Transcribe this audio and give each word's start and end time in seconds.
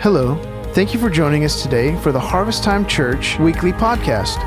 Hello. 0.00 0.36
Thank 0.74 0.94
you 0.94 1.00
for 1.00 1.10
joining 1.10 1.44
us 1.44 1.60
today 1.60 1.96
for 1.96 2.12
the 2.12 2.20
Harvest 2.20 2.62
Time 2.62 2.86
Church 2.86 3.36
weekly 3.40 3.72
podcast. 3.72 4.38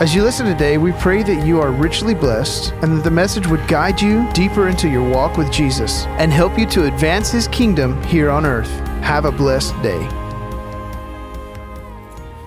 As 0.00 0.14
you 0.14 0.22
listen 0.22 0.46
today, 0.46 0.78
we 0.78 0.92
pray 0.92 1.22
that 1.22 1.46
you 1.46 1.60
are 1.60 1.70
richly 1.70 2.14
blessed 2.14 2.72
and 2.80 2.96
that 2.96 3.04
the 3.04 3.10
message 3.10 3.46
would 3.46 3.68
guide 3.68 4.00
you 4.00 4.26
deeper 4.32 4.68
into 4.68 4.88
your 4.88 5.06
walk 5.06 5.36
with 5.36 5.52
Jesus 5.52 6.06
and 6.16 6.32
help 6.32 6.58
you 6.58 6.64
to 6.68 6.86
advance 6.86 7.30
his 7.30 7.46
kingdom 7.48 8.02
here 8.04 8.30
on 8.30 8.46
earth. 8.46 8.70
Have 9.02 9.26
a 9.26 9.30
blessed 9.30 9.74
day. 9.82 10.02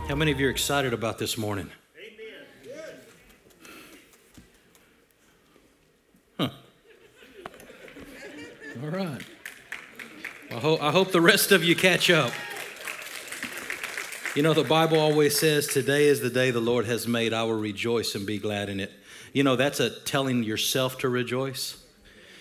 How 0.07 0.15
many 0.15 0.31
of 0.31 0.39
you 0.39 0.47
are 0.47 0.49
excited 0.49 0.91
about 0.91 1.19
this 1.19 1.37
morning? 1.37 1.69
Amen. 6.39 6.49
Huh. 6.49 6.49
All 8.81 8.89
right. 8.89 9.21
I, 10.51 10.55
ho- 10.55 10.79
I 10.81 10.91
hope 10.91 11.11
the 11.11 11.21
rest 11.21 11.51
of 11.51 11.63
you 11.63 11.75
catch 11.75 12.09
up. 12.09 12.31
You 14.35 14.41
know, 14.41 14.53
the 14.53 14.63
Bible 14.63 14.99
always 14.99 15.37
says, 15.37 15.67
Today 15.67 16.07
is 16.07 16.21
the 16.21 16.29
day 16.31 16.49
the 16.49 16.59
Lord 16.59 16.87
has 16.87 17.07
made. 17.07 17.33
I 17.33 17.43
will 17.43 17.59
rejoice 17.59 18.15
and 18.15 18.25
be 18.25 18.39
glad 18.39 18.67
in 18.67 18.79
it. 18.79 18.91
You 19.31 19.43
know, 19.43 19.55
that's 19.55 19.79
a 19.79 19.91
telling 19.91 20.43
yourself 20.43 20.97
to 20.99 21.09
rejoice 21.09 21.77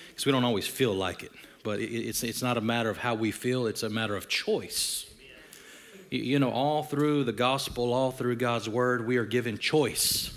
because 0.09 0.25
we 0.25 0.33
don't 0.33 0.45
always 0.45 0.67
feel 0.67 0.95
like 0.95 1.23
it. 1.23 1.33
But 1.62 1.81
it's, 1.81 2.23
it's 2.23 2.43
not 2.43 2.57
a 2.57 2.62
matter 2.62 2.89
of 2.89 2.97
how 2.97 3.15
we 3.15 3.31
feel, 3.31 3.67
it's 3.67 3.83
a 3.83 3.91
matter 3.91 4.17
of 4.17 4.27
choice. 4.27 5.05
You 6.11 6.39
know, 6.39 6.51
all 6.51 6.83
through 6.83 7.25
the 7.25 7.33
gospel, 7.33 7.93
all 7.93 8.11
through 8.11 8.37
God's 8.37 8.70
word, 8.70 9.06
we 9.06 9.19
are 9.19 9.27
given 9.27 9.59
choice. 9.59 10.31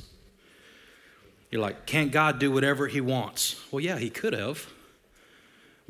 You're 1.50 1.62
like, 1.62 1.86
can't 1.86 2.12
God 2.12 2.38
do 2.38 2.52
whatever 2.52 2.88
He 2.88 3.00
wants? 3.00 3.56
Well, 3.72 3.80
yeah, 3.80 3.98
He 3.98 4.10
could 4.10 4.34
have, 4.34 4.68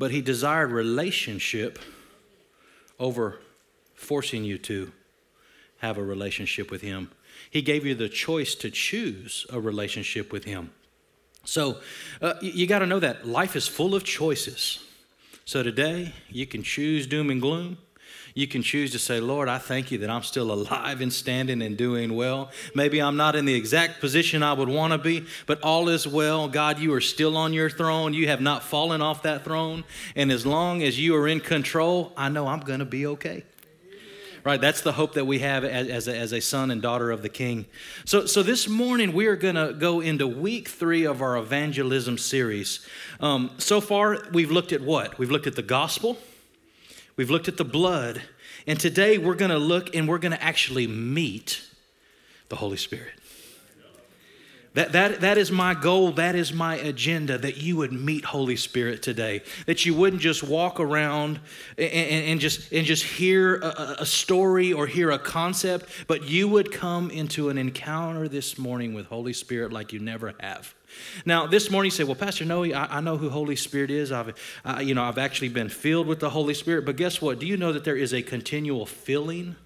but 0.02 0.10
He 0.10 0.20
desired 0.20 0.72
relationship 0.72 1.78
over 2.98 3.38
forcing 3.94 4.42
you 4.42 4.58
to 4.58 4.90
have 5.78 5.96
a 5.96 6.02
relationship 6.02 6.72
with 6.72 6.80
Him. 6.80 7.12
He 7.48 7.62
gave 7.62 7.86
you 7.86 7.94
the 7.94 8.08
choice 8.08 8.56
to 8.56 8.68
choose 8.68 9.46
a 9.48 9.60
relationship 9.60 10.32
with 10.32 10.42
Him. 10.42 10.72
So 11.44 11.78
uh, 12.20 12.34
you, 12.42 12.50
you 12.50 12.66
got 12.66 12.80
to 12.80 12.86
know 12.86 12.98
that 12.98 13.28
life 13.28 13.54
is 13.54 13.68
full 13.68 13.94
of 13.94 14.02
choices. 14.02 14.84
So 15.44 15.62
today, 15.62 16.12
you 16.28 16.46
can 16.46 16.64
choose 16.64 17.06
doom 17.06 17.30
and 17.30 17.40
gloom. 17.40 17.78
You 18.34 18.46
can 18.46 18.62
choose 18.62 18.92
to 18.92 18.98
say, 18.98 19.20
Lord, 19.20 19.48
I 19.48 19.58
thank 19.58 19.90
you 19.90 19.98
that 19.98 20.10
I'm 20.10 20.22
still 20.22 20.52
alive 20.52 21.00
and 21.00 21.12
standing 21.12 21.60
and 21.62 21.76
doing 21.76 22.14
well. 22.14 22.50
Maybe 22.74 23.00
I'm 23.00 23.16
not 23.16 23.36
in 23.36 23.44
the 23.44 23.54
exact 23.54 24.00
position 24.00 24.42
I 24.42 24.52
would 24.52 24.68
want 24.68 24.92
to 24.92 24.98
be, 24.98 25.26
but 25.46 25.60
all 25.62 25.88
is 25.88 26.06
well. 26.06 26.48
God, 26.48 26.78
you 26.78 26.94
are 26.94 27.00
still 27.00 27.36
on 27.36 27.52
your 27.52 27.68
throne. 27.68 28.14
You 28.14 28.28
have 28.28 28.40
not 28.40 28.62
fallen 28.62 29.02
off 29.02 29.22
that 29.22 29.44
throne. 29.44 29.84
And 30.16 30.32
as 30.32 30.46
long 30.46 30.82
as 30.82 30.98
you 30.98 31.14
are 31.16 31.28
in 31.28 31.40
control, 31.40 32.12
I 32.16 32.28
know 32.28 32.46
I'm 32.46 32.60
going 32.60 32.78
to 32.78 32.84
be 32.84 33.06
okay 33.06 33.44
right 34.44 34.60
that's 34.60 34.80
the 34.80 34.92
hope 34.92 35.14
that 35.14 35.24
we 35.24 35.38
have 35.38 35.64
as, 35.64 35.88
as, 35.88 36.08
a, 36.08 36.16
as 36.16 36.32
a 36.32 36.40
son 36.40 36.70
and 36.70 36.82
daughter 36.82 37.10
of 37.10 37.22
the 37.22 37.28
king 37.28 37.64
so, 38.04 38.26
so 38.26 38.42
this 38.42 38.68
morning 38.68 39.12
we 39.12 39.26
are 39.26 39.36
going 39.36 39.54
to 39.54 39.72
go 39.72 40.00
into 40.00 40.26
week 40.26 40.68
three 40.68 41.04
of 41.04 41.22
our 41.22 41.36
evangelism 41.36 42.18
series 42.18 42.84
um, 43.20 43.52
so 43.58 43.80
far 43.80 44.18
we've 44.32 44.50
looked 44.50 44.72
at 44.72 44.80
what 44.80 45.16
we've 45.18 45.30
looked 45.30 45.46
at 45.46 45.54
the 45.54 45.62
gospel 45.62 46.18
we've 47.16 47.30
looked 47.30 47.48
at 47.48 47.56
the 47.56 47.64
blood 47.64 48.22
and 48.66 48.78
today 48.78 49.18
we're 49.18 49.34
going 49.34 49.50
to 49.50 49.58
look 49.58 49.94
and 49.94 50.08
we're 50.08 50.18
going 50.18 50.32
to 50.32 50.42
actually 50.42 50.86
meet 50.86 51.62
the 52.48 52.56
holy 52.56 52.76
spirit 52.76 53.12
that, 54.74 54.92
that, 54.92 55.20
that 55.20 55.36
is 55.36 55.52
my 55.52 55.74
goal. 55.74 56.12
That 56.12 56.34
is 56.34 56.52
my 56.52 56.76
agenda 56.76 57.36
that 57.36 57.58
you 57.58 57.76
would 57.76 57.92
meet 57.92 58.24
Holy 58.24 58.56
Spirit 58.56 59.02
today. 59.02 59.42
That 59.66 59.84
you 59.84 59.94
wouldn't 59.94 60.22
just 60.22 60.42
walk 60.42 60.80
around 60.80 61.40
and, 61.76 61.92
and, 61.92 62.24
and 62.24 62.40
just, 62.40 62.72
and 62.72 62.86
just 62.86 63.04
hear 63.04 63.56
a, 63.56 63.96
a 64.00 64.06
story 64.06 64.72
or 64.72 64.86
hear 64.86 65.10
a 65.10 65.18
concept, 65.18 65.86
but 66.06 66.24
you 66.24 66.48
would 66.48 66.72
come 66.72 67.10
into 67.10 67.50
an 67.50 67.58
encounter 67.58 68.28
this 68.28 68.56
morning 68.56 68.94
with 68.94 69.06
Holy 69.06 69.34
Spirit 69.34 69.72
like 69.72 69.92
you 69.92 69.98
never 69.98 70.32
have. 70.40 70.74
Now, 71.26 71.46
this 71.46 71.70
morning 71.70 71.86
you 71.86 71.90
say, 71.90 72.04
"Well, 72.04 72.14
Pastor 72.14 72.44
Noe, 72.44 72.64
I, 72.64 72.98
I 72.98 73.00
know 73.00 73.16
who 73.16 73.30
Holy 73.30 73.56
Spirit 73.56 73.90
is. 73.90 74.12
I've, 74.12 74.34
uh, 74.62 74.80
you 74.84 74.94
know, 74.94 75.02
I've 75.02 75.16
actually 75.16 75.48
been 75.48 75.70
filled 75.70 76.06
with 76.06 76.20
the 76.20 76.28
Holy 76.28 76.52
Spirit." 76.52 76.84
But 76.84 76.96
guess 76.96 77.22
what? 77.22 77.38
Do 77.38 77.46
you 77.46 77.56
know 77.56 77.72
that 77.72 77.84
there 77.84 77.96
is 77.96 78.12
a 78.12 78.20
continual 78.20 78.84
filling 78.84 79.56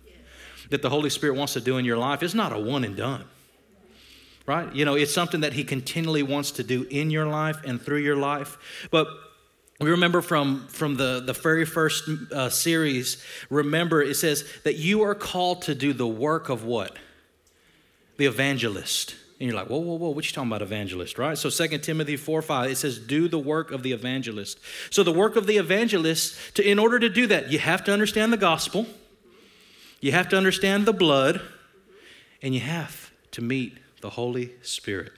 that 0.71 0.83
the 0.83 0.91
Holy 0.91 1.11
Spirit 1.11 1.37
wants 1.37 1.55
to 1.55 1.61
do 1.61 1.79
in 1.79 1.85
your 1.85 1.99
life? 1.99 2.23
It's 2.23 2.33
not 2.33 2.53
a 2.53 2.59
one 2.61 2.85
and 2.85 2.97
done 2.97 3.25
right? 4.47 4.73
You 4.75 4.85
know, 4.85 4.95
it's 4.95 5.13
something 5.13 5.41
that 5.41 5.53
He 5.53 5.65
continually 5.65 6.23
wants 6.23 6.53
to 6.53 6.63
do 6.63 6.87
in 6.91 7.11
your 7.11 7.27
life 7.27 7.59
and 7.65 7.81
through 7.81 7.99
your 7.99 8.17
life. 8.17 8.89
But 8.91 9.09
we 9.81 9.91
remember 9.91 10.23
from, 10.23 10.67
from 10.69 10.97
the, 10.97 11.23
the 11.25 11.35
very 11.35 11.67
first 11.67 12.09
uh, 12.33 12.49
series, 12.49 13.23
remember 13.51 14.03
it 14.03 14.15
says 14.15 14.45
that 14.65 14.77
you 14.77 15.03
are 15.03 15.15
called 15.15 15.63
to 15.63 15.75
do 15.75 15.93
the 15.93 16.07
work 16.07 16.49
of 16.49 16.65
what? 16.65 16.97
The 18.17 18.27
evangelist. 18.27 19.17
And 19.39 19.51
you're 19.51 19.57
like, 19.57 19.69
whoa, 19.69 19.79
whoa, 19.79 19.97
whoa, 19.97 20.11
what 20.11 20.25
you 20.25 20.33
talking 20.33 20.49
about 20.49 20.63
evangelist, 20.63 21.19
right? 21.19 21.37
So 21.37 21.51
2 21.51 21.79
Timothy 21.79 22.17
4, 22.17 22.41
5, 22.41 22.71
it 22.71 22.77
says, 22.77 22.99
do 22.99 23.29
the 23.29 23.39
work 23.39 23.71
of 23.71 23.83
the 23.83 23.93
evangelist. 23.93 24.59
So 24.89 25.03
the 25.03 25.13
work 25.13 25.37
of 25.37 25.47
the 25.47 25.59
evangelist, 25.59 26.55
to, 26.55 26.67
in 26.67 26.79
order 26.79 26.99
to 26.99 27.11
do 27.11 27.27
that, 27.27 27.53
you 27.53 27.59
have 27.59 27.85
to 27.85 27.93
understand 27.93 28.33
the 28.33 28.39
gospel, 28.39 28.87
you 30.01 30.13
have 30.13 30.31
to 30.31 30.39
understand 30.39 30.87
the 30.87 30.95
blood, 30.95 31.43
and 32.41 32.55
you 32.55 32.61
have 32.61 33.11
to 33.33 33.43
meet 33.43 33.77
the 34.07 34.11
Holy 34.11 34.53
Spirit. 34.63 35.11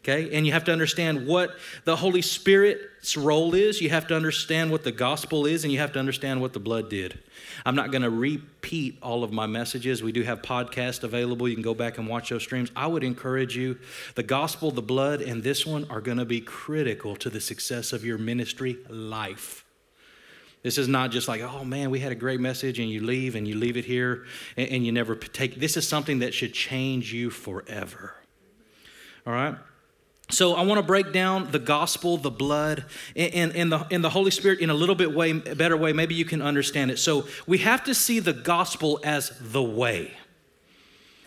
Okay? 0.00 0.36
And 0.36 0.44
you 0.44 0.52
have 0.52 0.64
to 0.64 0.72
understand 0.72 1.24
what 1.24 1.54
the 1.84 1.94
Holy 1.94 2.20
Spirit's 2.20 3.16
role 3.16 3.54
is. 3.54 3.80
You 3.80 3.90
have 3.90 4.08
to 4.08 4.16
understand 4.16 4.72
what 4.72 4.82
the 4.82 4.90
gospel 4.90 5.46
is, 5.46 5.62
and 5.62 5.72
you 5.72 5.78
have 5.78 5.92
to 5.92 6.00
understand 6.00 6.40
what 6.40 6.52
the 6.52 6.58
blood 6.58 6.90
did. 6.90 7.20
I'm 7.64 7.76
not 7.76 7.92
going 7.92 8.02
to 8.02 8.10
repeat 8.10 8.98
all 9.00 9.22
of 9.22 9.30
my 9.30 9.46
messages. 9.46 10.02
We 10.02 10.10
do 10.10 10.24
have 10.24 10.42
podcasts 10.42 11.04
available. 11.04 11.48
You 11.48 11.54
can 11.54 11.62
go 11.62 11.74
back 11.74 11.96
and 11.96 12.08
watch 12.08 12.30
those 12.30 12.42
streams. 12.42 12.72
I 12.74 12.88
would 12.88 13.04
encourage 13.04 13.56
you. 13.56 13.78
The 14.16 14.24
gospel, 14.24 14.72
the 14.72 14.82
blood, 14.82 15.22
and 15.22 15.44
this 15.44 15.64
one 15.64 15.86
are 15.88 16.00
going 16.00 16.18
to 16.18 16.24
be 16.24 16.40
critical 16.40 17.14
to 17.14 17.30
the 17.30 17.40
success 17.40 17.92
of 17.92 18.04
your 18.04 18.18
ministry 18.18 18.78
life. 18.88 19.64
This 20.64 20.76
is 20.76 20.88
not 20.88 21.12
just 21.12 21.28
like, 21.28 21.42
oh 21.42 21.62
man, 21.62 21.90
we 21.90 22.00
had 22.00 22.10
a 22.10 22.16
great 22.16 22.40
message 22.40 22.80
and 22.80 22.90
you 22.90 23.00
leave 23.04 23.36
and 23.36 23.46
you 23.46 23.54
leave 23.54 23.76
it 23.76 23.84
here 23.84 24.24
and, 24.56 24.68
and 24.70 24.86
you 24.86 24.90
never 24.90 25.14
take. 25.14 25.60
This 25.60 25.76
is 25.76 25.86
something 25.86 26.20
that 26.20 26.32
should 26.34 26.54
change 26.54 27.12
you 27.12 27.30
forever. 27.30 28.14
All 29.26 29.32
right? 29.32 29.56
So 30.30 30.54
I 30.54 30.62
want 30.62 30.78
to 30.78 30.82
break 30.86 31.12
down 31.12 31.50
the 31.50 31.58
gospel, 31.58 32.16
the 32.16 32.30
blood, 32.30 32.84
and, 33.14 33.54
and, 33.54 33.70
the, 33.70 33.86
and 33.90 34.02
the 34.02 34.10
Holy 34.10 34.30
Spirit 34.30 34.60
in 34.60 34.70
a 34.70 34.74
little 34.74 34.94
bit 34.94 35.14
way, 35.14 35.32
better 35.32 35.76
way. 35.76 35.92
Maybe 35.92 36.14
you 36.14 36.24
can 36.24 36.40
understand 36.40 36.90
it. 36.90 36.98
So 36.98 37.26
we 37.46 37.58
have 37.58 37.84
to 37.84 37.94
see 37.94 38.20
the 38.20 38.32
gospel 38.32 39.00
as 39.04 39.32
the 39.40 39.62
way. 39.62 40.12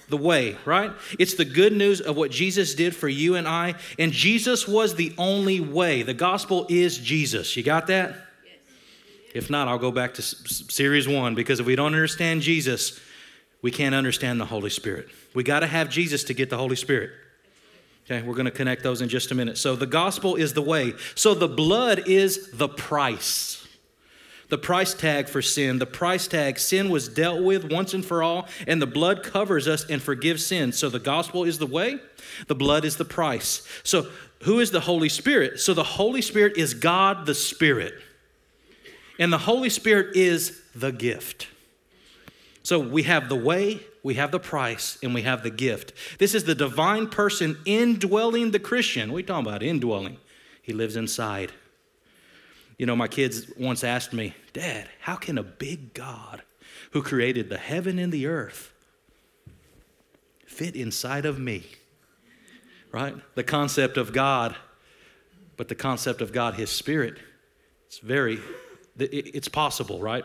The 0.09 0.17
way, 0.17 0.55
right? 0.65 0.91
It's 1.19 1.35
the 1.35 1.45
good 1.45 1.73
news 1.73 2.01
of 2.01 2.15
what 2.15 2.31
Jesus 2.31 2.73
did 2.73 2.95
for 2.95 3.07
you 3.07 3.35
and 3.35 3.47
I. 3.47 3.75
And 3.99 4.11
Jesus 4.11 4.67
was 4.67 4.95
the 4.95 5.13
only 5.17 5.59
way. 5.59 6.01
The 6.01 6.13
gospel 6.13 6.65
is 6.69 6.97
Jesus. 6.97 7.55
You 7.55 7.63
got 7.63 7.87
that? 7.87 8.15
If 9.33 9.49
not, 9.49 9.67
I'll 9.67 9.77
go 9.77 9.91
back 9.91 10.15
to 10.15 10.21
series 10.21 11.07
one 11.07 11.35
because 11.35 11.59
if 11.59 11.65
we 11.65 11.75
don't 11.75 11.93
understand 11.93 12.41
Jesus, 12.41 12.99
we 13.61 13.69
can't 13.69 13.93
understand 13.93 14.39
the 14.39 14.45
Holy 14.45 14.69
Spirit. 14.69 15.09
We 15.35 15.43
got 15.43 15.59
to 15.59 15.67
have 15.67 15.89
Jesus 15.89 16.23
to 16.25 16.33
get 16.33 16.49
the 16.49 16.57
Holy 16.57 16.75
Spirit. 16.75 17.11
Okay, 18.09 18.25
we're 18.25 18.35
going 18.35 18.45
to 18.45 18.51
connect 18.51 18.83
those 18.83 19.01
in 19.01 19.09
just 19.09 19.31
a 19.31 19.35
minute. 19.35 19.57
So 19.57 19.75
the 19.75 19.85
gospel 19.85 20.35
is 20.35 20.53
the 20.53 20.61
way. 20.61 20.93
So 21.13 21.33
the 21.33 21.49
blood 21.49 22.07
is 22.07 22.51
the 22.51 22.69
price. 22.69 23.67
The 24.47 24.57
price 24.57 24.93
tag 24.93 25.27
for 25.27 25.41
sin. 25.41 25.79
The 25.79 25.85
price 25.85 26.25
tag, 26.25 26.57
sin 26.57 26.89
was 26.89 27.09
dealt 27.09 27.43
with 27.43 27.69
once 27.69 27.93
and 27.93 28.05
for 28.05 28.23
all, 28.23 28.47
and 28.65 28.81
the 28.81 28.87
blood 28.87 29.23
covers 29.23 29.67
us 29.67 29.85
and 29.89 30.01
forgives 30.01 30.45
sin. 30.45 30.71
So 30.71 30.87
the 30.89 30.99
gospel 30.99 31.43
is 31.43 31.57
the 31.57 31.67
way, 31.67 31.99
the 32.47 32.55
blood 32.55 32.85
is 32.85 32.95
the 32.95 33.03
price. 33.03 33.67
So 33.83 34.07
who 34.43 34.61
is 34.61 34.71
the 34.71 34.79
Holy 34.79 35.09
Spirit? 35.09 35.59
So 35.59 35.73
the 35.73 35.83
Holy 35.83 36.21
Spirit 36.21 36.55
is 36.57 36.73
God 36.73 37.25
the 37.25 37.35
Spirit. 37.35 37.93
And 39.19 39.33
the 39.33 39.37
Holy 39.37 39.69
Spirit 39.69 40.15
is 40.15 40.61
the 40.73 40.93
gift. 40.93 41.47
So 42.63 42.79
we 42.79 43.03
have 43.03 43.27
the 43.27 43.35
way, 43.35 43.81
we 44.07 44.13
have 44.13 44.31
the 44.31 44.39
price, 44.39 44.97
and 45.03 45.13
we 45.13 45.23
have 45.23 45.43
the 45.43 45.49
gift. 45.49 45.91
This 46.17 46.33
is 46.33 46.45
the 46.45 46.55
divine 46.55 47.09
person 47.09 47.57
indwelling 47.65 48.51
the 48.51 48.59
Christian. 48.59 49.11
What 49.11 49.25
are 49.25 49.27
talking 49.27 49.45
about? 49.45 49.61
Indwelling. 49.61 50.15
He 50.61 50.71
lives 50.71 50.95
inside. 50.95 51.51
You 52.77 52.85
know, 52.85 52.95
my 52.95 53.09
kids 53.09 53.51
once 53.57 53.83
asked 53.83 54.13
me, 54.13 54.33
Dad, 54.53 54.87
how 55.01 55.17
can 55.17 55.37
a 55.37 55.43
big 55.43 55.93
God 55.93 56.41
who 56.91 57.03
created 57.03 57.49
the 57.49 57.57
heaven 57.57 57.99
and 57.99 58.13
the 58.13 58.27
earth 58.27 58.71
fit 60.45 60.77
inside 60.77 61.25
of 61.25 61.37
me? 61.37 61.65
Right? 62.93 63.13
The 63.35 63.43
concept 63.43 63.97
of 63.97 64.13
God, 64.13 64.55
but 65.57 65.67
the 65.67 65.75
concept 65.75 66.21
of 66.21 66.31
God, 66.31 66.53
His 66.53 66.69
Spirit, 66.69 67.17
it's 67.87 67.99
very, 67.99 68.39
it's 68.97 69.49
possible, 69.49 69.99
right? 69.99 70.23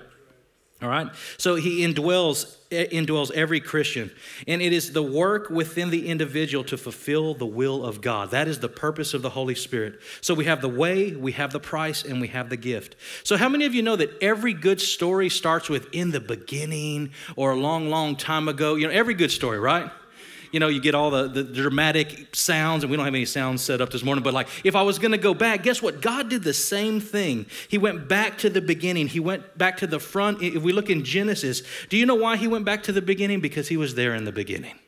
All 0.82 0.88
right? 0.88 1.08
So 1.38 1.55
he 1.55 1.81
indwells 1.87 2.56
indwells 2.73 3.31
every 3.32 3.61
Christian. 3.61 4.11
And 4.46 4.62
it 4.62 4.73
is 4.73 4.93
the 4.93 5.02
work 5.02 5.50
within 5.50 5.90
the 5.90 6.08
individual 6.08 6.64
to 6.64 6.76
fulfill 6.76 7.34
the 7.34 7.46
will 7.46 7.84
of 7.84 8.00
God. 8.00 8.31
That 8.31 8.49
is 8.49 8.61
the 8.61 8.69
purpose 8.69 9.14
of 9.14 9.23
the 9.23 9.31
Holy 9.31 9.55
Spirit. 9.55 10.00
So 10.20 10.34
we 10.34 10.46
have 10.46 10.61
the 10.61 10.69
way, 10.69 11.14
we 11.14 11.32
have 11.32 11.52
the 11.52 11.61
price, 11.61 12.02
and 12.02 12.20
we 12.20 12.29
have 12.29 12.49
the 12.49 12.56
gift. 12.56 12.96
So, 13.25 13.37
how 13.37 13.49
many 13.49 13.67
of 13.67 13.75
you 13.75 13.82
know 13.82 13.96
that 13.96 14.23
every 14.23 14.55
good 14.55 14.81
story 14.81 15.29
starts 15.29 15.69
with 15.69 15.88
in 15.93 16.11
the 16.11 16.20
beginning 16.20 17.11
or 17.37 17.52
a 17.52 17.56
long, 17.56 17.90
long 17.90 18.17
time 18.17 18.49
ago? 18.49 18.75
You 18.75 18.87
know, 18.87 18.93
every 18.93 19.14
good 19.14 19.31
story, 19.31 19.58
right? 19.58 19.90
You 20.52 20.60
know, 20.60 20.69
you 20.69 20.81
get 20.81 20.94
all 20.94 21.10
the, 21.10 21.26
the 21.26 21.43
dramatic 21.43 22.37
sounds, 22.37 22.84
and 22.84 22.90
we 22.90 22.96
don't 22.96 23.04
have 23.04 23.14
any 23.14 23.25
sounds 23.25 23.62
set 23.62 23.81
up 23.81 23.90
this 23.90 24.04
morning, 24.04 24.22
but 24.22 24.34
like 24.34 24.49
if 24.62 24.76
I 24.76 24.82
was 24.82 24.99
gonna 24.99 25.19
go 25.19 25.34
back, 25.34 25.62
guess 25.62 25.82
what? 25.82 26.00
God 26.00 26.28
did 26.28 26.44
the 26.44 26.54
same 26.54 27.00
thing. 27.00 27.46
He 27.69 27.78
went 27.78 28.06
back 28.06 28.38
to 28.38 28.50
the 28.50 28.60
beginning, 28.60 29.08
He 29.08 29.20
went 29.20 29.58
back 29.58 29.78
to 29.78 29.87
the 29.87 29.99
front. 29.99 30.43
If 30.43 30.62
we 30.62 30.72
look 30.72 30.90
in 30.90 31.04
Genesis, 31.04 31.62
do 31.88 31.96
you 31.96 32.06
know 32.06 32.14
why 32.14 32.37
He 32.37 32.46
went 32.46 32.64
back 32.64 32.84
to 32.84 32.93
the 32.93 33.02
beginning? 33.02 33.40
Because 33.40 33.69
He 33.69 33.76
was 33.76 33.94
there 33.94 34.14
in 34.14 34.25
the 34.25 34.32
beginning. 34.32 34.78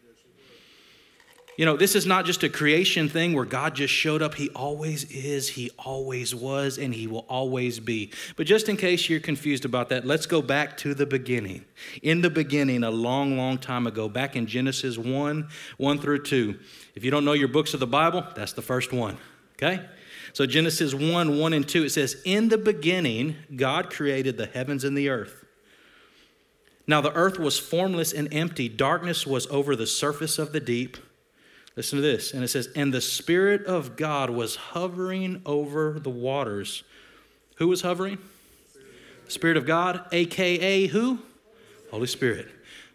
You 1.56 1.64
know, 1.64 1.76
this 1.76 1.94
is 1.94 2.04
not 2.04 2.24
just 2.24 2.42
a 2.42 2.48
creation 2.48 3.08
thing 3.08 3.32
where 3.32 3.44
God 3.44 3.76
just 3.76 3.94
showed 3.94 4.22
up. 4.22 4.34
He 4.34 4.48
always 4.50 5.04
is, 5.04 5.48
He 5.48 5.70
always 5.78 6.34
was, 6.34 6.78
and 6.78 6.92
He 6.92 7.06
will 7.06 7.26
always 7.28 7.78
be. 7.78 8.10
But 8.36 8.46
just 8.46 8.68
in 8.68 8.76
case 8.76 9.08
you're 9.08 9.20
confused 9.20 9.64
about 9.64 9.88
that, 9.90 10.04
let's 10.04 10.26
go 10.26 10.42
back 10.42 10.76
to 10.78 10.94
the 10.94 11.06
beginning. 11.06 11.64
In 12.02 12.22
the 12.22 12.30
beginning, 12.30 12.82
a 12.82 12.90
long, 12.90 13.36
long 13.36 13.58
time 13.58 13.86
ago, 13.86 14.08
back 14.08 14.34
in 14.34 14.46
Genesis 14.46 14.98
1 14.98 15.48
1 15.76 15.98
through 15.98 16.22
2. 16.24 16.58
If 16.96 17.04
you 17.04 17.10
don't 17.12 17.24
know 17.24 17.32
your 17.32 17.48
books 17.48 17.72
of 17.72 17.80
the 17.80 17.86
Bible, 17.86 18.26
that's 18.34 18.52
the 18.52 18.62
first 18.62 18.92
one, 18.92 19.16
okay? 19.52 19.84
So, 20.32 20.46
Genesis 20.46 20.92
1 20.92 21.38
1 21.38 21.52
and 21.52 21.68
2, 21.68 21.84
it 21.84 21.90
says, 21.90 22.20
In 22.24 22.48
the 22.48 22.58
beginning, 22.58 23.36
God 23.54 23.90
created 23.90 24.38
the 24.38 24.46
heavens 24.46 24.82
and 24.82 24.98
the 24.98 25.08
earth. 25.08 25.44
Now, 26.88 27.00
the 27.00 27.12
earth 27.12 27.38
was 27.38 27.60
formless 27.60 28.12
and 28.12 28.32
empty, 28.34 28.68
darkness 28.68 29.24
was 29.24 29.46
over 29.46 29.76
the 29.76 29.86
surface 29.86 30.40
of 30.40 30.52
the 30.52 30.60
deep 30.60 30.96
Listen 31.76 31.96
to 31.96 32.02
this. 32.02 32.32
And 32.32 32.44
it 32.44 32.48
says, 32.48 32.68
And 32.76 32.94
the 32.94 33.00
Spirit 33.00 33.66
of 33.66 33.96
God 33.96 34.30
was 34.30 34.56
hovering 34.56 35.42
over 35.44 35.98
the 35.98 36.10
waters. 36.10 36.84
Who 37.56 37.68
was 37.68 37.82
hovering? 37.82 38.18
Spirit 39.28 39.56
of 39.56 39.66
God, 39.66 40.04
AKA 40.12 40.86
who? 40.88 41.18
Holy 41.90 42.06
Spirit. 42.06 42.48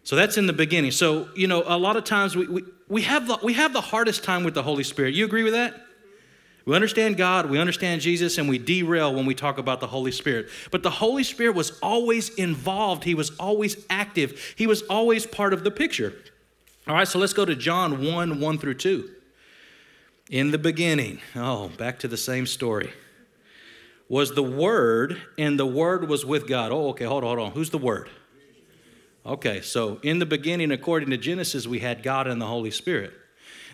So 0.03 0.15
that's 0.15 0.37
in 0.37 0.47
the 0.47 0.53
beginning. 0.53 0.91
So, 0.91 1.29
you 1.35 1.47
know, 1.47 1.63
a 1.65 1.77
lot 1.77 1.95
of 1.95 2.03
times 2.03 2.35
we, 2.35 2.47
we, 2.47 2.63
we, 2.87 3.01
have 3.03 3.27
the, 3.27 3.37
we 3.43 3.53
have 3.53 3.73
the 3.73 3.81
hardest 3.81 4.23
time 4.23 4.43
with 4.43 4.53
the 4.53 4.63
Holy 4.63 4.83
Spirit. 4.83 5.13
You 5.13 5.25
agree 5.25 5.43
with 5.43 5.53
that? 5.53 5.85
We 6.65 6.75
understand 6.75 7.17
God, 7.17 7.49
we 7.49 7.57
understand 7.57 8.01
Jesus, 8.01 8.37
and 8.37 8.47
we 8.47 8.59
derail 8.59 9.13
when 9.13 9.25
we 9.25 9.33
talk 9.33 9.57
about 9.57 9.79
the 9.79 9.87
Holy 9.87 10.11
Spirit. 10.11 10.49
But 10.69 10.83
the 10.83 10.89
Holy 10.89 11.23
Spirit 11.23 11.55
was 11.55 11.79
always 11.79 12.29
involved, 12.29 13.03
He 13.03 13.15
was 13.15 13.31
always 13.37 13.85
active, 13.89 14.53
He 14.55 14.67
was 14.67 14.83
always 14.83 15.25
part 15.25 15.53
of 15.53 15.63
the 15.63 15.71
picture. 15.71 16.13
All 16.89 16.95
right, 16.95 17.07
so 17.07 17.19
let's 17.19 17.33
go 17.33 17.45
to 17.45 17.55
John 17.55 18.03
1 18.03 18.39
1 18.39 18.57
through 18.57 18.73
2. 18.73 19.11
In 20.31 20.49
the 20.49 20.57
beginning, 20.57 21.19
oh, 21.35 21.69
back 21.77 21.99
to 21.99 22.07
the 22.07 22.17
same 22.17 22.47
story, 22.47 22.91
was 24.07 24.33
the 24.33 24.41
Word, 24.41 25.21
and 25.37 25.59
the 25.59 25.67
Word 25.67 26.09
was 26.09 26.25
with 26.25 26.47
God. 26.47 26.71
Oh, 26.71 26.89
okay, 26.89 27.05
hold 27.05 27.23
on, 27.23 27.37
hold 27.37 27.49
on. 27.49 27.51
Who's 27.53 27.69
the 27.69 27.77
Word? 27.77 28.09
Okay, 29.23 29.61
so 29.61 29.99
in 30.01 30.17
the 30.17 30.25
beginning, 30.25 30.71
according 30.71 31.11
to 31.11 31.17
Genesis, 31.17 31.67
we 31.67 31.77
had 31.77 32.01
God 32.01 32.25
and 32.25 32.41
the 32.41 32.47
Holy 32.47 32.71
Spirit. 32.71 33.13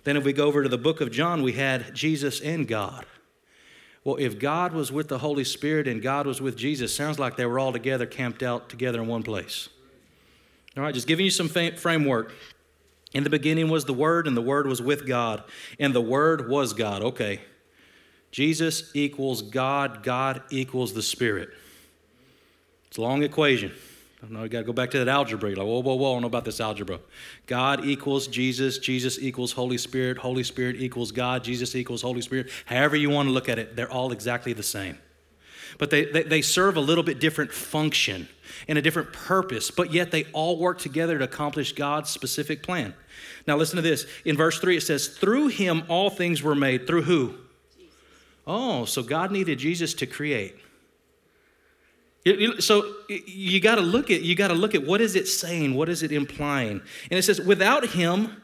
Then, 0.04 0.18
if 0.18 0.26
we 0.26 0.34
go 0.34 0.46
over 0.48 0.64
to 0.64 0.70
the 0.70 0.78
book 0.78 1.00
of 1.00 1.10
John, 1.10 1.42
we 1.42 1.54
had 1.54 1.96
Jesus 1.96 2.42
and 2.42 2.68
God. 2.68 3.06
Well, 4.04 4.18
if 4.18 4.38
God 4.38 4.74
was 4.74 4.92
with 4.92 5.08
the 5.08 5.20
Holy 5.20 5.46
Spirit 5.46 5.88
and 5.88 6.02
God 6.02 6.28
was 6.28 6.42
with 6.42 6.58
Jesus, 6.58 6.94
sounds 6.94 7.18
like 7.18 7.38
they 7.38 7.46
were 7.46 7.60
all 7.60 7.72
together, 7.72 8.06
camped 8.06 8.44
out 8.44 8.68
together 8.68 9.02
in 9.02 9.08
one 9.08 9.24
place. 9.24 9.70
All 10.76 10.84
right, 10.84 10.94
just 10.94 11.08
giving 11.08 11.24
you 11.24 11.32
some 11.32 11.48
framework. 11.48 12.34
In 13.16 13.24
the 13.24 13.30
beginning 13.30 13.70
was 13.70 13.86
the 13.86 13.94
Word, 13.94 14.28
and 14.28 14.36
the 14.36 14.42
Word 14.42 14.68
was 14.68 14.82
with 14.82 15.08
God, 15.08 15.42
and 15.80 15.96
the 15.96 16.02
Word 16.02 16.50
was 16.50 16.74
God. 16.74 17.02
Okay. 17.02 17.40
Jesus 18.30 18.92
equals 18.94 19.42
God, 19.42 20.04
God 20.04 20.42
equals 20.50 20.94
the 20.94 21.02
Spirit. 21.02 21.50
It's 22.90 22.98
a 22.98 23.02
long 23.02 23.24
equation. 23.24 23.72
I 24.22 24.28
know 24.28 24.44
you 24.44 24.50
got 24.50 24.60
to 24.60 24.64
go 24.66 24.74
back 24.74 24.92
to 24.92 24.98
that 24.98 25.08
algebra. 25.08 25.50
You're 25.50 25.58
like, 25.58 25.66
whoa, 25.66 25.82
whoa, 25.82 25.96
whoa, 25.96 26.12
I 26.12 26.16
don't 26.16 26.24
know 26.24 26.28
about 26.28 26.44
this 26.44 26.60
algebra. 26.60 27.00
God 27.48 27.86
equals 27.86 28.28
Jesus, 28.28 28.80
Jesus 28.80 29.18
equals 29.18 29.54
Holy 29.54 29.78
Spirit, 29.78 30.18
Holy 30.18 30.44
Spirit 30.44 30.76
equals 30.78 31.14
God, 31.14 31.42
Jesus 31.42 31.74
equals 31.74 32.02
Holy 32.02 32.22
Spirit. 32.22 32.50
However 32.66 32.98
you 32.98 33.10
want 33.10 33.30
to 33.30 33.32
look 33.32 33.48
at 33.48 33.58
it, 33.58 33.78
they're 33.78 33.92
all 33.92 34.12
exactly 34.12 34.52
the 34.52 34.62
same. 34.62 34.98
But 35.78 35.90
they, 35.90 36.06
they, 36.06 36.24
they 36.24 36.42
serve 36.42 36.78
a 36.78 36.82
little 36.82 37.04
bit 37.04 37.20
different 37.20 37.52
function 37.52 38.28
and 38.68 38.78
a 38.78 38.82
different 38.82 39.12
purpose, 39.12 39.72
but 39.72 39.92
yet 39.92 40.12
they 40.12 40.26
all 40.34 40.58
work 40.58 40.80
together 40.80 41.18
to 41.18 41.26
accomplish 41.26 41.74
God's 41.74 42.10
specific 42.10 42.64
plan. 42.64 42.94
Now, 43.48 43.58
listen 43.58 43.76
to 43.76 43.82
this. 43.82 44.08
In 44.24 44.38
verse 44.38 44.60
3, 44.60 44.78
it 44.78 44.82
says, 44.82 45.08
Through 45.08 45.48
him 45.48 45.84
all 45.88 46.10
things 46.10 46.42
were 46.42 46.56
made. 46.56 46.88
Through 46.88 47.04
who? 47.04 47.36
Oh, 48.48 48.86
so 48.86 49.04
God 49.04 49.32
needed 49.32 49.60
Jesus 49.60 49.94
to 49.96 50.06
create. 50.06 50.56
So 52.60 52.92
you 53.08 53.60
got 53.60 53.76
to 53.76 53.82
look 53.82 54.10
at 54.10 54.22
you 54.22 54.36
got 54.36 54.48
to 54.48 54.56
look 54.56 54.74
at 54.74 54.84
what 54.84 55.00
is 55.00 55.16
it 55.16 55.28
saying? 55.28 55.76
What 55.76 55.90
is 55.90 56.02
it 56.02 56.12
implying? 56.12 56.82
And 57.12 57.20
it 57.20 57.22
says, 57.24 57.40
without 57.40 57.86
him, 57.90 58.42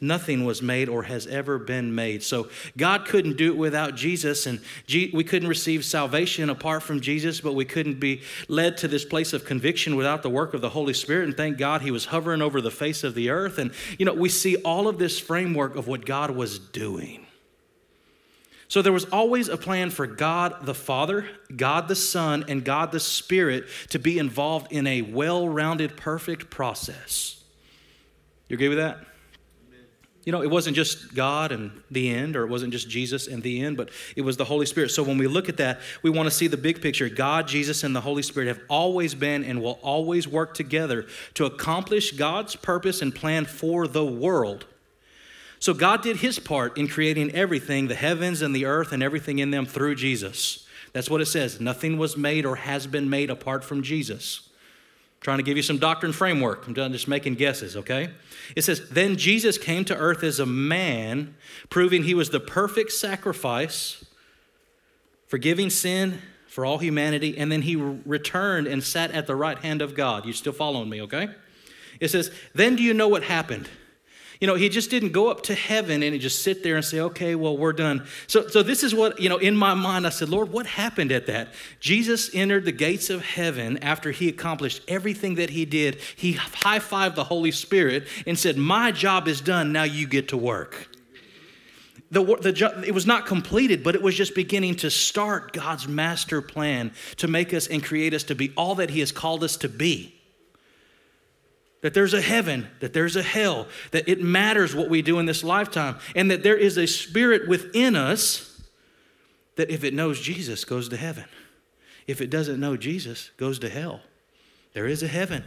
Nothing 0.00 0.44
was 0.44 0.62
made 0.62 0.88
or 0.88 1.02
has 1.04 1.26
ever 1.26 1.58
been 1.58 1.92
made. 1.92 2.22
So 2.22 2.48
God 2.76 3.04
couldn't 3.04 3.36
do 3.36 3.50
it 3.50 3.56
without 3.56 3.96
Jesus, 3.96 4.46
and 4.46 4.60
we 4.88 5.24
couldn't 5.24 5.48
receive 5.48 5.84
salvation 5.84 6.50
apart 6.50 6.84
from 6.84 7.00
Jesus, 7.00 7.40
but 7.40 7.54
we 7.54 7.64
couldn't 7.64 7.98
be 7.98 8.22
led 8.46 8.76
to 8.78 8.88
this 8.88 9.04
place 9.04 9.32
of 9.32 9.44
conviction 9.44 9.96
without 9.96 10.22
the 10.22 10.30
work 10.30 10.54
of 10.54 10.60
the 10.60 10.68
Holy 10.68 10.94
Spirit. 10.94 11.26
And 11.26 11.36
thank 11.36 11.58
God 11.58 11.82
He 11.82 11.90
was 11.90 12.06
hovering 12.06 12.42
over 12.42 12.60
the 12.60 12.70
face 12.70 13.02
of 13.02 13.16
the 13.16 13.30
earth. 13.30 13.58
And, 13.58 13.72
you 13.98 14.06
know, 14.06 14.14
we 14.14 14.28
see 14.28 14.56
all 14.56 14.86
of 14.86 14.98
this 14.98 15.18
framework 15.18 15.74
of 15.74 15.88
what 15.88 16.06
God 16.06 16.30
was 16.30 16.60
doing. 16.60 17.26
So 18.68 18.82
there 18.82 18.92
was 18.92 19.06
always 19.06 19.48
a 19.48 19.56
plan 19.56 19.90
for 19.90 20.06
God 20.06 20.64
the 20.66 20.74
Father, 20.74 21.28
God 21.56 21.88
the 21.88 21.96
Son, 21.96 22.44
and 22.48 22.64
God 22.64 22.92
the 22.92 23.00
Spirit 23.00 23.64
to 23.88 23.98
be 23.98 24.18
involved 24.18 24.70
in 24.70 24.86
a 24.86 25.02
well 25.02 25.48
rounded, 25.48 25.96
perfect 25.96 26.50
process. 26.50 27.42
You 28.48 28.54
agree 28.54 28.68
with 28.68 28.78
that? 28.78 29.07
You 30.28 30.32
know, 30.32 30.42
it 30.42 30.50
wasn't 30.50 30.76
just 30.76 31.14
God 31.14 31.52
and 31.52 31.70
the 31.90 32.10
end, 32.10 32.36
or 32.36 32.44
it 32.44 32.50
wasn't 32.50 32.72
just 32.72 32.86
Jesus 32.86 33.28
and 33.28 33.42
the 33.42 33.62
end, 33.62 33.78
but 33.78 33.88
it 34.14 34.20
was 34.20 34.36
the 34.36 34.44
Holy 34.44 34.66
Spirit. 34.66 34.90
So 34.90 35.02
when 35.02 35.16
we 35.16 35.26
look 35.26 35.48
at 35.48 35.56
that, 35.56 35.80
we 36.02 36.10
want 36.10 36.26
to 36.26 36.30
see 36.30 36.48
the 36.48 36.58
big 36.58 36.82
picture. 36.82 37.08
God, 37.08 37.48
Jesus, 37.48 37.82
and 37.82 37.96
the 37.96 38.02
Holy 38.02 38.20
Spirit 38.20 38.48
have 38.48 38.60
always 38.68 39.14
been 39.14 39.42
and 39.42 39.62
will 39.62 39.78
always 39.80 40.28
work 40.28 40.52
together 40.52 41.06
to 41.32 41.46
accomplish 41.46 42.12
God's 42.12 42.56
purpose 42.56 43.00
and 43.00 43.14
plan 43.14 43.46
for 43.46 43.88
the 43.88 44.04
world. 44.04 44.66
So 45.60 45.72
God 45.72 46.02
did 46.02 46.18
his 46.18 46.38
part 46.38 46.76
in 46.76 46.88
creating 46.88 47.30
everything, 47.30 47.88
the 47.88 47.94
heavens 47.94 48.42
and 48.42 48.54
the 48.54 48.66
earth 48.66 48.92
and 48.92 49.02
everything 49.02 49.38
in 49.38 49.50
them 49.50 49.64
through 49.64 49.94
Jesus. 49.94 50.66
That's 50.92 51.08
what 51.08 51.22
it 51.22 51.26
says. 51.26 51.58
Nothing 51.58 51.96
was 51.96 52.18
made 52.18 52.44
or 52.44 52.56
has 52.56 52.86
been 52.86 53.08
made 53.08 53.30
apart 53.30 53.64
from 53.64 53.82
Jesus 53.82 54.47
trying 55.20 55.38
to 55.38 55.42
give 55.42 55.56
you 55.56 55.62
some 55.62 55.78
doctrine 55.78 56.12
framework. 56.12 56.66
I'm 56.66 56.74
just 56.74 57.08
making 57.08 57.34
guesses, 57.34 57.76
okay? 57.76 58.10
It 58.54 58.62
says, 58.62 58.88
Then 58.88 59.16
Jesus 59.16 59.58
came 59.58 59.84
to 59.86 59.96
earth 59.96 60.22
as 60.22 60.38
a 60.38 60.46
man, 60.46 61.34
proving 61.70 62.04
he 62.04 62.14
was 62.14 62.30
the 62.30 62.40
perfect 62.40 62.92
sacrifice, 62.92 64.04
forgiving 65.26 65.70
sin 65.70 66.20
for 66.46 66.64
all 66.64 66.78
humanity, 66.78 67.36
and 67.36 67.50
then 67.52 67.62
he 67.62 67.76
returned 67.76 68.66
and 68.66 68.82
sat 68.82 69.10
at 69.10 69.26
the 69.26 69.36
right 69.36 69.58
hand 69.58 69.82
of 69.82 69.94
God. 69.94 70.24
You 70.24 70.32
still 70.32 70.52
following 70.52 70.88
me, 70.88 71.02
okay? 71.02 71.28
It 72.00 72.08
says, 72.08 72.30
Then 72.54 72.76
do 72.76 72.82
you 72.82 72.94
know 72.94 73.08
what 73.08 73.24
happened? 73.24 73.68
You 74.40 74.46
know, 74.46 74.54
he 74.54 74.68
just 74.68 74.88
didn't 74.88 75.10
go 75.10 75.28
up 75.30 75.42
to 75.44 75.54
heaven 75.54 76.02
and 76.02 76.14
he 76.14 76.20
just 76.20 76.42
sit 76.42 76.62
there 76.62 76.76
and 76.76 76.84
say, 76.84 77.00
okay, 77.00 77.34
well, 77.34 77.56
we're 77.56 77.72
done. 77.72 78.06
So, 78.28 78.46
so 78.46 78.62
this 78.62 78.84
is 78.84 78.94
what, 78.94 79.20
you 79.20 79.28
know, 79.28 79.38
in 79.38 79.56
my 79.56 79.74
mind, 79.74 80.06
I 80.06 80.10
said, 80.10 80.28
Lord, 80.28 80.52
what 80.52 80.66
happened 80.66 81.10
at 81.10 81.26
that? 81.26 81.48
Jesus 81.80 82.32
entered 82.32 82.64
the 82.64 82.72
gates 82.72 83.10
of 83.10 83.24
heaven 83.24 83.78
after 83.78 84.12
he 84.12 84.28
accomplished 84.28 84.82
everything 84.86 85.34
that 85.36 85.50
he 85.50 85.64
did. 85.64 85.96
He 86.14 86.32
high 86.32 86.78
fived 86.78 87.16
the 87.16 87.24
Holy 87.24 87.50
Spirit 87.50 88.06
and 88.26 88.38
said, 88.38 88.56
My 88.56 88.92
job 88.92 89.26
is 89.26 89.40
done. 89.40 89.72
Now 89.72 89.82
you 89.82 90.06
get 90.06 90.28
to 90.28 90.36
work. 90.36 90.88
The, 92.10 92.22
the, 92.22 92.84
it 92.86 92.94
was 92.94 93.06
not 93.06 93.26
completed, 93.26 93.82
but 93.82 93.94
it 93.94 94.00
was 94.00 94.14
just 94.14 94.34
beginning 94.34 94.76
to 94.76 94.90
start 94.90 95.52
God's 95.52 95.86
master 95.86 96.40
plan 96.40 96.92
to 97.16 97.28
make 97.28 97.52
us 97.52 97.66
and 97.66 97.84
create 97.84 98.14
us 98.14 98.22
to 98.24 98.34
be 98.34 98.52
all 98.56 98.76
that 98.76 98.88
He 98.88 99.00
has 99.00 99.12
called 99.12 99.44
us 99.44 99.56
to 99.58 99.68
be 99.68 100.17
that 101.80 101.94
there's 101.94 102.14
a 102.14 102.20
heaven, 102.20 102.68
that 102.80 102.92
there's 102.92 103.16
a 103.16 103.22
hell, 103.22 103.68
that 103.92 104.08
it 104.08 104.20
matters 104.20 104.74
what 104.74 104.88
we 104.88 105.02
do 105.02 105.18
in 105.18 105.26
this 105.26 105.44
lifetime, 105.44 105.96
and 106.16 106.30
that 106.30 106.42
there 106.42 106.56
is 106.56 106.76
a 106.76 106.86
spirit 106.86 107.48
within 107.48 107.94
us 107.94 108.60
that 109.56 109.70
if 109.70 109.84
it 109.84 109.94
knows 109.94 110.20
Jesus 110.20 110.64
goes 110.64 110.88
to 110.88 110.96
heaven. 110.96 111.24
If 112.06 112.20
it 112.20 112.30
doesn't 112.30 112.58
know 112.58 112.76
Jesus 112.76 113.30
goes 113.36 113.58
to 113.60 113.68
hell. 113.68 114.00
There 114.72 114.86
is 114.86 115.02
a 115.02 115.08
heaven, 115.08 115.44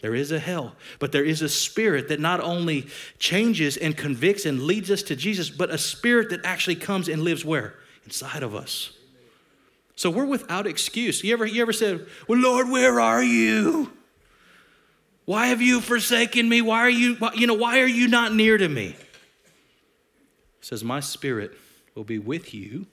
there 0.00 0.14
is 0.14 0.32
a 0.32 0.38
hell, 0.38 0.76
but 0.98 1.12
there 1.12 1.24
is 1.24 1.42
a 1.42 1.48
spirit 1.48 2.08
that 2.08 2.20
not 2.20 2.40
only 2.40 2.86
changes 3.18 3.76
and 3.76 3.96
convicts 3.96 4.46
and 4.46 4.62
leads 4.62 4.90
us 4.90 5.02
to 5.04 5.16
Jesus, 5.16 5.50
but 5.50 5.70
a 5.70 5.78
spirit 5.78 6.30
that 6.30 6.44
actually 6.44 6.76
comes 6.76 7.08
and 7.08 7.22
lives 7.22 7.44
where? 7.44 7.74
Inside 8.04 8.42
of 8.42 8.54
us. 8.54 8.92
So 9.96 10.10
we're 10.10 10.26
without 10.26 10.66
excuse. 10.66 11.22
You 11.22 11.32
ever, 11.32 11.46
you 11.46 11.62
ever 11.62 11.72
said, 11.72 12.06
Well, 12.28 12.38
Lord, 12.38 12.68
where 12.68 13.00
are 13.00 13.22
you? 13.22 13.92
Why 15.24 15.46
have 15.46 15.62
you 15.62 15.80
forsaken 15.80 16.48
me? 16.48 16.60
Why 16.60 16.80
are 16.80 16.90
you, 16.90 17.16
you 17.34 17.46
know, 17.46 17.54
why 17.54 17.80
are 17.80 17.86
you 17.86 18.08
not 18.08 18.34
near 18.34 18.58
to 18.58 18.68
me? 18.68 18.96
Says, 20.60 20.84
My 20.84 21.00
spirit 21.00 21.52
will 21.94 22.04
be 22.04 22.18
with 22.18 22.52
you 22.52 22.86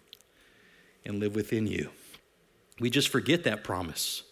and 1.05 1.19
live 1.19 1.35
within 1.35 1.67
you. 1.67 1.89
We 2.79 2.89
just 2.89 3.09
forget 3.09 3.43
that 3.43 3.63
promise. 3.63 4.23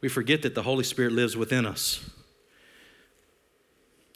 We 0.00 0.08
forget 0.08 0.42
that 0.42 0.54
the 0.54 0.62
Holy 0.62 0.84
Spirit 0.84 1.12
lives 1.12 1.36
within 1.36 1.66
us. 1.66 2.08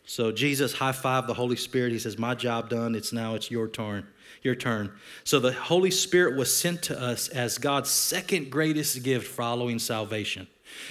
So 0.04 0.32
Jesus 0.32 0.74
high 0.74 0.92
five 0.92 1.26
the 1.26 1.34
Holy 1.34 1.56
Spirit. 1.56 1.92
He 1.92 1.98
says, 1.98 2.18
My 2.18 2.34
job 2.34 2.70
done. 2.70 2.94
It's 2.94 3.12
now 3.12 3.34
it's 3.34 3.50
your 3.50 3.68
turn. 3.68 4.06
Your 4.42 4.54
turn. 4.54 4.92
So 5.24 5.38
the 5.38 5.52
Holy 5.52 5.90
Spirit 5.90 6.36
was 6.36 6.54
sent 6.54 6.82
to 6.84 7.00
us 7.00 7.28
as 7.28 7.58
God's 7.58 7.90
second 7.90 8.50
greatest 8.50 9.02
gift 9.02 9.26
following 9.26 9.78
salvation. 9.78 10.46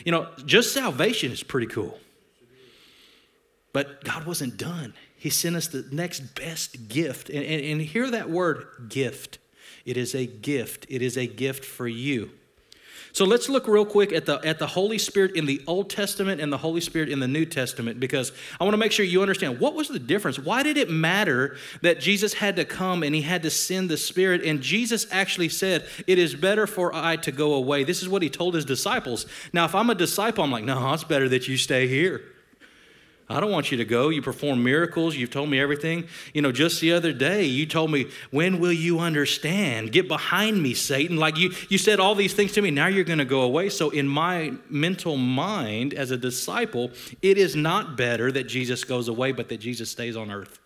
You 0.05 0.11
know, 0.11 0.27
just 0.45 0.73
salvation 0.73 1.31
is 1.31 1.41
pretty 1.41 1.67
cool. 1.67 1.99
But 3.73 4.03
God 4.03 4.25
wasn't 4.25 4.57
done. 4.57 4.93
He 5.15 5.29
sent 5.29 5.55
us 5.55 5.67
the 5.67 5.85
next 5.91 6.35
best 6.35 6.87
gift. 6.87 7.29
And, 7.29 7.43
and, 7.43 7.63
and 7.63 7.81
hear 7.81 8.09
that 8.11 8.29
word 8.29 8.65
gift. 8.89 9.39
It 9.85 9.97
is 9.97 10.13
a 10.13 10.25
gift. 10.25 10.85
It 10.89 11.01
is 11.01 11.17
a 11.17 11.27
gift 11.27 11.65
for 11.65 11.87
you. 11.87 12.31
So 13.13 13.25
let's 13.25 13.49
look 13.49 13.67
real 13.67 13.85
quick 13.85 14.11
at 14.13 14.27
the, 14.27 14.35
at 14.45 14.59
the 14.59 14.67
Holy 14.67 14.99
Spirit 14.99 15.35
in 15.35 15.47
the 15.47 15.63
Old 15.65 15.89
Testament 15.89 16.39
and 16.39 16.53
the 16.53 16.57
Holy 16.57 16.81
Spirit 16.81 17.09
in 17.09 17.19
the 17.19 17.27
New 17.27 17.45
Testament 17.45 17.99
because 17.99 18.31
I 18.59 18.63
want 18.63 18.73
to 18.73 18.77
make 18.77 18.91
sure 18.91 19.03
you 19.05 19.21
understand 19.21 19.59
what 19.59 19.73
was 19.73 19.87
the 19.87 19.97
difference? 19.97 20.37
Why 20.37 20.61
did 20.61 20.77
it 20.77 20.87
matter 20.87 21.57
that 21.81 21.99
Jesus 21.99 22.33
had 22.33 22.57
to 22.57 22.65
come 22.65 23.01
and 23.01 23.15
he 23.15 23.23
had 23.23 23.41
to 23.41 23.49
send 23.49 23.89
the 23.89 23.97
Spirit? 23.97 24.43
And 24.43 24.61
Jesus 24.61 25.07
actually 25.09 25.49
said, 25.49 25.87
It 26.05 26.19
is 26.19 26.35
better 26.35 26.67
for 26.67 26.93
I 26.93 27.15
to 27.15 27.31
go 27.31 27.55
away. 27.55 27.83
This 27.83 28.03
is 28.03 28.09
what 28.09 28.21
he 28.21 28.29
told 28.29 28.53
his 28.53 28.65
disciples. 28.65 29.25
Now, 29.51 29.65
if 29.65 29.73
I'm 29.73 29.89
a 29.89 29.95
disciple, 29.95 30.43
I'm 30.43 30.51
like, 30.51 30.63
No, 30.65 30.93
it's 30.93 31.03
better 31.03 31.27
that 31.29 31.47
you 31.47 31.57
stay 31.57 31.87
here. 31.87 32.21
I 33.29 33.41
don't 33.41 33.51
want 33.51 33.71
you 33.71 33.77
to 33.77 33.85
go. 33.85 34.07
You 34.07 34.21
perform 34.21 34.63
miracles. 34.63 35.17
You've 35.17 35.31
told 35.31 35.49
me 35.49 35.59
everything. 35.59 36.07
You 36.33 36.41
know, 36.41 36.53
just 36.53 36.79
the 36.79 36.93
other 36.93 37.11
day, 37.11 37.43
you 37.43 37.65
told 37.65 37.91
me, 37.91 38.09
When 38.31 38.59
will 38.59 38.71
you 38.71 38.99
understand? 38.99 39.91
Get 39.91 40.07
behind 40.07 40.63
me, 40.63 40.73
Satan. 40.73 41.17
Like 41.17 41.37
you, 41.37 41.53
you 41.67 41.77
said 41.77 41.99
all 41.99 42.15
these 42.15 42.33
things 42.33 42.53
to 42.53 42.61
me. 42.61 42.71
Now 42.71 42.87
you're 42.87 43.03
going 43.03 43.19
to 43.19 43.25
go 43.25 43.41
away. 43.41 43.67
So, 43.67 43.89
in 43.89 44.07
my 44.07 44.53
mental 44.69 45.17
mind 45.17 45.93
as 45.93 46.11
a 46.11 46.17
disciple, 46.17 46.91
it 47.21 47.37
is 47.37 47.53
not 47.53 47.97
better 47.97 48.31
that 48.31 48.45
Jesus 48.45 48.85
goes 48.85 49.09
away, 49.09 49.33
but 49.33 49.49
that 49.49 49.57
Jesus 49.57 49.91
stays 49.91 50.15
on 50.15 50.31
earth. 50.31 50.59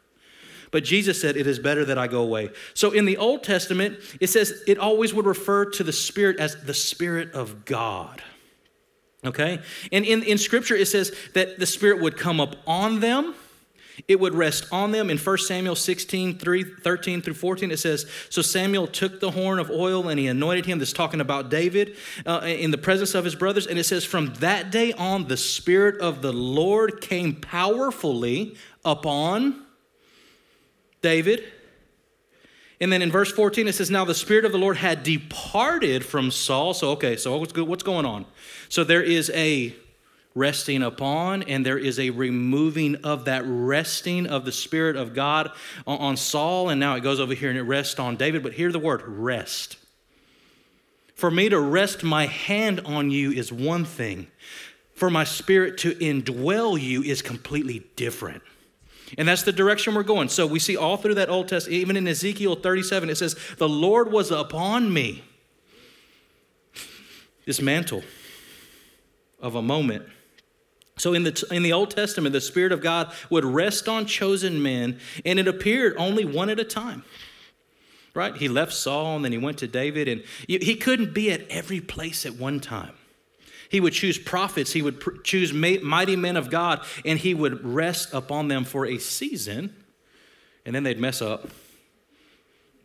But 0.69 0.83
Jesus 0.83 1.19
said, 1.19 1.37
It 1.37 1.47
is 1.47 1.57
better 1.57 1.83
that 1.85 1.97
I 1.97 2.05
go 2.05 2.21
away. 2.21 2.51
So, 2.75 2.91
in 2.91 3.05
the 3.05 3.17
Old 3.17 3.43
Testament, 3.43 3.97
it 4.19 4.27
says 4.27 4.63
it 4.67 4.77
always 4.77 5.15
would 5.15 5.25
refer 5.25 5.65
to 5.65 5.83
the 5.83 5.93
Spirit 5.93 6.39
as 6.39 6.63
the 6.63 6.75
Spirit 6.75 7.33
of 7.33 7.65
God. 7.65 8.21
Okay? 9.23 9.59
And 9.91 10.05
in, 10.05 10.23
in 10.23 10.37
Scripture, 10.37 10.75
it 10.75 10.87
says 10.87 11.15
that 11.33 11.59
the 11.59 11.65
Spirit 11.65 12.01
would 12.01 12.17
come 12.17 12.39
up 12.39 12.55
on 12.65 12.99
them. 12.99 13.35
It 14.07 14.19
would 14.19 14.33
rest 14.33 14.67
on 14.71 14.91
them. 14.91 15.09
In 15.09 15.17
1 15.17 15.37
Samuel 15.39 15.75
16, 15.75 16.39
3, 16.39 16.63
13 16.63 17.21
through 17.21 17.33
14, 17.35 17.71
it 17.71 17.77
says, 17.77 18.09
So 18.29 18.41
Samuel 18.41 18.87
took 18.87 19.19
the 19.19 19.31
horn 19.31 19.59
of 19.59 19.69
oil 19.69 20.07
and 20.07 20.19
he 20.19 20.27
anointed 20.27 20.65
him. 20.65 20.79
This 20.79 20.93
talking 20.93 21.21
about 21.21 21.49
David 21.49 21.95
uh, 22.25 22.41
in 22.43 22.71
the 22.71 22.77
presence 22.77 23.13
of 23.13 23.25
his 23.25 23.35
brothers. 23.35 23.67
And 23.67 23.77
it 23.77 23.83
says, 23.83 24.03
From 24.03 24.33
that 24.35 24.71
day 24.71 24.93
on, 24.93 25.27
the 25.27 25.37
Spirit 25.37 25.99
of 25.99 26.21
the 26.21 26.33
Lord 26.33 27.01
came 27.01 27.35
powerfully 27.35 28.55
upon 28.83 29.65
David. 31.01 31.43
And 32.81 32.91
then 32.91 33.03
in 33.03 33.11
verse 33.11 33.31
14, 33.31 33.67
it 33.67 33.75
says, 33.75 33.91
Now 33.91 34.05
the 34.05 34.15
Spirit 34.15 34.43
of 34.43 34.51
the 34.51 34.57
Lord 34.57 34.75
had 34.75 35.03
departed 35.03 36.03
from 36.03 36.31
Saul. 36.31 36.73
So, 36.73 36.89
okay, 36.91 37.15
so 37.15 37.37
what's, 37.37 37.55
what's 37.55 37.83
going 37.83 38.07
on? 38.07 38.25
So 38.69 38.83
there 38.83 39.03
is 39.03 39.29
a 39.35 39.75
resting 40.33 40.81
upon, 40.81 41.43
and 41.43 41.63
there 41.63 41.77
is 41.77 41.99
a 41.99 42.09
removing 42.09 42.95
of 43.03 43.25
that 43.25 43.43
resting 43.45 44.25
of 44.25 44.45
the 44.45 44.51
Spirit 44.51 44.95
of 44.95 45.13
God 45.13 45.51
on 45.85 46.17
Saul. 46.17 46.69
And 46.69 46.79
now 46.79 46.95
it 46.95 47.01
goes 47.01 47.19
over 47.19 47.35
here 47.35 47.49
and 47.49 47.59
it 47.59 47.63
rests 47.63 47.99
on 47.99 48.15
David. 48.15 48.41
But 48.41 48.53
hear 48.53 48.71
the 48.71 48.79
word 48.79 49.03
rest. 49.05 49.77
For 51.13 51.29
me 51.29 51.49
to 51.49 51.59
rest 51.59 52.03
my 52.03 52.25
hand 52.25 52.79
on 52.83 53.11
you 53.11 53.31
is 53.31 53.53
one 53.53 53.85
thing, 53.85 54.25
for 54.95 55.11
my 55.11 55.23
spirit 55.23 55.77
to 55.79 55.93
indwell 55.93 56.81
you 56.81 57.03
is 57.03 57.21
completely 57.21 57.83
different. 57.95 58.41
And 59.17 59.27
that's 59.27 59.43
the 59.43 59.51
direction 59.51 59.95
we're 59.95 60.03
going. 60.03 60.29
So 60.29 60.47
we 60.47 60.59
see 60.59 60.77
all 60.77 60.97
through 60.97 61.15
that 61.15 61.29
Old 61.29 61.47
Testament, 61.47 61.79
even 61.79 61.97
in 61.97 62.07
Ezekiel 62.07 62.55
37, 62.55 63.09
it 63.09 63.17
says, 63.17 63.35
The 63.57 63.69
Lord 63.69 64.11
was 64.11 64.31
upon 64.31 64.93
me. 64.93 65.23
This 67.45 67.61
mantle 67.61 68.03
of 69.39 69.55
a 69.55 69.61
moment. 69.61 70.05
So 70.97 71.13
in 71.13 71.23
the, 71.23 71.47
in 71.51 71.63
the 71.63 71.73
Old 71.73 71.91
Testament, 71.91 72.33
the 72.33 72.41
Spirit 72.41 72.71
of 72.71 72.81
God 72.81 73.11
would 73.29 73.43
rest 73.43 73.89
on 73.89 74.05
chosen 74.05 74.61
men, 74.61 74.99
and 75.25 75.39
it 75.39 75.47
appeared 75.47 75.95
only 75.97 76.25
one 76.25 76.49
at 76.49 76.59
a 76.59 76.63
time. 76.63 77.03
Right? 78.13 78.35
He 78.35 78.47
left 78.47 78.73
Saul 78.73 79.15
and 79.15 79.25
then 79.25 79.31
he 79.31 79.37
went 79.37 79.57
to 79.59 79.67
David, 79.67 80.07
and 80.07 80.23
he 80.47 80.75
couldn't 80.75 81.13
be 81.13 81.31
at 81.31 81.47
every 81.49 81.79
place 81.79 82.25
at 82.25 82.35
one 82.35 82.59
time. 82.59 82.93
He 83.71 83.79
would 83.79 83.93
choose 83.93 84.17
prophets, 84.17 84.73
he 84.73 84.81
would 84.81 84.99
pr- 84.99 85.21
choose 85.23 85.53
mighty 85.53 86.17
men 86.17 86.35
of 86.35 86.49
God, 86.49 86.85
and 87.05 87.17
he 87.17 87.33
would 87.33 87.63
rest 87.65 88.13
upon 88.13 88.49
them 88.49 88.65
for 88.65 88.85
a 88.85 88.97
season, 88.97 89.73
and 90.65 90.75
then 90.75 90.83
they'd 90.83 90.99
mess 90.99 91.21
up, 91.21 91.47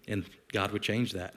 and 0.06 0.24
God 0.52 0.70
would 0.70 0.82
change 0.82 1.10
that. 1.14 1.34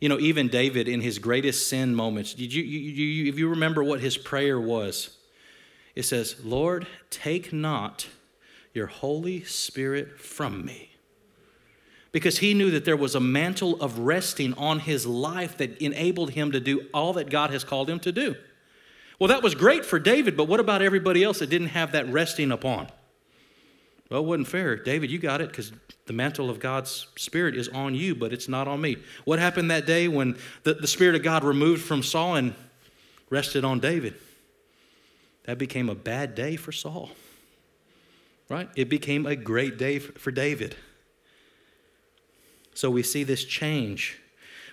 You 0.00 0.08
know, 0.08 0.20
even 0.20 0.46
David 0.46 0.86
in 0.86 1.00
his 1.00 1.18
greatest 1.18 1.66
sin 1.66 1.92
moments, 1.92 2.34
did 2.34 2.54
you, 2.54 2.62
you, 2.62 2.78
you, 2.78 3.28
if 3.28 3.36
you 3.36 3.48
remember 3.48 3.82
what 3.82 3.98
his 3.98 4.16
prayer 4.16 4.60
was, 4.60 5.16
it 5.96 6.04
says, 6.04 6.36
Lord, 6.44 6.86
take 7.10 7.52
not 7.52 8.06
your 8.74 8.86
Holy 8.86 9.42
Spirit 9.42 10.20
from 10.20 10.64
me. 10.64 10.92
Because 12.12 12.38
he 12.38 12.54
knew 12.54 12.70
that 12.70 12.84
there 12.84 12.96
was 12.96 13.16
a 13.16 13.20
mantle 13.20 13.74
of 13.82 13.98
resting 13.98 14.54
on 14.54 14.78
his 14.78 15.04
life 15.04 15.56
that 15.56 15.82
enabled 15.82 16.30
him 16.30 16.52
to 16.52 16.60
do 16.60 16.86
all 16.94 17.14
that 17.14 17.28
God 17.28 17.50
has 17.50 17.64
called 17.64 17.90
him 17.90 17.98
to 17.98 18.12
do. 18.12 18.36
Well, 19.18 19.28
that 19.28 19.42
was 19.42 19.54
great 19.54 19.84
for 19.84 19.98
David, 19.98 20.36
but 20.36 20.44
what 20.44 20.60
about 20.60 20.80
everybody 20.80 21.24
else 21.24 21.40
that 21.40 21.50
didn't 21.50 21.68
have 21.68 21.92
that 21.92 22.08
resting 22.08 22.52
upon? 22.52 22.88
Well, 24.10 24.20
it 24.20 24.26
wasn't 24.26 24.48
fair. 24.48 24.76
David, 24.76 25.10
you 25.10 25.18
got 25.18 25.40
it 25.40 25.48
because 25.48 25.72
the 26.06 26.12
mantle 26.12 26.48
of 26.48 26.60
God's 26.60 27.08
Spirit 27.16 27.56
is 27.56 27.68
on 27.68 27.94
you, 27.94 28.14
but 28.14 28.32
it's 28.32 28.48
not 28.48 28.68
on 28.68 28.80
me. 28.80 28.96
What 29.24 29.38
happened 29.38 29.70
that 29.70 29.86
day 29.86 30.08
when 30.08 30.38
the, 30.62 30.74
the 30.74 30.86
Spirit 30.86 31.14
of 31.14 31.22
God 31.22 31.44
removed 31.44 31.82
from 31.82 32.02
Saul 32.02 32.36
and 32.36 32.54
rested 33.28 33.64
on 33.64 33.80
David? 33.80 34.14
That 35.44 35.58
became 35.58 35.88
a 35.88 35.94
bad 35.94 36.34
day 36.34 36.56
for 36.56 36.72
Saul, 36.72 37.10
right? 38.48 38.68
It 38.76 38.88
became 38.88 39.26
a 39.26 39.34
great 39.34 39.78
day 39.78 39.98
for 39.98 40.30
David. 40.30 40.76
So 42.74 42.90
we 42.90 43.02
see 43.02 43.24
this 43.24 43.44
change 43.44 44.20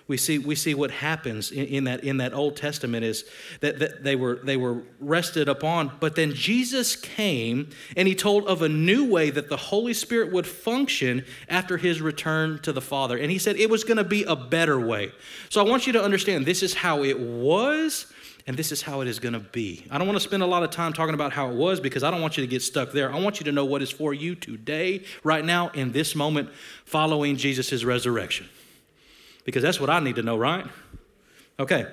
we 0.08 0.16
see, 0.16 0.38
we 0.38 0.54
see 0.54 0.72
what 0.72 0.92
happens 0.92 1.50
in, 1.50 1.66
in, 1.66 1.84
that, 1.84 2.04
in 2.04 2.18
that 2.18 2.32
Old 2.32 2.56
Testament 2.56 3.04
is 3.04 3.24
that, 3.60 3.80
that 3.80 4.04
they, 4.04 4.14
were, 4.14 4.36
they 4.36 4.56
were 4.56 4.82
rested 5.00 5.48
upon. 5.48 5.90
But 5.98 6.14
then 6.14 6.32
Jesus 6.32 6.94
came 6.94 7.70
and 7.96 8.06
he 8.06 8.14
told 8.14 8.46
of 8.46 8.62
a 8.62 8.68
new 8.68 9.10
way 9.10 9.30
that 9.30 9.48
the 9.48 9.56
Holy 9.56 9.92
Spirit 9.92 10.32
would 10.32 10.46
function 10.46 11.24
after 11.48 11.76
his 11.76 12.00
return 12.00 12.60
to 12.60 12.72
the 12.72 12.80
Father. 12.80 13.18
And 13.18 13.32
he 13.32 13.38
said 13.38 13.56
it 13.56 13.68
was 13.68 13.82
going 13.82 13.96
to 13.96 14.04
be 14.04 14.22
a 14.22 14.36
better 14.36 14.78
way. 14.78 15.10
So 15.48 15.64
I 15.64 15.68
want 15.68 15.88
you 15.88 15.92
to 15.94 16.02
understand 16.02 16.46
this 16.46 16.62
is 16.62 16.74
how 16.74 17.02
it 17.02 17.18
was 17.18 18.06
and 18.46 18.56
this 18.56 18.70
is 18.70 18.82
how 18.82 19.00
it 19.00 19.08
is 19.08 19.18
going 19.18 19.32
to 19.32 19.40
be. 19.40 19.84
I 19.90 19.98
don't 19.98 20.06
want 20.06 20.20
to 20.20 20.24
spend 20.24 20.44
a 20.44 20.46
lot 20.46 20.62
of 20.62 20.70
time 20.70 20.92
talking 20.92 21.14
about 21.14 21.32
how 21.32 21.50
it 21.50 21.56
was 21.56 21.80
because 21.80 22.04
I 22.04 22.12
don't 22.12 22.22
want 22.22 22.36
you 22.36 22.44
to 22.44 22.48
get 22.48 22.62
stuck 22.62 22.92
there. 22.92 23.12
I 23.12 23.18
want 23.18 23.40
you 23.40 23.44
to 23.46 23.50
know 23.50 23.64
what 23.64 23.82
is 23.82 23.90
for 23.90 24.14
you 24.14 24.36
today, 24.36 25.02
right 25.24 25.44
now, 25.44 25.70
in 25.70 25.90
this 25.90 26.14
moment, 26.14 26.50
following 26.84 27.36
Jesus' 27.36 27.82
resurrection 27.82 28.48
because 29.46 29.62
that's 29.62 29.80
what 29.80 29.88
I 29.88 30.00
need 30.00 30.16
to 30.16 30.22
know, 30.22 30.36
right? 30.36 30.66
Okay. 31.58 31.86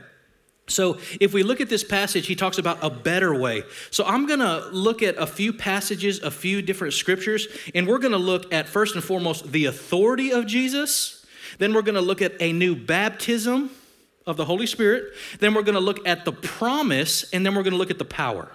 So, 0.67 0.97
if 1.19 1.33
we 1.33 1.43
look 1.43 1.59
at 1.59 1.69
this 1.69 1.83
passage, 1.83 2.25
he 2.25 2.35
talks 2.35 2.57
about 2.57 2.79
a 2.81 2.89
better 2.89 3.37
way. 3.37 3.63
So, 3.91 4.05
I'm 4.05 4.25
going 4.25 4.39
to 4.39 4.67
look 4.71 5.03
at 5.03 5.15
a 5.17 5.27
few 5.27 5.53
passages, 5.53 6.21
a 6.21 6.31
few 6.31 6.61
different 6.61 6.93
scriptures, 6.93 7.47
and 7.75 7.85
we're 7.85 7.97
going 7.97 8.13
to 8.13 8.17
look 8.17 8.51
at 8.53 8.69
first 8.69 8.95
and 8.95 9.03
foremost 9.03 9.51
the 9.51 9.65
authority 9.65 10.31
of 10.31 10.47
Jesus. 10.47 11.25
Then, 11.59 11.73
we're 11.73 11.81
going 11.81 11.95
to 11.95 12.01
look 12.01 12.21
at 12.21 12.33
a 12.41 12.53
new 12.53 12.75
baptism 12.75 13.71
of 14.25 14.37
the 14.37 14.45
Holy 14.45 14.65
Spirit. 14.65 15.13
Then, 15.39 15.53
we're 15.53 15.63
going 15.63 15.75
to 15.75 15.81
look 15.81 16.07
at 16.07 16.23
the 16.23 16.31
promise, 16.31 17.29
and 17.33 17.45
then 17.45 17.55
we're 17.55 17.63
going 17.63 17.73
to 17.73 17.77
look 17.77 17.91
at 17.91 17.99
the 17.99 18.05
power 18.05 18.49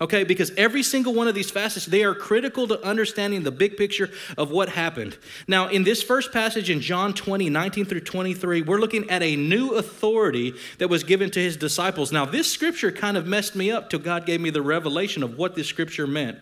okay? 0.00 0.24
Because 0.24 0.52
every 0.56 0.82
single 0.82 1.14
one 1.14 1.28
of 1.28 1.34
these 1.34 1.50
facets, 1.50 1.86
they 1.86 2.04
are 2.04 2.14
critical 2.14 2.68
to 2.68 2.82
understanding 2.84 3.42
the 3.42 3.50
big 3.50 3.76
picture 3.76 4.10
of 4.36 4.50
what 4.50 4.70
happened. 4.70 5.16
Now, 5.46 5.68
in 5.68 5.84
this 5.84 6.02
first 6.02 6.32
passage 6.32 6.70
in 6.70 6.80
John 6.80 7.14
20, 7.14 7.50
19 7.50 7.84
through 7.84 8.00
23, 8.00 8.62
we're 8.62 8.78
looking 8.78 9.08
at 9.10 9.22
a 9.22 9.36
new 9.36 9.74
authority 9.74 10.54
that 10.78 10.88
was 10.88 11.04
given 11.04 11.30
to 11.30 11.40
his 11.40 11.56
disciples. 11.56 12.12
Now, 12.12 12.24
this 12.24 12.50
scripture 12.50 12.92
kind 12.92 13.16
of 13.16 13.26
messed 13.26 13.54
me 13.54 13.70
up 13.70 13.90
till 13.90 14.00
God 14.00 14.26
gave 14.26 14.40
me 14.40 14.50
the 14.50 14.62
revelation 14.62 15.22
of 15.22 15.36
what 15.36 15.54
this 15.54 15.66
scripture 15.66 16.06
meant. 16.06 16.38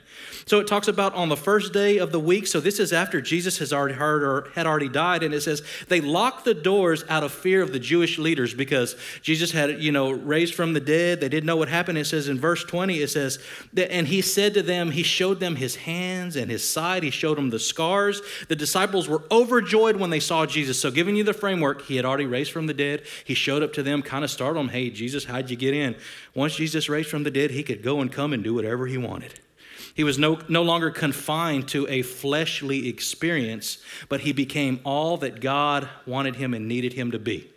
So 0.48 0.60
it 0.60 0.68
talks 0.68 0.86
about 0.86 1.12
on 1.14 1.28
the 1.28 1.36
first 1.36 1.72
day 1.72 1.98
of 1.98 2.12
the 2.12 2.20
week. 2.20 2.46
So 2.46 2.60
this 2.60 2.78
is 2.78 2.92
after 2.92 3.20
Jesus 3.20 3.58
has 3.58 3.72
already 3.72 3.94
heard 3.94 4.22
or 4.22 4.48
had 4.54 4.64
already 4.64 4.88
died, 4.88 5.24
and 5.24 5.34
it 5.34 5.40
says 5.40 5.60
they 5.88 6.00
locked 6.00 6.44
the 6.44 6.54
doors 6.54 7.02
out 7.08 7.24
of 7.24 7.32
fear 7.32 7.62
of 7.62 7.72
the 7.72 7.80
Jewish 7.80 8.16
leaders 8.16 8.54
because 8.54 8.94
Jesus 9.22 9.50
had, 9.50 9.82
you 9.82 9.90
know, 9.90 10.12
raised 10.12 10.54
from 10.54 10.72
the 10.72 10.78
dead. 10.78 11.20
They 11.20 11.28
didn't 11.28 11.46
know 11.46 11.56
what 11.56 11.68
happened. 11.68 11.98
It 11.98 12.04
says 12.04 12.28
in 12.28 12.38
verse 12.38 12.62
20, 12.62 13.00
it 13.00 13.08
says, 13.08 13.40
that, 13.72 13.90
and 13.90 14.06
he 14.06 14.22
said 14.22 14.54
to 14.54 14.62
them, 14.62 14.92
he 14.92 15.02
showed 15.02 15.40
them 15.40 15.56
his 15.56 15.74
hands 15.74 16.36
and 16.36 16.48
his 16.48 16.62
side. 16.62 17.02
He 17.02 17.10
showed 17.10 17.38
them 17.38 17.50
the 17.50 17.58
scars. 17.58 18.22
The 18.46 18.54
disciples 18.54 19.08
were 19.08 19.24
overjoyed 19.32 19.96
when 19.96 20.10
they 20.10 20.20
saw 20.20 20.46
Jesus. 20.46 20.80
So, 20.80 20.92
giving 20.92 21.16
you 21.16 21.24
the 21.24 21.34
framework, 21.34 21.82
he 21.82 21.96
had 21.96 22.04
already 22.04 22.26
raised 22.26 22.52
from 22.52 22.68
the 22.68 22.74
dead. 22.74 23.02
He 23.24 23.34
showed 23.34 23.64
up 23.64 23.72
to 23.72 23.82
them, 23.82 24.00
kind 24.00 24.22
of 24.22 24.30
startled 24.30 24.68
them. 24.68 24.72
Hey, 24.72 24.90
Jesus, 24.90 25.24
how'd 25.24 25.50
you 25.50 25.56
get 25.56 25.74
in? 25.74 25.96
Once 26.36 26.54
Jesus 26.54 26.88
raised 26.88 27.08
from 27.08 27.24
the 27.24 27.32
dead, 27.32 27.50
he 27.50 27.64
could 27.64 27.82
go 27.82 28.00
and 28.00 28.12
come 28.12 28.32
and 28.32 28.44
do 28.44 28.54
whatever 28.54 28.86
he 28.86 28.96
wanted. 28.96 29.40
He 29.96 30.04
was 30.04 30.18
no, 30.18 30.38
no 30.46 30.62
longer 30.62 30.90
confined 30.90 31.68
to 31.68 31.88
a 31.88 32.02
fleshly 32.02 32.86
experience, 32.86 33.78
but 34.10 34.20
he 34.20 34.32
became 34.32 34.78
all 34.84 35.16
that 35.16 35.40
God 35.40 35.88
wanted 36.04 36.36
him 36.36 36.52
and 36.52 36.68
needed 36.68 36.92
him 36.92 37.12
to 37.12 37.18
be. 37.18 37.50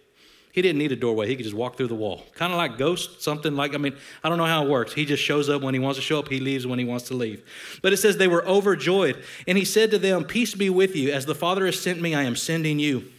He 0.54 0.62
didn't 0.62 0.80
need 0.80 0.94
a 0.94 0.96
doorway. 0.96 1.28
He 1.28 1.36
could 1.36 1.44
just 1.44 1.56
walk 1.56 1.76
through 1.76 1.90
the 1.90 1.96
wall. 1.96 2.24
Kind 2.36 2.54
of 2.54 2.58
like 2.58 2.78
ghost, 2.78 3.22
something 3.22 3.58
like, 3.58 3.76
I 3.76 3.78
mean, 3.78 3.94
I 4.24 4.30
don't 4.30 4.38
know 4.38 4.46
how 4.46 4.64
it 4.64 4.70
works. 4.70 4.94
He 4.94 5.04
just 5.04 5.22
shows 5.22 5.50
up 5.50 5.62
when 5.62 5.74
he 5.74 5.82
wants 5.82 6.00
to 6.00 6.02
show 6.02 6.18
up. 6.18 6.30
He 6.30 6.40
leaves 6.40 6.66
when 6.66 6.80
he 6.80 6.86
wants 6.86 7.10
to 7.10 7.14
leave. 7.14 7.44
But 7.82 7.92
it 7.92 7.98
says 7.98 8.16
they 8.16 8.30
were 8.30 8.46
overjoyed. 8.48 9.22
And 9.46 9.58
he 9.58 9.66
said 9.66 9.92
to 9.92 9.98
them, 10.00 10.24
Peace 10.24 10.56
be 10.56 10.70
with 10.70 10.96
you. 10.96 11.12
As 11.12 11.26
the 11.26 11.36
Father 11.36 11.66
has 11.66 11.80
sent 11.80 12.02
me, 12.02 12.16
I 12.16 12.24
am 12.24 12.38
sending 12.38 12.80
you. 12.80 13.12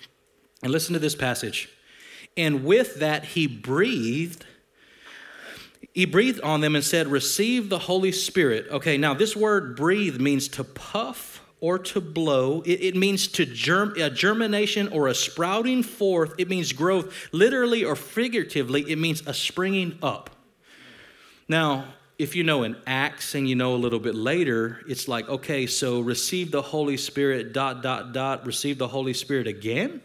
And 0.62 0.72
listen 0.72 0.94
to 0.94 0.98
this 0.98 1.14
passage. 1.14 1.68
And 2.38 2.64
with 2.64 2.96
that, 2.96 3.26
he 3.26 3.46
breathed 3.46 4.46
he 5.92 6.04
breathed 6.04 6.40
on 6.42 6.60
them 6.60 6.74
and 6.74 6.84
said, 6.84 7.08
Receive 7.08 7.68
the 7.68 7.78
Holy 7.78 8.12
Spirit. 8.12 8.68
Okay, 8.70 8.96
now 8.96 9.14
this 9.14 9.34
word 9.34 9.76
breathe 9.76 10.20
means 10.20 10.48
to 10.48 10.64
puff 10.64 11.42
or 11.60 11.78
to 11.78 12.00
blow. 12.00 12.62
It, 12.62 12.80
it 12.80 12.96
means 12.96 13.28
to 13.28 13.44
germ, 13.44 13.94
a 13.98 14.10
germination 14.10 14.88
or 14.88 15.08
a 15.08 15.14
sprouting 15.14 15.82
forth. 15.82 16.34
It 16.38 16.48
means 16.48 16.72
growth. 16.72 17.28
Literally 17.32 17.84
or 17.84 17.96
figuratively, 17.96 18.90
it 18.90 18.96
means 18.96 19.22
a 19.26 19.34
springing 19.34 19.98
up. 20.02 20.30
Now, 21.48 21.86
if 22.18 22.36
you 22.36 22.44
know 22.44 22.62
in 22.62 22.76
Acts 22.86 23.34
and 23.34 23.48
you 23.48 23.56
know 23.56 23.74
a 23.74 23.76
little 23.76 23.98
bit 23.98 24.14
later, 24.14 24.80
it's 24.86 25.08
like, 25.08 25.28
okay, 25.28 25.66
so 25.66 26.00
receive 26.00 26.50
the 26.50 26.62
Holy 26.62 26.96
Spirit, 26.96 27.52
dot, 27.52 27.82
dot, 27.82 28.12
dot, 28.12 28.46
receive 28.46 28.78
the 28.78 28.88
Holy 28.88 29.14
Spirit 29.14 29.46
again? 29.46 30.02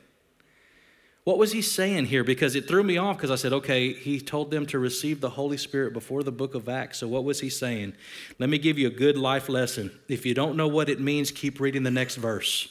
What 1.25 1.39
was 1.39 1.53
he 1.53 1.63
saying 1.63 2.05
here? 2.05 2.23
Because 2.23 2.55
it 2.55 2.67
threw 2.67 2.83
me 2.83 2.97
off 2.97 3.17
because 3.17 3.31
I 3.31 3.35
said, 3.35 3.51
okay, 3.51 3.93
he 3.93 4.21
told 4.21 4.51
them 4.51 4.67
to 4.67 4.77
receive 4.77 5.21
the 5.21 5.31
Holy 5.31 5.57
Spirit 5.57 5.91
before 5.91 6.21
the 6.21 6.31
book 6.31 6.53
of 6.53 6.69
Acts. 6.69 6.99
So 6.99 7.07
what 7.07 7.23
was 7.23 7.39
he 7.39 7.49
saying? 7.49 7.95
Let 8.37 8.47
me 8.47 8.59
give 8.59 8.77
you 8.77 8.85
a 8.85 8.91
good 8.91 9.17
life 9.17 9.49
lesson. 9.49 9.91
If 10.07 10.23
you 10.23 10.35
don't 10.35 10.55
know 10.55 10.67
what 10.67 10.87
it 10.87 10.99
means, 10.99 11.31
keep 11.31 11.59
reading 11.59 11.81
the 11.81 11.89
next 11.89 12.17
verse. 12.17 12.69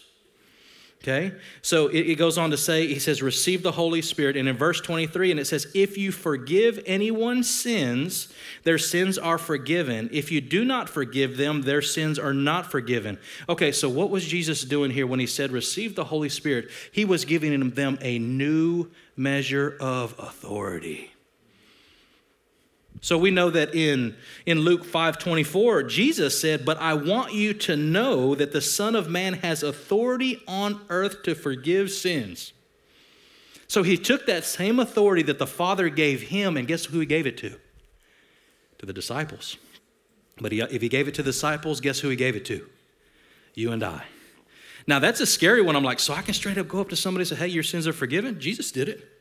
Okay? 1.05 1.33
So 1.61 1.89
it, 1.89 1.99
it, 1.99 2.15
goes 2.15 2.39
on 2.39 2.51
to 2.51 2.57
say, 2.57 2.87
he 2.87 2.99
says, 2.99 3.21
receive 3.21 3.63
the 3.63 3.73
Holy 3.73 4.01
Spirit. 4.01 4.39
And 4.39 4.49
in 4.49 4.57
verse 4.57 4.81
23, 4.81 5.33
and 5.33 5.39
it 5.39 5.45
says, 5.45 5.67
if 5.75 5.99
you 5.99 6.11
forgive 6.11 6.83
anyone's 6.87 7.51
sins, 7.51 8.33
their 8.63 8.79
sins 8.79 9.19
are 9.19 9.37
forgiven. 9.37 10.09
If 10.13 10.33
you 10.33 10.41
do 10.41 10.65
not 10.65 10.89
forgive 10.89 11.37
them, 11.37 11.61
their 11.61 11.83
sins 11.83 12.19
are 12.19 12.33
not 12.33 12.71
forgiven. 12.71 13.19
Okay, 13.51 13.71
so 13.71 13.87
what 13.87 14.09
was 14.09 14.25
Jesus 14.25 14.63
doing 14.63 14.91
here 14.91 15.07
when 15.07 15.21
he 15.21 15.27
said, 15.27 15.53
receive 15.53 15.95
the 15.95 16.05
Holy 16.05 16.31
Spirit? 16.31 16.71
He 16.91 17.05
was 17.05 17.27
giving 17.27 17.69
them 17.71 17.99
a 18.01 18.19
new 18.19 18.91
measure 19.15 19.77
of 19.79 20.15
authority. 20.19 21.14
So 23.05 23.19
we 23.19 23.31
know 23.31 23.51
that 23.51 23.75
in, 23.75 24.17
in 24.47 24.61
Luke 24.61 24.83
5:24, 24.83 25.87
Jesus 25.91 26.41
said, 26.41 26.65
But 26.65 26.79
I 26.79 26.95
want 26.95 27.35
you 27.35 27.53
to 27.53 27.77
know 27.77 28.35
that 28.35 28.53
the 28.53 28.63
Son 28.63 28.97
of 28.97 29.11
Man 29.11 29.35
has 29.35 29.63
authority 29.63 30.41
on 30.49 30.81
earth 30.89 31.23
to 31.25 31.35
forgive 31.35 31.91
sins. 31.91 32.55
So 33.69 33.83
he 33.83 33.99
took 33.99 34.25
that 34.25 34.47
same 34.47 34.81
authority 34.81 35.23
that 35.25 35.39
the 35.39 35.47
Father 35.47 35.91
gave 35.91 36.23
him, 36.23 36.57
and 36.57 36.67
guess 36.67 36.87
who 36.87 36.99
he 36.99 37.05
gave 37.05 37.27
it 37.27 37.37
to? 37.37 37.59
To 38.79 38.87
the 38.87 38.95
disciples. 38.95 39.59
But 40.41 40.53
he, 40.53 40.63
if 40.63 40.81
he 40.81 40.89
gave 40.89 41.07
it 41.07 41.13
to 41.17 41.23
the 41.23 41.29
disciples, 41.29 41.83
guess 41.83 42.01
who 42.01 42.09
he 42.09 42.17
gave 42.17 42.37
it 42.37 42.47
to? 42.47 42.67
You 43.53 43.73
and 43.73 43.85
I. 43.85 44.05
Now 44.87 44.99
that's 44.99 45.21
a 45.21 45.27
scary 45.27 45.61
one. 45.61 45.77
I'm 45.77 45.85
like, 45.85 46.01
so 46.01 46.15
I 46.15 46.23
can 46.23 46.33
straight 46.33 46.57
up 46.57 46.69
go 46.69 46.81
up 46.81 46.89
to 46.89 46.97
somebody 46.97 47.25
and 47.25 47.29
say, 47.29 47.37
Hey, 47.37 47.49
your 47.49 47.65
sins 47.65 47.87
are 47.87 47.93
forgiven? 47.93 48.41
Jesus 48.41 48.73
did 48.73 48.89
it. 48.89 49.14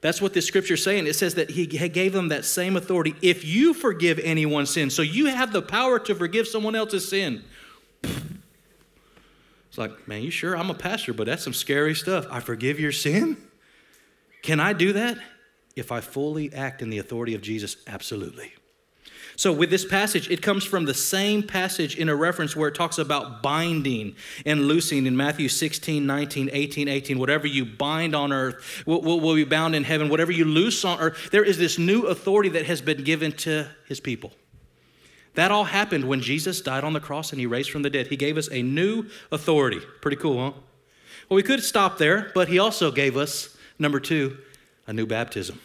That's 0.00 0.22
what 0.22 0.32
the 0.32 0.40
scripture 0.40 0.78
saying. 0.78 1.06
It 1.06 1.14
says 1.14 1.34
that 1.34 1.50
he 1.50 1.66
gave 1.66 2.12
them 2.12 2.28
that 2.28 2.44
same 2.44 2.76
authority. 2.76 3.14
If 3.20 3.44
you 3.44 3.74
forgive 3.74 4.18
anyone's 4.18 4.70
sin, 4.70 4.88
so 4.88 5.02
you 5.02 5.26
have 5.26 5.52
the 5.52 5.60
power 5.60 5.98
to 5.98 6.14
forgive 6.14 6.48
someone 6.48 6.74
else's 6.74 7.06
sin. 7.08 7.44
It's 8.02 9.78
like, 9.78 10.08
man, 10.08 10.22
you 10.22 10.30
sure? 10.30 10.56
I'm 10.56 10.70
a 10.70 10.74
pastor, 10.74 11.12
but 11.12 11.26
that's 11.26 11.44
some 11.44 11.52
scary 11.52 11.94
stuff. 11.94 12.26
I 12.30 12.40
forgive 12.40 12.80
your 12.80 12.92
sin? 12.92 13.36
Can 14.42 14.58
I 14.58 14.72
do 14.72 14.94
that? 14.94 15.18
If 15.76 15.92
I 15.92 16.00
fully 16.00 16.52
act 16.52 16.82
in 16.82 16.90
the 16.90 16.98
authority 16.98 17.34
of 17.34 17.42
Jesus, 17.42 17.76
absolutely. 17.86 18.52
So, 19.40 19.54
with 19.54 19.70
this 19.70 19.86
passage, 19.86 20.30
it 20.30 20.42
comes 20.42 20.64
from 20.66 20.84
the 20.84 20.92
same 20.92 21.42
passage 21.42 21.96
in 21.96 22.10
a 22.10 22.14
reference 22.14 22.54
where 22.54 22.68
it 22.68 22.74
talks 22.74 22.98
about 22.98 23.42
binding 23.42 24.14
and 24.44 24.68
loosing 24.68 25.06
in 25.06 25.16
Matthew 25.16 25.48
16, 25.48 26.04
19, 26.04 26.50
18, 26.52 26.88
18. 26.88 27.18
Whatever 27.18 27.46
you 27.46 27.64
bind 27.64 28.14
on 28.14 28.34
earth 28.34 28.82
will, 28.84 29.00
will, 29.00 29.18
will 29.18 29.34
be 29.34 29.44
bound 29.44 29.74
in 29.74 29.84
heaven. 29.84 30.10
Whatever 30.10 30.30
you 30.30 30.44
loose 30.44 30.84
on 30.84 31.00
earth, 31.00 31.30
there 31.30 31.42
is 31.42 31.56
this 31.56 31.78
new 31.78 32.02
authority 32.02 32.50
that 32.50 32.66
has 32.66 32.82
been 32.82 33.02
given 33.02 33.32
to 33.32 33.66
his 33.88 33.98
people. 33.98 34.34
That 35.36 35.50
all 35.50 35.64
happened 35.64 36.04
when 36.04 36.20
Jesus 36.20 36.60
died 36.60 36.84
on 36.84 36.92
the 36.92 37.00
cross 37.00 37.32
and 37.32 37.40
he 37.40 37.46
raised 37.46 37.70
from 37.70 37.80
the 37.80 37.88
dead. 37.88 38.08
He 38.08 38.18
gave 38.18 38.36
us 38.36 38.50
a 38.52 38.62
new 38.62 39.06
authority. 39.32 39.80
Pretty 40.02 40.18
cool, 40.18 40.38
huh? 40.38 40.52
Well, 41.30 41.36
we 41.36 41.42
could 41.42 41.64
stop 41.64 41.96
there, 41.96 42.30
but 42.34 42.48
he 42.48 42.58
also 42.58 42.90
gave 42.90 43.16
us, 43.16 43.56
number 43.78 44.00
two, 44.00 44.36
a 44.86 44.92
new 44.92 45.06
baptism. 45.06 45.58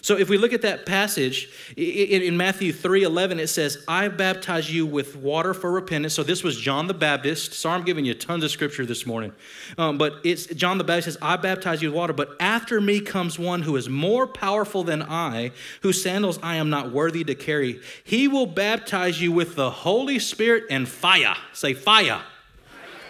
So 0.00 0.16
if 0.16 0.28
we 0.28 0.38
look 0.38 0.52
at 0.52 0.62
that 0.62 0.86
passage 0.86 1.50
in 1.76 2.36
Matthew 2.36 2.72
3 2.72 3.02
11, 3.02 3.40
it 3.40 3.48
says, 3.48 3.84
I 3.88 4.08
baptize 4.08 4.72
you 4.72 4.86
with 4.86 5.16
water 5.16 5.54
for 5.54 5.70
repentance. 5.70 6.14
So 6.14 6.22
this 6.22 6.42
was 6.42 6.58
John 6.58 6.86
the 6.86 6.94
Baptist. 6.94 7.52
Sorry, 7.52 7.76
I'm 7.76 7.84
giving 7.84 8.04
you 8.04 8.14
tons 8.14 8.44
of 8.44 8.50
scripture 8.50 8.86
this 8.86 9.06
morning. 9.06 9.32
Um, 9.76 9.98
but 9.98 10.20
it's 10.24 10.46
John 10.46 10.78
the 10.78 10.84
Baptist 10.84 11.06
says, 11.06 11.18
I 11.22 11.36
baptize 11.36 11.82
you 11.82 11.88
with 11.90 11.96
water, 11.96 12.12
but 12.12 12.36
after 12.40 12.80
me 12.80 13.00
comes 13.00 13.38
one 13.38 13.62
who 13.62 13.76
is 13.76 13.88
more 13.88 14.26
powerful 14.26 14.84
than 14.84 15.02
I, 15.02 15.52
whose 15.82 16.02
sandals 16.02 16.38
I 16.42 16.56
am 16.56 16.70
not 16.70 16.92
worthy 16.92 17.24
to 17.24 17.34
carry. 17.34 17.80
He 18.04 18.28
will 18.28 18.46
baptize 18.46 19.20
you 19.20 19.32
with 19.32 19.56
the 19.56 19.70
Holy 19.70 20.18
Spirit 20.18 20.64
and 20.70 20.88
fire. 20.88 21.36
Say 21.52 21.74
fire. 21.74 22.22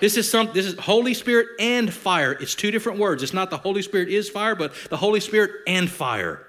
This 0.00 0.16
is 0.16 0.30
some 0.30 0.50
this 0.52 0.66
is 0.66 0.78
Holy 0.78 1.14
Spirit 1.14 1.48
and 1.58 1.92
fire. 1.92 2.32
It's 2.32 2.54
two 2.54 2.70
different 2.70 2.98
words. 2.98 3.22
It's 3.22 3.32
not 3.32 3.50
the 3.50 3.56
Holy 3.56 3.82
Spirit 3.82 4.08
is 4.08 4.30
fire, 4.30 4.54
but 4.54 4.72
the 4.90 4.96
Holy 4.96 5.20
Spirit 5.20 5.50
and 5.66 5.90
fire. 5.90 6.47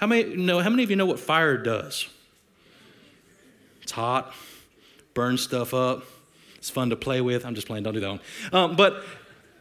How 0.00 0.06
many 0.06 0.34
know? 0.34 0.60
How 0.60 0.70
many 0.70 0.82
of 0.82 0.88
you 0.90 0.96
know 0.96 1.04
what 1.04 1.20
fire 1.20 1.58
does? 1.58 2.08
It's 3.82 3.92
hot, 3.92 4.32
burns 5.12 5.42
stuff 5.42 5.74
up. 5.74 6.04
It's 6.56 6.70
fun 6.70 6.88
to 6.88 6.96
play 6.96 7.20
with. 7.20 7.44
I'm 7.44 7.54
just 7.54 7.66
playing. 7.66 7.84
Don't 7.84 7.92
do 7.92 8.00
that 8.00 8.08
one. 8.08 8.20
Um, 8.52 8.76
but 8.76 9.04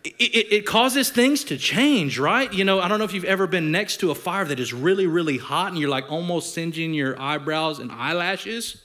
it, 0.04 0.13
it, 0.17 0.54
it, 0.54 0.65
causes 0.65 1.10
things 1.10 1.43
to 1.45 1.58
change, 1.58 2.17
right? 2.19 2.52
You 2.54 2.63
know, 2.63 2.80
I 2.80 2.88
don't 2.88 2.99
know 2.99 3.06
if 3.06 3.13
you've 3.13 3.25
ever 3.25 3.47
been 3.47 3.71
next 3.71 3.97
to 3.97 4.12
a 4.12 4.15
fire 4.15 4.45
that 4.45 4.60
is 4.60 4.73
really, 4.73 5.08
really 5.08 5.38
hot 5.38 5.71
and 5.71 5.78
you're 5.78 5.89
like 5.89 6.10
almost 6.10 6.54
singeing 6.54 6.93
your 6.93 7.19
eyebrows 7.19 7.80
and 7.80 7.91
eyelashes. 7.91 8.82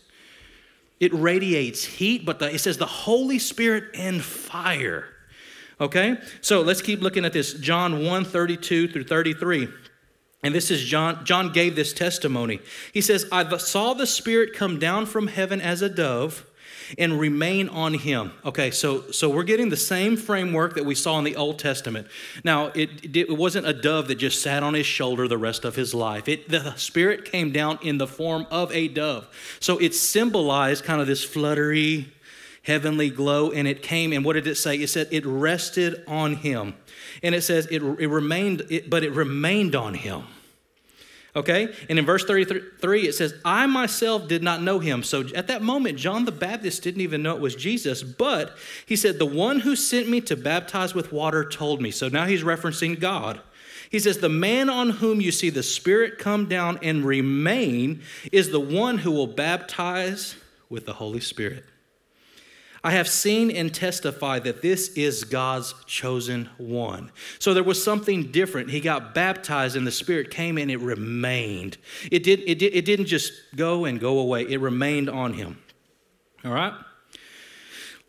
It 0.98 1.12
radiates 1.14 1.84
heat, 1.84 2.24
but 2.24 2.40
the, 2.40 2.52
it 2.52 2.58
says 2.58 2.78
the 2.78 2.86
Holy 2.86 3.38
Spirit 3.38 3.84
and 3.94 4.22
fire. 4.22 5.06
Okay? 5.80 6.18
So 6.40 6.62
let's 6.62 6.82
keep 6.82 7.00
looking 7.00 7.24
at 7.24 7.32
this. 7.32 7.54
John 7.54 8.04
1 8.04 8.24
32 8.24 8.88
through 8.88 9.04
33. 9.04 9.68
And 10.44 10.54
this 10.54 10.70
is 10.70 10.84
John, 10.84 11.24
John 11.24 11.52
gave 11.52 11.74
this 11.74 11.94
testimony. 11.94 12.60
He 12.92 13.00
says, 13.00 13.26
I 13.32 13.56
saw 13.56 13.94
the 13.94 14.06
Spirit 14.06 14.52
come 14.52 14.78
down 14.78 15.06
from 15.06 15.26
heaven 15.26 15.60
as 15.60 15.80
a 15.80 15.88
dove 15.88 16.44
and 16.98 17.18
remain 17.18 17.70
on 17.70 17.94
him. 17.94 18.30
Okay, 18.44 18.70
so 18.70 19.10
so 19.10 19.30
we're 19.30 19.42
getting 19.42 19.70
the 19.70 19.76
same 19.76 20.18
framework 20.18 20.74
that 20.74 20.84
we 20.84 20.94
saw 20.94 21.18
in 21.18 21.24
the 21.24 21.34
Old 21.34 21.58
Testament. 21.58 22.06
Now, 22.44 22.66
it, 22.74 23.16
it 23.16 23.34
wasn't 23.34 23.66
a 23.66 23.72
dove 23.72 24.06
that 24.08 24.16
just 24.16 24.42
sat 24.42 24.62
on 24.62 24.74
his 24.74 24.84
shoulder 24.84 25.26
the 25.26 25.38
rest 25.38 25.64
of 25.64 25.76
his 25.76 25.94
life. 25.94 26.28
It, 26.28 26.50
the 26.50 26.74
Spirit 26.74 27.24
came 27.24 27.50
down 27.50 27.78
in 27.80 27.96
the 27.96 28.06
form 28.06 28.46
of 28.50 28.70
a 28.70 28.88
dove. 28.88 29.26
So 29.60 29.78
it 29.78 29.94
symbolized 29.94 30.84
kind 30.84 31.00
of 31.00 31.06
this 31.06 31.24
fluttery, 31.24 32.12
heavenly 32.64 33.08
glow, 33.08 33.50
and 33.50 33.66
it 33.66 33.82
came, 33.82 34.12
and 34.12 34.22
what 34.26 34.34
did 34.34 34.46
it 34.46 34.56
say? 34.56 34.76
It 34.76 34.88
said 34.88 35.08
it 35.10 35.24
rested 35.24 36.04
on 36.06 36.36
him. 36.36 36.74
And 37.22 37.34
it 37.34 37.42
says 37.42 37.66
it, 37.70 37.82
it 37.82 38.08
remained, 38.08 38.66
it, 38.68 38.90
but 38.90 39.02
it 39.02 39.12
remained 39.12 39.74
on 39.74 39.94
him. 39.94 40.24
Okay? 41.36 41.74
And 41.88 41.98
in 41.98 42.06
verse 42.06 42.24
33, 42.24 43.08
it 43.08 43.14
says, 43.14 43.34
I 43.44 43.66
myself 43.66 44.28
did 44.28 44.42
not 44.42 44.62
know 44.62 44.78
him. 44.78 45.02
So 45.02 45.24
at 45.34 45.48
that 45.48 45.62
moment, 45.62 45.98
John 45.98 46.24
the 46.24 46.32
Baptist 46.32 46.82
didn't 46.82 47.00
even 47.00 47.22
know 47.22 47.34
it 47.34 47.40
was 47.40 47.56
Jesus, 47.56 48.02
but 48.02 48.56
he 48.86 48.94
said, 48.94 49.18
The 49.18 49.26
one 49.26 49.60
who 49.60 49.74
sent 49.74 50.08
me 50.08 50.20
to 50.22 50.36
baptize 50.36 50.94
with 50.94 51.12
water 51.12 51.44
told 51.48 51.82
me. 51.82 51.90
So 51.90 52.08
now 52.08 52.26
he's 52.26 52.42
referencing 52.42 53.00
God. 53.00 53.40
He 53.90 53.98
says, 53.98 54.18
The 54.18 54.28
man 54.28 54.70
on 54.70 54.90
whom 54.90 55.20
you 55.20 55.32
see 55.32 55.50
the 55.50 55.62
Spirit 55.64 56.18
come 56.18 56.46
down 56.46 56.78
and 56.82 57.04
remain 57.04 58.02
is 58.30 58.50
the 58.50 58.60
one 58.60 58.98
who 58.98 59.10
will 59.10 59.26
baptize 59.26 60.36
with 60.68 60.86
the 60.86 60.94
Holy 60.94 61.20
Spirit. 61.20 61.64
I 62.84 62.90
have 62.90 63.08
seen 63.08 63.50
and 63.50 63.74
testified 63.74 64.44
that 64.44 64.60
this 64.60 64.88
is 64.88 65.24
God's 65.24 65.74
chosen 65.86 66.50
one. 66.58 67.10
So 67.38 67.54
there 67.54 67.64
was 67.64 67.82
something 67.82 68.30
different. 68.30 68.70
He 68.70 68.80
got 68.80 69.14
baptized 69.14 69.74
and 69.74 69.86
the 69.86 69.90
Spirit 69.90 70.30
came 70.30 70.58
and 70.58 70.70
it 70.70 70.80
remained. 70.80 71.78
It, 72.12 72.22
did, 72.22 72.40
it, 72.40 72.58
did, 72.58 72.74
it 72.74 72.84
didn't 72.84 73.06
just 73.06 73.32
go 73.56 73.86
and 73.86 73.98
go 73.98 74.18
away, 74.18 74.42
it 74.42 74.60
remained 74.60 75.08
on 75.08 75.32
him. 75.32 75.62
All 76.44 76.52
right? 76.52 76.74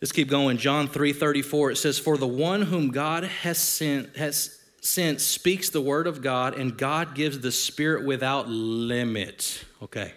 Let's 0.02 0.12
keep 0.12 0.28
going. 0.28 0.58
John 0.58 0.90
3 0.90 1.14
34, 1.14 1.72
it 1.72 1.76
says, 1.78 1.98
For 1.98 2.18
the 2.18 2.28
one 2.28 2.64
whom 2.64 2.90
God 2.90 3.24
has 3.24 3.58
sent, 3.58 4.18
has 4.18 4.60
sent 4.82 5.22
speaks 5.22 5.70
the 5.70 5.80
word 5.80 6.06
of 6.06 6.22
God, 6.22 6.54
and 6.54 6.78
God 6.78 7.16
gives 7.16 7.40
the 7.40 7.52
Spirit 7.52 8.06
without 8.06 8.50
limit. 8.50 9.64
Okay. 9.82 10.14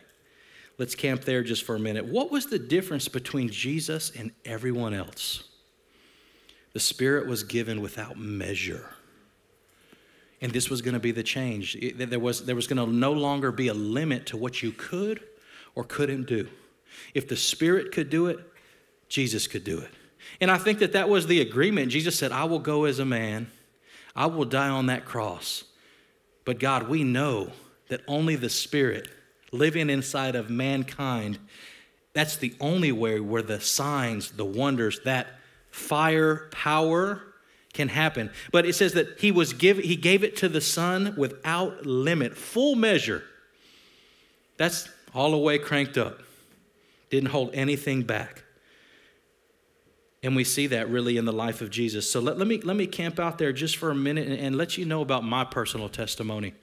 Let's 0.79 0.95
camp 0.95 1.25
there 1.25 1.43
just 1.43 1.65
for 1.65 1.75
a 1.75 1.81
minute. 1.81 2.07
What 2.07 2.31
was 2.31 2.47
the 2.47 2.59
difference 2.59 3.09
between 3.09 3.51
Jesus 3.51 4.13
and 4.17 4.31
everyone 4.45 4.95
else? 4.95 5.43
The 6.73 6.81
Spirit 6.81 7.27
was 7.27 7.43
given 7.43 7.81
without 7.81 8.17
measure. 8.17 8.89
And 10.41 10.53
this 10.53 10.71
was 10.71 10.81
going 10.81 10.95
to 10.95 11.01
be 11.01 11.11
the 11.11 11.25
change. 11.25 11.77
There 11.97 12.21
was, 12.21 12.45
there 12.45 12.55
was 12.55 12.69
going 12.69 12.79
to 12.79 12.93
no 12.93 13.13
longer 13.13 13.51
be 13.51 13.67
a 13.67 13.75
limit 13.75 14.27
to 14.27 14.37
what 14.37 14.63
you 14.63 14.71
could 14.71 15.21
or 15.75 15.83
couldn't 15.83 16.29
do. 16.29 16.49
If 17.13 17.27
the 17.27 17.37
Spirit 17.37 17.91
could 17.91 18.09
do 18.09 18.27
it, 18.27 18.39
Jesus 19.09 19.49
could 19.49 19.65
do 19.65 19.81
it. 19.81 19.91
And 20.41 20.51
I 20.51 20.59
think 20.59 20.79
that 20.79 20.93
that 20.93 21.09
was 21.09 21.27
the 21.27 21.41
agreement. 21.41 21.91
Jesus 21.91 22.17
said, 22.17 22.31
I 22.31 22.45
will 22.45 22.59
go 22.61 22.85
as 22.85 23.01
a 23.01 23.05
man, 23.05 23.51
I 24.15 24.27
will 24.27 24.45
die 24.45 24.69
on 24.69 24.87
that 24.87 25.05
cross. 25.05 25.65
But 26.45 26.61
God, 26.61 26.89
we 26.89 27.03
know 27.03 27.51
that 27.89 28.03
only 28.07 28.37
the 28.37 28.51
Spirit 28.51 29.09
living 29.53 29.91
inside 29.91 30.35
of 30.35 30.51
mankind, 30.51 31.39
that's 32.13 32.37
the 32.37 32.55
only 32.61 32.93
way 32.93 33.21
where 33.21 33.43
the 33.43 33.61
signs, 33.61 34.33
the 34.33 34.45
wonders, 34.45 35.01
that 35.05 35.29
fire 35.71 36.49
power 36.51 37.23
can 37.73 37.89
happen. 37.89 38.31
But 38.51 38.67
it 38.67 38.75
says 38.75 38.95
that 38.95 39.21
he 39.21 39.31
was 39.31 39.53
give, 39.53 39.79
he 39.79 39.97
gave 39.97 40.25
it 40.25 40.37
to 40.39 40.49
the 40.49 40.61
Son 40.61 41.15
without 41.17 41.87
limit, 41.87 42.37
full 42.37 42.75
measure. 42.75 43.23
That's 44.57 44.89
all 45.15 45.31
the 45.31 45.39
way 45.39 45.59
cranked 45.59 45.97
up. 45.97 46.21
Didn't 47.11 47.31
hold 47.31 47.55
anything 47.55 48.03
back. 48.03 48.43
And 50.23 50.35
we 50.35 50.43
see 50.43 50.67
that 50.69 50.91
really 50.91 51.17
in 51.17 51.25
the 51.25 51.33
life 51.33 51.61
of 51.61 51.71
Jesus. 51.71 52.11
So 52.11 52.19
let, 52.21 52.39
let, 52.39 52.49
me, 52.49 52.61
let 52.61 52.77
me 52.77 52.87
camp 52.87 53.21
out 53.21 53.39
there 53.39 53.53
just 53.53 53.77
for 53.77 53.91
a 53.91 53.95
minute 53.95 54.27
and, 54.27 54.39
and 54.39 54.57
let 54.57 54.77
you 54.77 54.85
know 54.85 55.01
about 55.01 55.23
my 55.23 55.45
personal 55.45 55.89
testimony. 55.89 56.55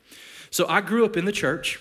So 0.49 0.67
I 0.67 0.81
grew 0.81 1.05
up 1.05 1.15
in 1.15 1.25
the 1.25 1.31
church. 1.31 1.79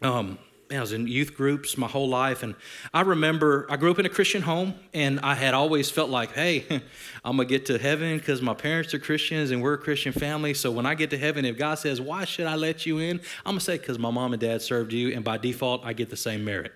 Um, 0.00 0.38
I 0.70 0.80
was 0.80 0.92
in 0.92 1.06
youth 1.06 1.34
groups 1.34 1.78
my 1.78 1.88
whole 1.88 2.08
life, 2.08 2.42
and 2.42 2.54
I 2.92 3.00
remember 3.00 3.66
I 3.70 3.76
grew 3.76 3.90
up 3.90 3.98
in 3.98 4.04
a 4.06 4.10
Christian 4.10 4.42
home, 4.42 4.74
and 4.92 5.18
I 5.20 5.34
had 5.34 5.54
always 5.54 5.90
felt 5.90 6.10
like, 6.10 6.32
hey, 6.32 6.64
I'm 7.24 7.36
gonna 7.36 7.46
get 7.46 7.66
to 7.66 7.78
heaven 7.78 8.18
because 8.18 8.42
my 8.42 8.52
parents 8.54 8.92
are 8.92 8.98
Christians 8.98 9.50
and 9.50 9.62
we're 9.62 9.74
a 9.74 9.78
Christian 9.78 10.12
family. 10.12 10.52
So 10.52 10.70
when 10.70 10.84
I 10.84 10.94
get 10.94 11.10
to 11.10 11.18
heaven, 11.18 11.44
if 11.44 11.56
God 11.56 11.76
says, 11.76 12.00
why 12.00 12.26
should 12.26 12.46
I 12.46 12.54
let 12.56 12.84
you 12.84 12.98
in? 12.98 13.18
I'm 13.46 13.52
gonna 13.52 13.60
say, 13.60 13.78
because 13.78 13.98
my 13.98 14.10
mom 14.10 14.34
and 14.34 14.40
dad 14.40 14.60
served 14.60 14.92
you, 14.92 15.14
and 15.14 15.24
by 15.24 15.38
default, 15.38 15.84
I 15.84 15.94
get 15.94 16.10
the 16.10 16.16
same 16.16 16.44
merit. 16.44 16.72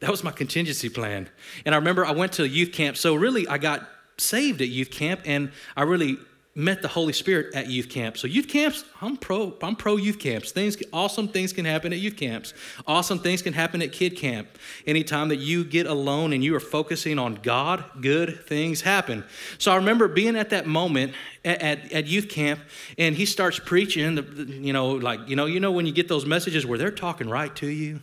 That 0.00 0.10
was 0.10 0.24
my 0.24 0.32
contingency 0.32 0.88
plan. 0.88 1.28
And 1.64 1.74
I 1.74 1.78
remember 1.78 2.04
I 2.04 2.12
went 2.12 2.32
to 2.32 2.48
youth 2.48 2.72
camp, 2.72 2.96
so 2.96 3.14
really 3.14 3.46
I 3.46 3.58
got 3.58 3.88
saved 4.16 4.60
at 4.60 4.68
youth 4.68 4.90
camp, 4.90 5.20
and 5.24 5.52
I 5.76 5.82
really 5.82 6.18
met 6.58 6.82
the 6.82 6.88
Holy 6.88 7.12
Spirit 7.12 7.54
at 7.54 7.68
youth 7.68 7.88
camp. 7.88 8.18
So 8.18 8.26
youth 8.26 8.48
camps, 8.48 8.84
I'm 9.00 9.16
pro. 9.16 9.54
I'm 9.62 9.76
pro 9.76 9.94
youth 9.94 10.18
camps. 10.18 10.50
Things, 10.50 10.76
awesome 10.92 11.28
things 11.28 11.52
can 11.52 11.64
happen 11.64 11.92
at 11.92 12.00
youth 12.00 12.16
camps. 12.16 12.52
Awesome 12.84 13.20
things 13.20 13.42
can 13.42 13.52
happen 13.52 13.80
at 13.80 13.92
kid 13.92 14.16
camp. 14.16 14.48
Anytime 14.84 15.28
that 15.28 15.36
you 15.36 15.62
get 15.62 15.86
alone 15.86 16.32
and 16.32 16.42
you 16.42 16.56
are 16.56 16.60
focusing 16.60 17.16
on 17.16 17.36
God, 17.36 17.84
good 18.00 18.44
things 18.44 18.80
happen. 18.80 19.22
So 19.58 19.70
I 19.70 19.76
remember 19.76 20.08
being 20.08 20.34
at 20.34 20.50
that 20.50 20.66
moment 20.66 21.14
at, 21.44 21.62
at, 21.62 21.92
at 21.92 22.06
youth 22.08 22.28
camp, 22.28 22.58
and 22.98 23.14
he 23.14 23.24
starts 23.24 23.60
preaching. 23.60 24.18
You 24.60 24.72
know, 24.72 24.90
like 24.90 25.28
you 25.28 25.36
know, 25.36 25.46
you 25.46 25.60
know 25.60 25.70
when 25.70 25.86
you 25.86 25.92
get 25.92 26.08
those 26.08 26.26
messages 26.26 26.66
where 26.66 26.76
they're 26.76 26.90
talking 26.90 27.30
right 27.30 27.54
to 27.54 27.68
you, 27.68 28.00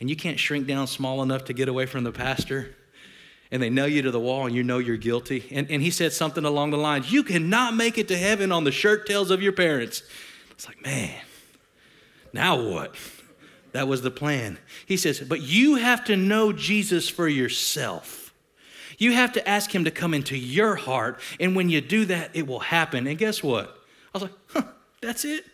and 0.00 0.08
you 0.08 0.16
can't 0.16 0.40
shrink 0.40 0.66
down 0.66 0.86
small 0.86 1.22
enough 1.22 1.44
to 1.44 1.52
get 1.52 1.68
away 1.68 1.84
from 1.84 2.04
the 2.04 2.12
pastor 2.12 2.74
and 3.50 3.62
they 3.62 3.70
nail 3.70 3.88
you 3.88 4.02
to 4.02 4.10
the 4.10 4.20
wall 4.20 4.46
and 4.46 4.54
you 4.54 4.62
know 4.62 4.78
you're 4.78 4.96
guilty. 4.96 5.46
And, 5.50 5.70
and 5.70 5.82
he 5.82 5.90
said 5.90 6.12
something 6.12 6.44
along 6.44 6.70
the 6.70 6.78
lines 6.78 7.10
You 7.10 7.22
cannot 7.22 7.74
make 7.74 7.98
it 7.98 8.08
to 8.08 8.16
heaven 8.16 8.52
on 8.52 8.64
the 8.64 8.72
shirt 8.72 9.06
tails 9.06 9.30
of 9.30 9.42
your 9.42 9.52
parents. 9.52 10.02
It's 10.50 10.66
like, 10.66 10.82
man, 10.82 11.20
now 12.32 12.60
what? 12.60 12.94
That 13.72 13.88
was 13.88 14.02
the 14.02 14.10
plan. 14.10 14.58
He 14.86 14.96
says, 14.96 15.20
But 15.20 15.42
you 15.42 15.74
have 15.74 16.04
to 16.06 16.16
know 16.16 16.52
Jesus 16.52 17.08
for 17.08 17.28
yourself. 17.28 18.26
You 18.98 19.12
have 19.12 19.32
to 19.32 19.48
ask 19.48 19.74
him 19.74 19.84
to 19.84 19.90
come 19.90 20.14
into 20.14 20.36
your 20.36 20.76
heart. 20.76 21.20
And 21.38 21.54
when 21.54 21.68
you 21.68 21.80
do 21.80 22.06
that, 22.06 22.30
it 22.34 22.46
will 22.46 22.60
happen. 22.60 23.06
And 23.06 23.18
guess 23.18 23.42
what? 23.42 23.68
I 24.14 24.18
was 24.18 24.22
like, 24.22 24.32
huh, 24.48 24.62
that's 25.02 25.24
it. 25.24 25.44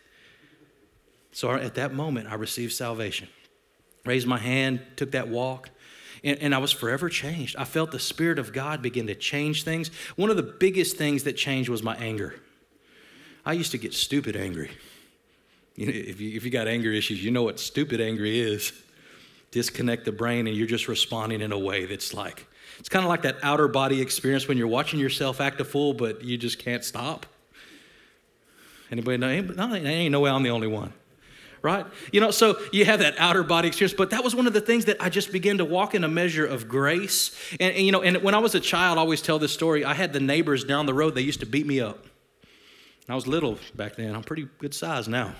So 1.32 1.50
at 1.50 1.74
that 1.74 1.92
moment, 1.92 2.30
I 2.30 2.34
received 2.34 2.72
salvation. 2.72 3.28
Raised 4.04 4.26
my 4.26 4.38
hand, 4.38 4.80
took 4.96 5.12
that 5.12 5.28
walk. 5.28 5.70
And, 6.24 6.38
and 6.38 6.54
I 6.54 6.58
was 6.58 6.72
forever 6.72 7.08
changed. 7.08 7.56
I 7.56 7.64
felt 7.64 7.90
the 7.90 7.98
Spirit 7.98 8.38
of 8.38 8.52
God 8.52 8.82
begin 8.82 9.06
to 9.08 9.14
change 9.14 9.64
things. 9.64 9.90
One 10.16 10.30
of 10.30 10.36
the 10.36 10.42
biggest 10.42 10.96
things 10.96 11.24
that 11.24 11.34
changed 11.34 11.68
was 11.68 11.82
my 11.82 11.96
anger. 11.96 12.34
I 13.44 13.54
used 13.54 13.72
to 13.72 13.78
get 13.78 13.92
stupid 13.92 14.36
angry. 14.36 14.70
You 15.74 15.86
know, 15.86 15.92
if, 15.92 16.20
you, 16.20 16.36
if 16.36 16.44
you 16.44 16.50
got 16.50 16.68
anger 16.68 16.92
issues, 16.92 17.24
you 17.24 17.30
know 17.30 17.42
what 17.42 17.58
stupid 17.58 18.00
angry 18.00 18.38
is. 18.38 18.72
Disconnect 19.50 20.04
the 20.04 20.12
brain 20.12 20.46
and 20.46 20.56
you're 20.56 20.66
just 20.66 20.88
responding 20.88 21.40
in 21.40 21.52
a 21.52 21.58
way 21.58 21.86
that's 21.86 22.14
like, 22.14 22.46
it's 22.78 22.88
kind 22.88 23.04
of 23.04 23.08
like 23.08 23.22
that 23.22 23.36
outer 23.42 23.68
body 23.68 24.00
experience 24.00 24.48
when 24.48 24.56
you're 24.56 24.68
watching 24.68 25.00
yourself 25.00 25.40
act 25.40 25.60
a 25.60 25.64
fool, 25.64 25.92
but 25.92 26.22
you 26.22 26.38
just 26.38 26.58
can't 26.58 26.84
stop. 26.84 27.26
Anybody 28.90 29.18
know? 29.18 29.40
No, 29.40 29.74
ain't 29.74 30.12
no 30.12 30.20
way 30.20 30.30
I'm 30.30 30.42
the 30.42 30.50
only 30.50 30.68
one 30.68 30.92
right? 31.62 31.86
You 32.12 32.20
know, 32.20 32.30
so 32.30 32.60
you 32.72 32.84
have 32.84 32.98
that 32.98 33.14
outer 33.18 33.42
body 33.42 33.68
experience, 33.68 33.94
but 33.96 34.10
that 34.10 34.24
was 34.24 34.34
one 34.34 34.46
of 34.46 34.52
the 34.52 34.60
things 34.60 34.86
that 34.86 34.96
I 35.00 35.08
just 35.08 35.32
began 35.32 35.58
to 35.58 35.64
walk 35.64 35.94
in 35.94 36.04
a 36.04 36.08
measure 36.08 36.44
of 36.44 36.68
grace. 36.68 37.36
And, 37.60 37.74
and, 37.74 37.86
you 37.86 37.92
know, 37.92 38.02
and 38.02 38.18
when 38.18 38.34
I 38.34 38.38
was 38.38 38.54
a 38.54 38.60
child, 38.60 38.98
I 38.98 39.00
always 39.00 39.22
tell 39.22 39.38
this 39.38 39.52
story. 39.52 39.84
I 39.84 39.94
had 39.94 40.12
the 40.12 40.20
neighbors 40.20 40.64
down 40.64 40.86
the 40.86 40.94
road, 40.94 41.14
they 41.14 41.22
used 41.22 41.40
to 41.40 41.46
beat 41.46 41.66
me 41.66 41.80
up. 41.80 42.06
I 43.08 43.14
was 43.14 43.26
little 43.26 43.58
back 43.74 43.96
then, 43.96 44.14
I'm 44.14 44.22
pretty 44.22 44.48
good 44.58 44.74
size 44.74 45.08
now. 45.08 45.34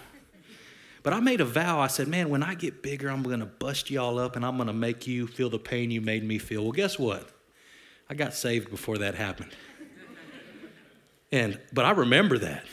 But 1.03 1.13
I 1.13 1.21
made 1.21 1.41
a 1.41 1.45
vow. 1.45 1.81
I 1.81 1.89
said, 1.89 2.07
man, 2.07 2.29
when 2.29 2.45
I 2.45 2.55
get 2.55 2.81
bigger, 2.81 3.09
I'm 3.09 3.25
going 3.25 3.41
to 3.41 3.47
bust 3.47 3.91
y'all 3.91 4.21
up 4.21 4.37
and 4.37 4.47
I'm 4.47 4.57
going 4.57 4.69
to 4.69 4.73
make 4.73 5.09
you 5.09 5.27
feel 5.27 5.51
the 5.51 5.59
pain 5.59 5.91
you 5.91 6.01
made 6.01 6.23
me 6.23 6.39
feel. 6.39 6.63
Well, 6.63 6.73
guess 6.73 6.97
what? 6.97 7.29
I 8.09 8.15
got 8.15 8.35
saved 8.35 8.71
before 8.71 8.99
that 8.99 9.17
happened. 9.17 9.51
And, 11.33 11.59
but 11.73 11.85
I 11.85 11.91
remember 11.91 12.39
that. 12.39 12.65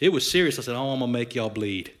It 0.00 0.08
was 0.08 0.28
serious. 0.28 0.58
I 0.58 0.62
said, 0.62 0.74
oh, 0.74 0.88
I'm 0.90 0.98
going 0.98 1.12
to 1.12 1.18
make 1.18 1.34
y'all 1.36 1.50
bleed 1.50 1.92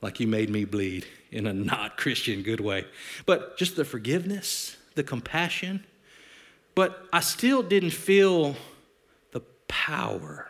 like 0.00 0.20
you 0.20 0.26
made 0.26 0.50
me 0.50 0.64
bleed 0.64 1.06
in 1.30 1.46
a 1.46 1.52
not 1.52 1.96
Christian 1.96 2.42
good 2.42 2.60
way. 2.60 2.84
But 3.26 3.56
just 3.56 3.76
the 3.76 3.84
forgiveness, 3.84 4.76
the 4.94 5.02
compassion. 5.02 5.84
But 6.74 7.06
I 7.12 7.20
still 7.20 7.62
didn't 7.62 7.90
feel 7.90 8.56
the 9.32 9.40
power. 9.66 10.48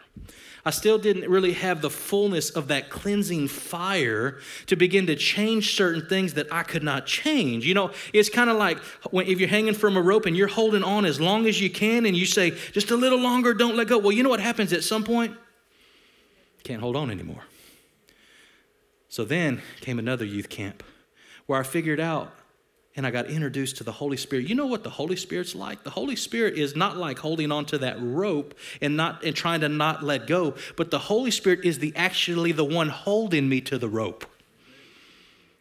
I 0.64 0.70
still 0.70 0.98
didn't 0.98 1.30
really 1.30 1.54
have 1.54 1.80
the 1.80 1.88
fullness 1.88 2.50
of 2.50 2.68
that 2.68 2.90
cleansing 2.90 3.48
fire 3.48 4.38
to 4.66 4.76
begin 4.76 5.06
to 5.06 5.16
change 5.16 5.74
certain 5.74 6.06
things 6.06 6.34
that 6.34 6.52
I 6.52 6.62
could 6.62 6.82
not 6.82 7.06
change. 7.06 7.64
You 7.64 7.72
know, 7.72 7.92
it's 8.12 8.28
kind 8.28 8.50
of 8.50 8.58
like 8.58 8.78
when, 9.10 9.26
if 9.26 9.40
you're 9.40 9.48
hanging 9.48 9.72
from 9.72 9.96
a 9.96 10.02
rope 10.02 10.26
and 10.26 10.36
you're 10.36 10.48
holding 10.48 10.82
on 10.82 11.06
as 11.06 11.20
long 11.20 11.46
as 11.46 11.58
you 11.58 11.70
can 11.70 12.04
and 12.04 12.14
you 12.14 12.26
say, 12.26 12.50
just 12.72 12.90
a 12.90 12.96
little 12.96 13.18
longer, 13.18 13.54
don't 13.54 13.76
let 13.76 13.88
go. 13.88 13.96
Well, 13.96 14.12
you 14.12 14.22
know 14.22 14.28
what 14.28 14.40
happens 14.40 14.74
at 14.74 14.84
some 14.84 15.04
point? 15.04 15.34
Can't 16.64 16.82
hold 16.82 16.96
on 16.96 17.10
anymore. 17.10 17.44
So 19.08 19.24
then 19.24 19.62
came 19.80 19.98
another 19.98 20.24
youth 20.24 20.48
camp 20.48 20.82
where 21.46 21.58
I 21.58 21.62
figured 21.62 22.00
out 22.00 22.32
and 22.94 23.06
I 23.06 23.10
got 23.10 23.26
introduced 23.26 23.76
to 23.76 23.84
the 23.84 23.92
Holy 23.92 24.16
Spirit. 24.16 24.48
You 24.48 24.54
know 24.54 24.66
what 24.66 24.82
the 24.82 24.90
Holy 24.90 25.16
Spirit's 25.16 25.54
like? 25.54 25.84
The 25.84 25.90
Holy 25.90 26.16
Spirit 26.16 26.58
is 26.58 26.74
not 26.74 26.96
like 26.96 27.18
holding 27.18 27.52
on 27.52 27.64
to 27.66 27.78
that 27.78 27.96
rope 28.00 28.54
and 28.80 28.96
not 28.96 29.24
and 29.24 29.36
trying 29.36 29.60
to 29.60 29.68
not 29.68 30.02
let 30.02 30.26
go, 30.26 30.54
but 30.76 30.90
the 30.90 30.98
Holy 30.98 31.30
Spirit 31.30 31.60
is 31.64 31.78
the 31.78 31.92
actually 31.94 32.52
the 32.52 32.64
one 32.64 32.88
holding 32.88 33.48
me 33.48 33.60
to 33.62 33.78
the 33.78 33.88
rope. 33.88 34.26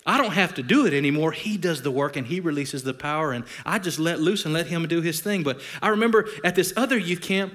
I 0.08 0.18
don't 0.18 0.32
have 0.32 0.56
to 0.56 0.64
do 0.64 0.86
it 0.86 0.94
anymore. 0.94 1.34
He 1.34 1.58
does 1.58 1.82
the 1.82 1.92
work 1.92 2.16
and 2.16 2.26
he 2.26 2.40
releases 2.40 2.82
the 2.84 2.94
power, 2.94 3.34
and 3.34 3.44
I 3.66 3.78
just 3.78 4.00
let 4.00 4.22
loose 4.22 4.46
and 4.46 4.54
let 4.54 4.68
him 4.68 4.88
do 4.88 5.02
his 5.02 5.20
thing. 5.20 5.44
But 5.44 5.60
I 5.82 5.90
remember 5.90 6.30
at 6.46 6.56
this 6.56 6.74
other 6.78 6.98
youth 6.98 7.20
camp, 7.20 7.54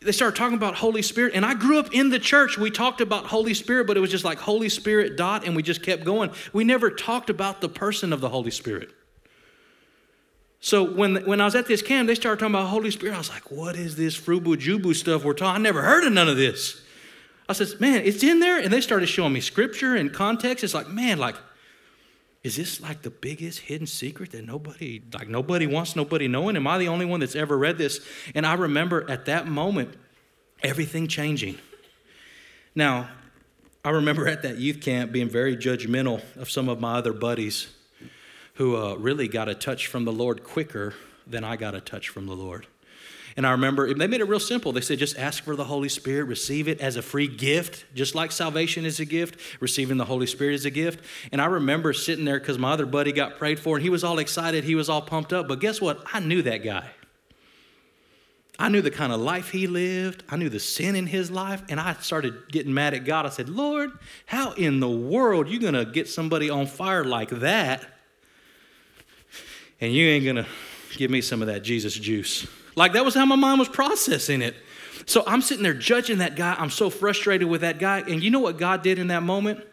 they 0.00 0.12
started 0.12 0.36
talking 0.36 0.56
about 0.56 0.76
Holy 0.76 1.02
Spirit, 1.02 1.34
and 1.34 1.44
I 1.44 1.52
grew 1.52 1.78
up 1.78 1.92
in 1.92 2.08
the 2.08 2.18
church. 2.18 2.56
We 2.56 2.70
talked 2.70 3.02
about 3.02 3.26
Holy 3.26 3.52
Spirit, 3.52 3.86
but 3.86 3.98
it 3.98 4.00
was 4.00 4.10
just 4.10 4.24
like 4.24 4.38
Holy 4.38 4.70
Spirit 4.70 5.16
dot, 5.16 5.46
and 5.46 5.54
we 5.54 5.62
just 5.62 5.82
kept 5.82 6.04
going. 6.04 6.30
We 6.54 6.64
never 6.64 6.90
talked 6.90 7.28
about 7.28 7.60
the 7.60 7.68
person 7.68 8.14
of 8.14 8.22
the 8.22 8.30
Holy 8.30 8.50
Spirit. 8.50 8.94
So 10.60 10.84
when, 10.84 11.26
when 11.26 11.40
I 11.40 11.44
was 11.44 11.54
at 11.54 11.66
this 11.66 11.82
camp, 11.82 12.06
they 12.06 12.14
started 12.14 12.40
talking 12.40 12.54
about 12.54 12.68
Holy 12.68 12.90
Spirit. 12.90 13.14
I 13.14 13.18
was 13.18 13.30
like, 13.30 13.50
what 13.50 13.76
is 13.76 13.96
this 13.96 14.18
frubu 14.18 14.56
jubu 14.56 14.94
stuff 14.94 15.24
we're 15.24 15.34
talking? 15.34 15.60
I 15.60 15.62
never 15.62 15.82
heard 15.82 16.04
of 16.04 16.12
none 16.12 16.28
of 16.28 16.36
this. 16.36 16.82
I 17.48 17.52
said, 17.52 17.80
man, 17.80 18.02
it's 18.04 18.22
in 18.22 18.40
there. 18.40 18.58
And 18.58 18.72
they 18.72 18.80
started 18.80 19.06
showing 19.06 19.32
me 19.32 19.40
scripture 19.40 19.96
and 19.96 20.12
context. 20.12 20.62
It's 20.62 20.74
like, 20.74 20.88
man, 20.88 21.18
like 21.18 21.36
is 22.42 22.56
this 22.56 22.80
like 22.80 23.02
the 23.02 23.10
biggest 23.10 23.60
hidden 23.60 23.86
secret 23.86 24.32
that 24.32 24.46
nobody, 24.46 25.02
like 25.12 25.28
nobody 25.28 25.66
wants 25.66 25.94
nobody 25.94 26.26
knowing? 26.26 26.56
Am 26.56 26.66
I 26.66 26.78
the 26.78 26.88
only 26.88 27.04
one 27.04 27.20
that's 27.20 27.36
ever 27.36 27.56
read 27.56 27.76
this? 27.76 28.00
And 28.34 28.46
I 28.46 28.54
remember 28.54 29.08
at 29.10 29.26
that 29.26 29.46
moment, 29.46 29.94
everything 30.62 31.06
changing. 31.06 31.58
Now, 32.74 33.08
I 33.84 33.90
remember 33.90 34.26
at 34.26 34.42
that 34.42 34.58
youth 34.58 34.80
camp 34.80 35.12
being 35.12 35.28
very 35.28 35.56
judgmental 35.56 36.22
of 36.36 36.50
some 36.50 36.68
of 36.68 36.80
my 36.80 36.94
other 36.94 37.12
buddies 37.12 37.68
who 38.54 38.76
uh, 38.76 38.94
really 38.94 39.28
got 39.28 39.48
a 39.48 39.54
touch 39.54 39.86
from 39.86 40.04
the 40.04 40.12
Lord 40.12 40.44
quicker 40.44 40.94
than 41.26 41.44
I 41.44 41.56
got 41.56 41.74
a 41.74 41.80
touch 41.80 42.08
from 42.08 42.26
the 42.26 42.34
Lord. 42.34 42.66
And 43.40 43.46
I 43.46 43.52
remember 43.52 43.94
they 43.94 44.06
made 44.06 44.20
it 44.20 44.28
real 44.28 44.38
simple. 44.38 44.70
They 44.70 44.82
said, 44.82 44.98
just 44.98 45.16
ask 45.16 45.42
for 45.42 45.56
the 45.56 45.64
Holy 45.64 45.88
Spirit, 45.88 46.24
receive 46.24 46.68
it 46.68 46.78
as 46.78 46.96
a 46.96 47.00
free 47.00 47.26
gift, 47.26 47.86
just 47.94 48.14
like 48.14 48.32
salvation 48.32 48.84
is 48.84 49.00
a 49.00 49.06
gift, 49.06 49.40
receiving 49.60 49.96
the 49.96 50.04
Holy 50.04 50.26
Spirit 50.26 50.56
is 50.56 50.66
a 50.66 50.70
gift. 50.70 51.02
And 51.32 51.40
I 51.40 51.46
remember 51.46 51.94
sitting 51.94 52.26
there 52.26 52.38
because 52.38 52.58
my 52.58 52.72
other 52.72 52.84
buddy 52.84 53.12
got 53.12 53.38
prayed 53.38 53.58
for 53.58 53.76
and 53.76 53.82
he 53.82 53.88
was 53.88 54.04
all 54.04 54.18
excited, 54.18 54.64
he 54.64 54.74
was 54.74 54.90
all 54.90 55.00
pumped 55.00 55.32
up. 55.32 55.48
But 55.48 55.58
guess 55.58 55.80
what? 55.80 56.04
I 56.12 56.20
knew 56.20 56.42
that 56.42 56.58
guy. 56.58 56.90
I 58.58 58.68
knew 58.68 58.82
the 58.82 58.90
kind 58.90 59.10
of 59.10 59.22
life 59.22 59.48
he 59.48 59.66
lived. 59.66 60.22
I 60.28 60.36
knew 60.36 60.50
the 60.50 60.60
sin 60.60 60.94
in 60.94 61.06
his 61.06 61.30
life. 61.30 61.62
And 61.70 61.80
I 61.80 61.94
started 61.94 62.52
getting 62.52 62.74
mad 62.74 62.92
at 62.92 63.06
God. 63.06 63.24
I 63.24 63.30
said, 63.30 63.48
Lord, 63.48 63.90
how 64.26 64.52
in 64.52 64.80
the 64.80 64.90
world 64.90 65.48
you 65.48 65.60
to 65.72 65.86
get 65.86 66.10
somebody 66.10 66.50
on 66.50 66.66
fire 66.66 67.04
like 67.04 67.30
that? 67.30 67.86
And 69.80 69.94
you 69.94 70.06
ain't 70.08 70.24
to 70.36 70.46
give 70.98 71.10
me 71.10 71.22
some 71.22 71.40
of 71.40 71.48
that 71.48 71.62
Jesus 71.62 71.94
juice. 71.94 72.46
Like 72.76 72.92
that 72.92 73.04
was 73.04 73.14
how 73.14 73.26
my 73.26 73.36
mind 73.36 73.58
was 73.58 73.68
processing 73.68 74.42
it. 74.42 74.54
So 75.06 75.24
I'm 75.26 75.42
sitting 75.42 75.62
there 75.62 75.74
judging 75.74 76.18
that 76.18 76.36
guy. 76.36 76.54
I'm 76.58 76.70
so 76.70 76.90
frustrated 76.90 77.48
with 77.48 77.62
that 77.62 77.78
guy. 77.78 78.00
And 78.00 78.22
you 78.22 78.30
know 78.30 78.40
what 78.40 78.58
God 78.58 78.82
did 78.82 78.98
in 78.98 79.08
that 79.08 79.22
moment? 79.22 79.64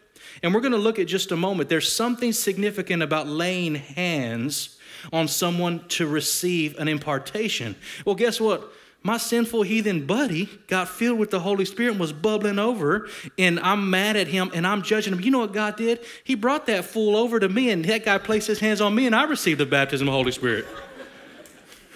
And 0.43 0.53
we're 0.53 0.62
going 0.62 0.71
to 0.71 0.77
look 0.77 0.99
at 0.99 1.07
just 1.07 1.31
a 1.31 1.36
moment. 1.36 1.69
There's 1.69 1.91
something 1.91 2.31
significant 2.31 3.03
about 3.03 3.27
laying 3.27 3.75
hands 3.75 4.77
on 5.13 5.27
someone 5.27 5.88
to 5.89 6.07
receive 6.07 6.77
an 6.79 6.88
impartation. 6.88 7.75
Well, 8.05 8.15
guess 8.15 8.39
what? 8.39 8.71
My 9.03 9.17
sinful 9.17 9.62
heathen 9.62 10.05
buddy 10.05 10.49
got 10.67 10.89
filled 10.89 11.19
with 11.19 11.31
the 11.31 11.39
Holy 11.39 11.65
Spirit 11.65 11.91
and 11.91 11.99
was 11.99 12.12
bubbling 12.12 12.60
over, 12.60 13.07
and 13.38 13.60
I'm 13.60 13.89
mad 13.89 14.17
at 14.17 14.27
him 14.27 14.51
and 14.53 14.65
I'm 14.65 14.81
judging 14.81 15.13
him. 15.13 15.21
You 15.21 15.31
know 15.31 15.39
what 15.39 15.53
God 15.53 15.77
did? 15.77 15.99
He 16.23 16.36
brought 16.36 16.65
that 16.65 16.83
fool 16.83 17.15
over 17.15 17.39
to 17.39 17.47
me, 17.47 17.69
and 17.69 17.86
that 17.86 18.03
guy 18.03 18.17
placed 18.17 18.47
his 18.47 18.60
hands 18.60 18.81
on 18.81 18.93
me, 18.95 19.05
and 19.05 19.15
I 19.15 19.23
received 19.23 19.60
the 19.60 19.65
baptism 19.65 20.07
of 20.07 20.12
the 20.12 20.17
Holy 20.17 20.31
Spirit. 20.31 20.65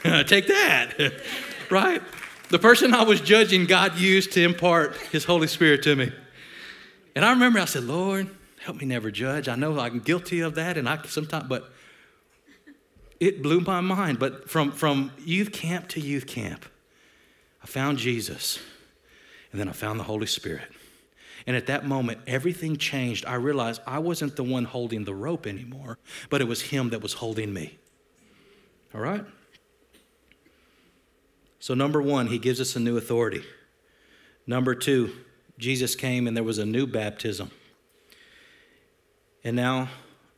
Take 0.26 0.48
that, 0.48 1.14
right? 1.70 2.02
The 2.50 2.60
person 2.60 2.94
I 2.94 3.04
was 3.04 3.22
judging, 3.22 3.66
God 3.66 3.98
used 3.98 4.32
to 4.34 4.44
impart 4.44 4.98
His 5.12 5.26
Holy 5.26 5.48
Spirit 5.48 5.84
to 5.84 5.96
me. 5.96 6.12
And 7.16 7.24
I 7.24 7.30
remember 7.32 7.60
I 7.60 7.66
said, 7.66 7.84
Lord, 7.84 8.30
help 8.60 8.78
me 8.78 8.86
never 8.86 9.12
judge. 9.12 9.48
I 9.48 9.56
know 9.56 9.80
I'm 9.80 10.00
guilty 10.00 10.40
of 10.40 10.56
that, 10.56 10.78
and 10.78 10.90
I 10.90 11.02
sometimes, 11.06 11.48
but 11.48 11.72
it 13.20 13.44
blew 13.44 13.62
my 13.62 13.80
mind. 13.80 14.18
But 14.18 14.50
from, 14.50 14.72
from 14.72 15.12
youth 15.24 15.52
camp 15.52 15.88
to 15.90 16.00
youth 16.00 16.26
camp, 16.26 16.66
I 17.64 17.68
found 17.68 18.00
Jesus, 18.00 18.60
and 19.52 19.62
then 19.62 19.70
I 19.70 19.74
found 19.74 20.00
the 20.00 20.04
Holy 20.04 20.28
Spirit. 20.28 20.68
And 21.46 21.56
at 21.56 21.68
that 21.68 21.86
moment, 21.86 22.22
everything 22.28 22.78
changed. 22.78 23.26
I 23.26 23.36
realized 23.36 23.82
I 23.86 24.00
wasn't 24.00 24.36
the 24.36 24.44
one 24.44 24.66
holding 24.66 25.06
the 25.06 25.14
rope 25.14 25.46
anymore, 25.46 26.00
but 26.30 26.42
it 26.42 26.48
was 26.48 26.62
Him 26.62 26.90
that 26.90 27.02
was 27.02 27.14
holding 27.14 27.54
me. 27.54 27.78
All 28.96 29.02
right? 29.02 29.26
So, 31.62 31.76
number 31.76 32.02
one, 32.02 32.26
he 32.26 32.40
gives 32.40 32.60
us 32.60 32.76
a 32.76 32.80
new 32.80 32.98
authority. 32.98 33.44
Number 34.48 34.74
two, 34.74 35.16
Jesus 35.60 35.94
came 35.94 36.26
and 36.26 36.36
there 36.36 36.44
was 36.44 36.58
a 36.58 36.66
new 36.66 36.88
baptism. 36.88 37.52
And 39.44 39.56
now 39.56 39.90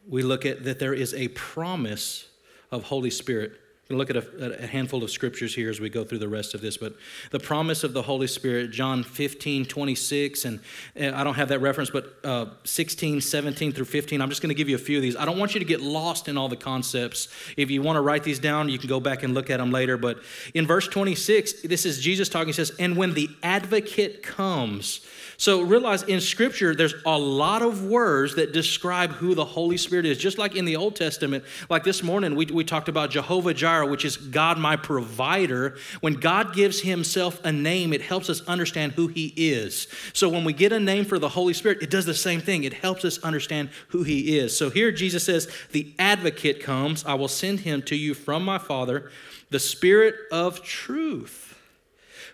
we 0.05 0.21
look 0.21 0.45
at 0.45 0.65
that 0.65 0.79
there 0.79 0.93
is 0.93 1.13
a 1.13 1.29
promise 1.29 2.27
of 2.71 2.83
Holy 2.83 3.09
Spirit 3.09 3.53
going 3.89 4.05
to 4.05 4.15
look 4.15 4.25
at 4.25 4.39
a, 4.41 4.63
a, 4.63 4.67
handful 4.67 5.03
of 5.03 5.11
scriptures 5.11 5.53
here 5.53 5.69
as 5.69 5.81
we 5.81 5.89
go 5.89 6.05
through 6.05 6.19
the 6.19 6.27
rest 6.29 6.53
of 6.53 6.61
this, 6.61 6.77
but 6.77 6.95
the 7.31 7.39
promise 7.39 7.83
of 7.83 7.91
the 7.91 8.01
Holy 8.01 8.27
Spirit, 8.27 8.71
John 8.71 9.03
15, 9.03 9.65
26, 9.65 10.45
and, 10.45 10.61
and 10.95 11.13
I 11.13 11.25
don't 11.25 11.33
have 11.33 11.49
that 11.49 11.59
reference, 11.59 11.89
but 11.89 12.17
uh, 12.23 12.45
16, 12.63 13.19
17 13.19 13.73
through 13.73 13.83
15. 13.83 14.21
I'm 14.21 14.29
just 14.29 14.41
going 14.41 14.49
to 14.49 14.55
give 14.55 14.69
you 14.69 14.75
a 14.75 14.79
few 14.79 14.97
of 14.97 15.01
these. 15.01 15.17
I 15.17 15.25
don't 15.25 15.37
want 15.37 15.53
you 15.53 15.59
to 15.59 15.65
get 15.65 15.81
lost 15.81 16.29
in 16.29 16.37
all 16.37 16.47
the 16.47 16.55
concepts. 16.55 17.27
If 17.57 17.69
you 17.69 17.81
want 17.81 17.97
to 17.97 18.01
write 18.01 18.23
these 18.23 18.39
down, 18.39 18.69
you 18.69 18.79
can 18.79 18.87
go 18.87 19.01
back 19.01 19.21
and 19.21 19.33
look 19.33 19.49
at 19.49 19.57
them 19.57 19.71
later. 19.71 19.97
But 19.97 20.19
in 20.53 20.65
verse 20.65 20.87
26, 20.87 21.63
this 21.63 21.85
is 21.85 21.99
Jesus 21.99 22.29
talking. 22.29 22.47
He 22.47 22.53
says, 22.53 22.71
And 22.79 22.95
when 22.95 23.13
the 23.13 23.29
advocate 23.43 24.23
comes, 24.23 25.01
so 25.43 25.61
realize 25.61 26.03
in 26.03 26.21
Scripture, 26.21 26.73
there's 26.73 26.95
a 27.05 27.19
lot 27.19 27.63
of 27.63 27.83
words 27.83 28.35
that 28.35 28.53
describe 28.53 29.11
who 29.11 29.35
the 29.35 29.43
Holy 29.43 29.75
Spirit 29.75 30.05
is. 30.05 30.17
Just 30.17 30.37
like 30.37 30.55
in 30.55 30.63
the 30.63 30.77
Old 30.77 30.95
Testament, 30.95 31.43
like 31.69 31.83
this 31.83 32.01
morning, 32.01 32.37
we, 32.37 32.45
we 32.45 32.63
talked 32.63 32.87
about 32.87 33.09
Jehovah 33.09 33.53
Jireh, 33.53 33.87
which 33.87 34.05
is 34.05 34.15
God 34.15 34.57
my 34.57 34.77
provider. 34.77 35.75
When 35.99 36.13
God 36.13 36.53
gives 36.53 36.79
Himself 36.79 37.43
a 37.43 37.51
name, 37.51 37.91
it 37.91 38.01
helps 38.01 38.29
us 38.29 38.39
understand 38.47 38.93
who 38.93 39.07
He 39.07 39.33
is. 39.35 39.89
So 40.13 40.29
when 40.29 40.45
we 40.45 40.53
get 40.53 40.71
a 40.71 40.79
name 40.79 41.03
for 41.03 41.19
the 41.19 41.27
Holy 41.27 41.53
Spirit, 41.53 41.79
it 41.81 41.89
does 41.89 42.05
the 42.05 42.13
same 42.13 42.39
thing. 42.39 42.63
It 42.63 42.75
helps 42.75 43.03
us 43.03 43.17
understand 43.17 43.67
who 43.89 44.03
He 44.03 44.37
is. 44.37 44.57
So 44.57 44.69
here 44.69 44.93
Jesus 44.93 45.25
says, 45.25 45.51
The 45.73 45.93
advocate 45.99 46.61
comes, 46.61 47.03
I 47.03 47.15
will 47.15 47.27
send 47.27 47.59
him 47.59 47.81
to 47.81 47.97
you 47.97 48.13
from 48.13 48.45
my 48.45 48.59
Father, 48.59 49.11
the 49.49 49.59
Spirit 49.59 50.15
of 50.31 50.63
truth 50.63 51.52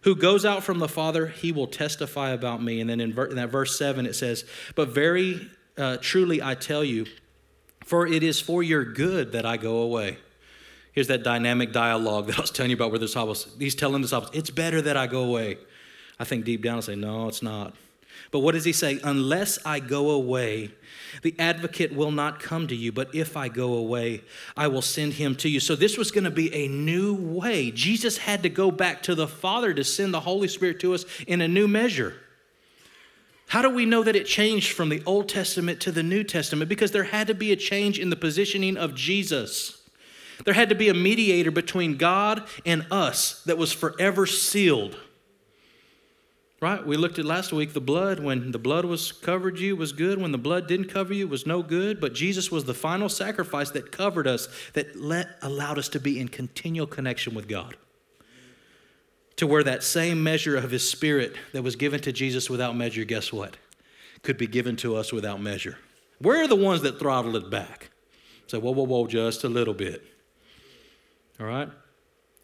who 0.04 0.16
goes 0.16 0.46
out 0.46 0.64
from 0.64 0.80
the 0.80 0.88
Father, 0.88 1.28
he 1.28 1.52
will 1.52 1.68
testify 1.68 2.30
about 2.30 2.64
me. 2.64 2.82
And 2.82 2.90
then 2.90 3.00
in, 3.00 3.14
ver- 3.14 3.26
in 3.26 3.36
that 3.36 3.50
verse 3.50 3.78
7, 3.78 4.06
it 4.06 4.16
says, 4.16 4.46
But 4.76 4.90
very 4.90 5.50
uh, 5.78 5.98
truly 6.02 6.42
I 6.42 6.56
tell 6.56 6.84
you, 6.84 7.06
for 7.86 8.06
it 8.06 8.24
is 8.24 8.40
for 8.40 8.62
your 8.62 8.86
good 8.86 9.32
that 9.32 9.46
I 9.46 9.58
go 9.58 9.80
away. 9.80 10.18
Here's 10.92 11.08
that 11.08 11.24
dynamic 11.24 11.72
dialogue 11.72 12.28
that 12.28 12.38
I 12.38 12.42
was 12.42 12.52
telling 12.52 12.72
you 12.72 12.76
about 12.76 12.92
where 12.92 13.00
the 13.00 13.06
disciples, 13.06 13.48
he's 13.58 13.76
telling 13.76 14.02
the 14.02 14.08
disciples, 14.08 14.32
It's 14.34 14.50
better 14.50 14.82
that 14.82 14.98
I 14.98 15.08
go 15.08 15.24
away. 15.24 15.58
I 16.20 16.24
think 16.24 16.46
deep 16.46 16.62
down 16.62 16.78
I 16.78 16.82
say, 16.82 16.96
No, 16.96 17.28
it's 17.28 17.42
not. 17.42 17.74
But 18.32 18.40
what 18.40 18.54
does 18.54 18.66
he 18.66 18.74
say? 18.74 19.00
Unless 19.04 19.60
I 19.66 19.80
go 19.80 20.12
away, 20.12 20.72
the 21.24 21.36
advocate 21.40 21.94
will 21.94 22.12
not 22.12 22.40
come 22.40 22.68
to 22.68 22.76
you, 22.76 22.92
but 22.92 23.14
if 23.14 23.36
I 23.36 23.50
go 23.50 23.74
away, 23.74 24.22
I 24.56 24.68
will 24.68 24.84
send 24.84 25.14
him 25.14 25.36
to 25.38 25.50
you. 25.50 25.60
So 25.60 25.76
this 25.76 25.98
was 25.98 26.12
going 26.12 26.26
to 26.26 26.32
be 26.32 26.54
a 26.54 26.68
new 26.68 27.14
way. 27.14 27.72
Jesus 27.72 28.20
had 28.20 28.44
to 28.44 28.50
go 28.50 28.70
back 28.70 29.02
to 29.04 29.16
the 29.16 29.28
Father 29.28 29.74
to 29.74 29.84
send 29.84 30.14
the 30.14 30.20
Holy 30.20 30.48
Spirit 30.48 30.80
to 30.82 30.94
us 30.94 31.06
in 31.28 31.42
a 31.42 31.48
new 31.48 31.68
measure. 31.68 32.16
How 33.48 33.64
do 33.64 33.70
we 33.72 33.86
know 33.86 34.04
that 34.04 34.16
it 34.16 34.28
changed 34.28 34.74
from 34.74 34.90
the 34.90 35.02
Old 35.08 35.28
Testament 35.28 35.82
to 35.82 35.92
the 35.92 36.04
New 36.04 36.24
Testament? 36.24 36.70
Because 36.70 36.92
there 36.92 37.06
had 37.06 37.26
to 37.28 37.34
be 37.34 37.52
a 37.52 37.56
change 37.56 37.98
in 37.98 38.12
the 38.12 38.16
positioning 38.16 38.78
of 38.78 38.94
Jesus. 38.94 39.82
There 40.46 40.54
had 40.54 40.70
to 40.70 40.76
be 40.76 40.88
a 40.88 40.94
mediator 40.94 41.50
between 41.50 41.98
God 41.98 42.48
and 42.64 42.86
us 42.92 43.44
that 43.46 43.58
was 43.58 43.74
forever 43.74 44.28
sealed. 44.28 44.96
Right? 46.62 46.86
We 46.86 46.98
looked 46.98 47.20
at 47.20 47.26
last 47.26 47.54
week 47.54 47.72
the 47.74 47.80
blood. 47.80 48.20
When 48.20 48.52
the 48.52 48.60
blood 48.60 48.84
was 48.84 49.14
covered 49.14 49.60
you 49.60 49.78
was 49.78 49.94
good. 49.94 50.22
When 50.22 50.34
the 50.34 50.38
blood 50.38 50.68
didn't 50.68 50.90
cover 50.90 51.14
you 51.14 51.28
was 51.28 51.46
no 51.46 51.64
good. 51.64 52.02
But 52.02 52.14
Jesus 52.14 52.52
was 52.52 52.66
the 52.66 52.74
final 52.74 53.08
sacrifice 53.08 53.72
that 53.72 53.92
covered 53.94 54.28
us, 54.28 54.50
that 54.74 55.00
let, 55.00 55.38
allowed 55.42 55.78
us 55.78 55.88
to 55.90 56.00
be 56.00 56.20
in 56.20 56.28
continual 56.28 56.88
connection 56.88 57.34
with 57.34 57.48
God. 57.48 57.78
To 59.38 59.48
where 59.48 59.64
that 59.64 59.84
same 59.84 60.22
measure 60.22 60.58
of 60.58 60.72
his 60.72 60.90
spirit 60.90 61.34
that 61.54 61.62
was 61.62 61.78
given 61.78 62.02
to 62.02 62.12
Jesus 62.12 62.50
without 62.50 62.76
measure, 62.76 63.06
guess 63.06 63.32
what? 63.32 63.56
Could 64.22 64.38
be 64.38 64.48
given 64.48 64.76
to 64.78 64.98
us 64.98 65.14
without 65.14 65.42
measure. 65.42 65.78
We're 66.22 66.46
the 66.48 66.58
ones 66.58 66.82
that 66.82 67.00
throttled 67.00 67.38
it 67.38 67.50
back. 67.50 67.90
Say, 68.48 68.58
whoa, 68.58 68.72
whoa, 68.72 68.84
whoa, 68.84 69.08
just 69.08 69.46
a 69.46 69.50
little 69.50 69.74
bit. 69.74 70.04
All 71.40 71.46
right? 71.46 71.70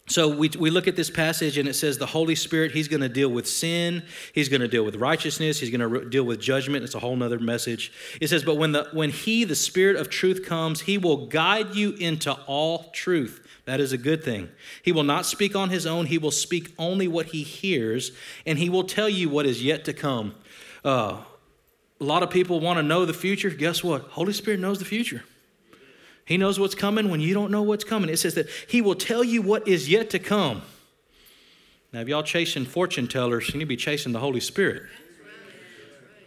So 0.08 0.30
we, 0.30 0.50
we 0.60 0.70
look 0.70 0.88
at 0.88 0.96
this 0.96 1.10
passage 1.10 1.58
and 1.58 1.68
it 1.68 1.74
says 1.74 1.98
the 1.98 2.06
Holy 2.06 2.36
Spirit, 2.36 2.72
He's 2.72 2.88
going 2.88 3.02
to 3.02 3.10
deal 3.10 3.30
with 3.30 3.48
sin, 3.48 4.04
He's 4.34 4.50
going 4.50 4.62
to 4.62 4.68
deal 4.68 4.86
with 4.86 4.98
righteousness, 4.98 5.60
He's 5.60 5.72
going 5.72 5.80
to 5.82 5.88
re- 5.88 6.10
deal 6.10 6.24
with 6.24 6.40
judgment. 6.40 6.84
It's 6.84 6.94
a 6.94 7.00
whole 7.00 7.16
nother 7.16 7.40
message. 7.40 7.92
It 8.22 8.28
says, 8.28 8.44
but 8.44 8.58
when, 8.58 8.72
the, 8.74 8.88
when 8.94 9.10
He, 9.10 9.46
the 9.46 9.56
Spirit 9.56 9.96
of 9.96 10.12
truth, 10.12 10.46
comes, 10.46 10.82
He 10.82 11.00
will 11.00 11.26
guide 11.26 11.74
you 11.74 11.94
into 11.94 12.34
all 12.46 12.92
truth. 12.92 13.48
That 13.66 13.80
is 13.80 13.94
a 13.94 13.98
good 13.98 14.24
thing. 14.24 14.50
He 14.84 14.92
will 14.92 15.04
not 15.04 15.26
speak 15.26 15.56
on 15.56 15.72
His 15.72 15.88
own, 15.88 16.06
He 16.06 16.20
will 16.20 16.30
speak 16.30 16.76
only 16.78 17.08
what 17.08 17.28
He 17.28 17.42
hears, 17.42 18.12
and 18.46 18.60
He 18.60 18.70
will 18.70 18.84
tell 18.84 19.10
you 19.10 19.28
what 19.28 19.48
is 19.48 19.64
yet 19.64 19.86
to 19.86 19.94
come. 19.94 20.36
Uh, 20.84 21.24
a 22.00 22.04
lot 22.04 22.22
of 22.22 22.30
people 22.30 22.60
want 22.60 22.78
to 22.78 22.84
know 22.84 23.06
the 23.06 23.14
future. 23.14 23.50
Guess 23.50 23.84
what? 23.84 24.04
Holy 24.04 24.34
Spirit 24.34 24.60
knows 24.60 24.78
the 24.78 24.86
future. 24.86 25.24
He 26.26 26.38
knows 26.38 26.60
what's 26.60 26.76
coming 26.76 27.10
when 27.10 27.22
you 27.22 27.34
don't 27.34 27.52
know 27.52 27.62
what's 27.62 27.84
coming. 27.84 28.10
It 28.10 28.18
says 28.18 28.34
that 28.34 28.50
He 28.68 28.82
will 28.82 28.96
tell 28.96 29.24
you 29.24 29.42
what 29.42 29.68
is 29.68 29.90
yet 29.90 30.10
to 30.10 30.20
come. 30.20 30.64
Now, 31.94 32.02
if 32.02 32.08
y'all 32.08 32.24
chasing 32.24 32.66
fortune 32.66 33.08
tellers, 33.08 33.48
you 33.50 33.54
need 33.54 33.66
to 33.66 33.68
be 33.68 33.78
chasing 33.78 34.12
the 34.12 34.20
Holy 34.20 34.40
Spirit. 34.40 34.84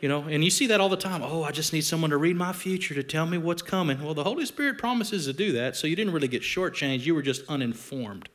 You 0.01 0.09
know, 0.09 0.23
and 0.23 0.45
you 0.45 0.51
see 0.51 0.69
that 0.69 0.81
all 0.81 0.89
the 0.89 0.97
time. 0.97 1.23
Oh, 1.23 1.43
I 1.43 1.51
just 1.51 1.73
need 1.73 1.81
someone 1.81 2.11
to 2.11 2.17
read 2.17 2.37
my 2.37 2.53
future 2.53 2.95
to 2.95 3.03
tell 3.03 3.27
me 3.27 3.37
what's 3.37 3.63
coming. 3.63 4.03
Well, 4.03 4.15
the 4.15 4.23
Holy 4.23 4.47
Spirit 4.47 4.79
promises 4.79 5.27
to 5.27 5.33
do 5.33 5.53
that, 5.53 5.77
so 5.77 5.89
you 5.89 5.97
didn't 5.97 6.13
really 6.13 6.29
get 6.29 6.43
shortchanged. 6.43 7.05
You 7.05 7.17
were 7.17 7.23
just 7.23 7.43
uninformed. 7.49 8.29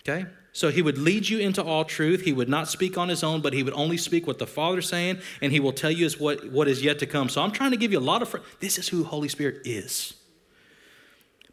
Okay? 0.00 0.26
So 0.52 0.70
he 0.70 0.80
would 0.80 0.96
lead 0.96 1.28
you 1.28 1.38
into 1.38 1.62
all 1.62 1.84
truth. 1.84 2.22
He 2.22 2.32
would 2.32 2.48
not 2.48 2.68
speak 2.68 2.96
on 2.96 3.10
his 3.10 3.22
own, 3.22 3.42
but 3.42 3.52
he 3.52 3.62
would 3.62 3.74
only 3.74 3.98
speak 3.98 4.26
what 4.26 4.38
the 4.38 4.46
Father's 4.46 4.88
saying, 4.88 5.18
and 5.42 5.52
he 5.52 5.60
will 5.60 5.72
tell 5.72 5.90
you 5.90 6.06
is 6.06 6.18
what, 6.18 6.50
what 6.50 6.66
is 6.66 6.82
yet 6.82 6.98
to 7.00 7.06
come. 7.06 7.28
So 7.28 7.42
I'm 7.42 7.50
trying 7.50 7.72
to 7.72 7.76
give 7.76 7.92
you 7.92 7.98
a 7.98 8.00
lot 8.00 8.22
of. 8.22 8.28
Fr- 8.30 8.38
this 8.60 8.78
is 8.78 8.88
who 8.88 9.04
Holy 9.04 9.28
Spirit 9.28 9.62
is. 9.66 10.14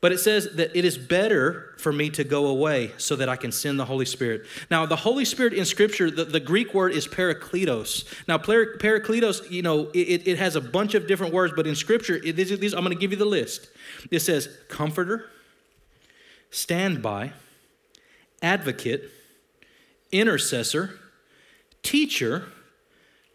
But 0.01 0.11
it 0.11 0.17
says 0.19 0.49
that 0.55 0.75
it 0.75 0.83
is 0.83 0.97
better 0.97 1.75
for 1.77 1.93
me 1.93 2.09
to 2.09 2.23
go 2.23 2.47
away 2.47 2.91
so 2.97 3.15
that 3.17 3.29
I 3.29 3.35
can 3.35 3.51
send 3.51 3.79
the 3.79 3.85
Holy 3.85 4.05
Spirit. 4.05 4.47
Now, 4.71 4.87
the 4.87 4.95
Holy 4.95 5.25
Spirit 5.25 5.53
in 5.53 5.63
Scripture, 5.63 6.09
the, 6.09 6.25
the 6.25 6.39
Greek 6.39 6.73
word 6.73 6.93
is 6.93 7.07
parakletos. 7.07 8.05
Now, 8.27 8.39
parakletos, 8.39 9.51
you 9.51 9.61
know, 9.61 9.91
it, 9.93 10.27
it 10.27 10.39
has 10.39 10.55
a 10.55 10.61
bunch 10.61 10.95
of 10.95 11.05
different 11.05 11.33
words, 11.33 11.53
but 11.55 11.67
in 11.67 11.75
Scripture, 11.75 12.15
it, 12.15 12.35
these, 12.35 12.57
these, 12.59 12.73
I'm 12.73 12.83
going 12.83 12.95
to 12.95 12.99
give 12.99 13.11
you 13.11 13.17
the 13.17 13.25
list. 13.25 13.69
It 14.09 14.21
says 14.21 14.49
comforter, 14.69 15.29
standby, 16.49 17.33
advocate, 18.41 19.11
intercessor, 20.11 20.97
teacher, 21.83 22.45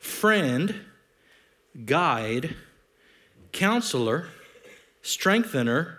friend, 0.00 0.74
guide, 1.84 2.56
counselor, 3.52 4.26
strengthener, 5.02 5.98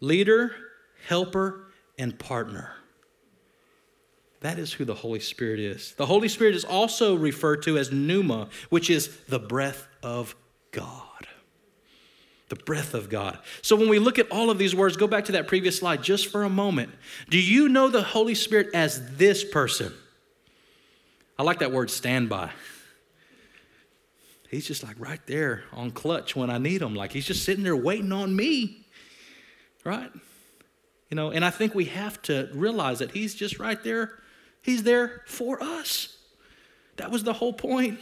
leader, 0.00 0.54
helper, 1.06 1.66
and 1.98 2.18
partner. 2.18 2.74
That 4.40 4.58
is 4.58 4.72
who 4.72 4.84
the 4.84 4.94
Holy 4.94 5.20
Spirit 5.20 5.60
is. 5.60 5.92
The 5.96 6.06
Holy 6.06 6.28
Spirit 6.28 6.54
is 6.54 6.64
also 6.64 7.14
referred 7.14 7.62
to 7.64 7.76
as 7.76 7.92
pneuma, 7.92 8.48
which 8.70 8.88
is 8.88 9.14
the 9.28 9.38
breath 9.38 9.86
of 10.02 10.34
God. 10.72 11.26
The 12.48 12.56
breath 12.56 12.94
of 12.94 13.10
God. 13.10 13.38
So 13.62 13.76
when 13.76 13.88
we 13.88 13.98
look 13.98 14.18
at 14.18 14.30
all 14.32 14.50
of 14.50 14.58
these 14.58 14.74
words, 14.74 14.96
go 14.96 15.06
back 15.06 15.26
to 15.26 15.32
that 15.32 15.46
previous 15.46 15.78
slide 15.78 16.02
just 16.02 16.28
for 16.28 16.42
a 16.42 16.48
moment. 16.48 16.90
Do 17.28 17.38
you 17.38 17.68
know 17.68 17.88
the 17.88 18.02
Holy 18.02 18.34
Spirit 18.34 18.68
as 18.74 19.16
this 19.16 19.44
person? 19.44 19.92
I 21.38 21.42
like 21.42 21.60
that 21.60 21.70
word 21.70 21.90
standby. 21.90 22.50
He's 24.50 24.66
just 24.66 24.82
like 24.82 24.96
right 24.98 25.24
there 25.26 25.62
on 25.72 25.92
clutch 25.92 26.34
when 26.34 26.50
I 26.50 26.58
need 26.58 26.82
him. 26.82 26.94
Like 26.94 27.12
he's 27.12 27.26
just 27.26 27.44
sitting 27.44 27.62
there 27.62 27.76
waiting 27.76 28.10
on 28.10 28.34
me 28.34 28.79
right? 29.84 30.10
You 31.10 31.16
know, 31.16 31.30
and 31.30 31.44
I 31.44 31.50
think 31.50 31.74
we 31.74 31.86
have 31.86 32.20
to 32.22 32.48
realize 32.52 33.00
that 33.00 33.10
He's 33.10 33.34
just 33.34 33.58
right 33.58 33.82
there. 33.82 34.18
He's 34.62 34.82
there 34.82 35.22
for 35.26 35.62
us. 35.62 36.16
That 36.96 37.10
was 37.10 37.24
the 37.24 37.32
whole 37.32 37.52
point. 37.52 37.98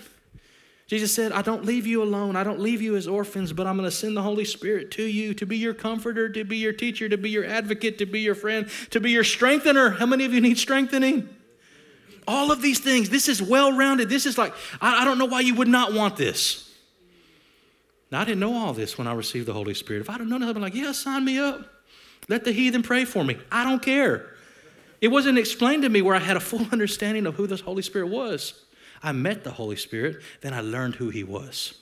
Jesus 0.89 1.15
said, 1.15 1.33
I 1.33 1.43
don't 1.43 1.67
leave 1.67 1.87
you 1.87 2.03
alone. 2.03 2.35
I 2.35 2.45
don't 2.45 2.61
leave 2.61 2.81
you 2.81 2.97
as 2.97 3.07
orphans, 3.07 3.53
but 3.53 3.67
I'm 3.67 3.77
going 3.77 3.89
to 3.89 3.95
send 3.95 4.17
the 4.17 4.23
Holy 4.23 4.47
Spirit 4.47 4.91
to 4.93 5.03
you 5.03 5.35
to 5.35 5.45
be 5.45 5.59
your 5.59 5.75
comforter, 5.75 6.31
to 6.31 6.45
be 6.45 6.57
your 6.57 6.73
teacher, 6.73 7.11
to 7.11 7.19
be 7.19 7.29
your 7.29 7.45
advocate, 7.45 7.99
to 7.99 8.07
be 8.07 8.21
your 8.21 8.35
friend, 8.35 8.69
to 8.91 8.99
be 8.99 9.11
your 9.11 9.23
strengthener. 9.23 9.91
How 9.91 10.07
many 10.07 10.25
of 10.25 10.33
you 10.33 10.41
need 10.41 10.57
strengthening? 10.57 11.29
All 12.27 12.51
of 12.51 12.63
these 12.63 12.81
things. 12.81 13.11
This 13.11 13.29
is 13.29 13.43
well 13.43 13.77
rounded. 13.77 14.09
This 14.09 14.25
is 14.25 14.39
like, 14.39 14.55
I, 14.81 15.03
I 15.03 15.05
don't 15.05 15.19
know 15.19 15.27
why 15.27 15.41
you 15.41 15.55
would 15.57 15.69
not 15.69 15.93
want 15.93 16.17
this. 16.17 16.68
Now, 18.11 18.21
I 18.21 18.25
didn't 18.25 18.41
know 18.41 18.55
all 18.55 18.73
this 18.73 18.97
when 18.97 19.07
I 19.07 19.13
received 19.13 19.47
the 19.47 19.53
Holy 19.53 19.75
Spirit. 19.75 20.01
If 20.01 20.11
I'd 20.11 20.21
have 20.21 20.29
known 20.29 20.43
it, 20.43 20.49
I'd 20.49 20.55
be 20.55 20.61
like, 20.61 20.75
yeah, 20.75 20.93
sign 20.93 21.25
me 21.25 21.39
up. 21.39 21.67
Let 22.29 22.45
the 22.45 22.53
heathen 22.53 22.83
pray 22.83 23.05
for 23.05 23.25
me. 23.25 23.39
I 23.53 23.65
don't 23.65 23.83
care. 23.83 24.35
It 25.01 25.09
wasn't 25.09 25.39
explained 25.39 25.83
to 25.83 25.89
me 25.89 26.03
where 26.03 26.15
I 26.15 26.21
had 26.21 26.37
a 26.37 26.41
full 26.41 26.67
understanding 26.73 27.27
of 27.27 27.35
who 27.35 27.47
the 27.47 27.57
Holy 27.57 27.83
Spirit 27.83 28.09
was. 28.09 28.65
I 29.03 29.13
met 29.13 29.45
the 29.45 29.53
Holy 29.53 29.77
Spirit, 29.77 30.23
then 30.41 30.53
I 30.53 30.61
learned 30.61 30.97
who 30.97 31.11
he 31.11 31.23
was. 31.23 31.75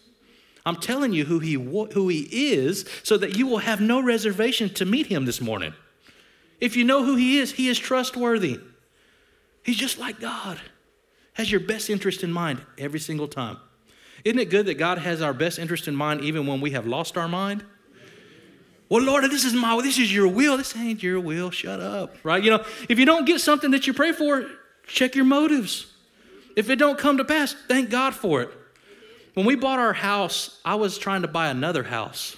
I'm 0.67 0.77
telling 0.77 1.12
you 1.12 1.25
who 1.25 1.39
he, 1.39 1.55
who 1.55 2.09
he 2.09 2.29
is 2.53 2.87
so 3.05 3.17
that 3.19 3.37
you 3.37 3.47
will 3.47 3.59
have 3.59 3.81
no 3.81 4.03
reservation 4.03 4.69
to 4.75 4.85
meet 4.85 5.07
him 5.07 5.25
this 5.25 5.41
morning. 5.41 5.73
If 6.61 6.77
you 6.77 6.85
know 6.85 7.05
who 7.05 7.17
he 7.17 7.39
is, 7.39 7.53
he 7.53 7.69
is 7.69 7.79
trustworthy. 7.79 8.59
He's 9.62 9.77
just 9.77 9.99
like 9.99 10.21
God, 10.21 10.61
has 11.35 11.51
your 11.51 11.61
best 11.61 11.89
interest 11.89 12.23
in 12.23 12.33
mind 12.33 12.61
every 12.79 13.01
single 13.01 13.29
time. 13.29 13.59
Isn't 14.24 14.38
it 14.38 14.50
good 14.50 14.66
that 14.66 14.74
God 14.74 14.98
has 14.98 15.22
our 15.22 15.33
best 15.33 15.59
interest 15.59 15.88
in 15.88 15.94
mind 15.94 16.22
even 16.22 16.46
when 16.46 16.61
we 16.61 16.72
have 16.72 16.87
lost 16.87 17.16
our 17.16 17.29
mind? 17.29 17.64
Well, 18.88 19.02
Lord, 19.02 19.24
this 19.24 19.44
is 19.44 19.52
my 19.52 19.81
this 19.83 19.98
is 19.98 20.14
your 20.14 20.29
will. 20.29 20.57
This 20.57 20.76
ain't 20.76 21.02
your 21.02 21.20
will. 21.20 21.50
Shut 21.50 21.81
up. 21.81 22.16
Right? 22.22 22.42
You 22.42 22.50
know, 22.50 22.64
if 22.88 22.98
you 22.98 23.05
don't 23.05 23.24
get 23.24 23.40
something 23.40 23.72
that 23.72 23.87
you 23.87 23.92
pray 23.92 24.12
for, 24.12 24.46
check 24.87 25.14
your 25.14 25.24
motives. 25.24 25.92
If 26.55 26.70
it 26.70 26.76
don't 26.76 26.98
come 26.98 27.18
to 27.18 27.24
pass, 27.24 27.55
thank 27.68 27.90
God 27.90 28.14
for 28.14 28.42
it. 28.42 28.50
When 29.35 29.44
we 29.44 29.57
bought 29.57 29.79
our 29.79 29.92
house, 29.92 30.61
I 30.64 30.76
was 30.76 30.96
trying 30.96 31.22
to 31.22 31.29
buy 31.29 31.48
another 31.48 31.83
house. 31.83 32.37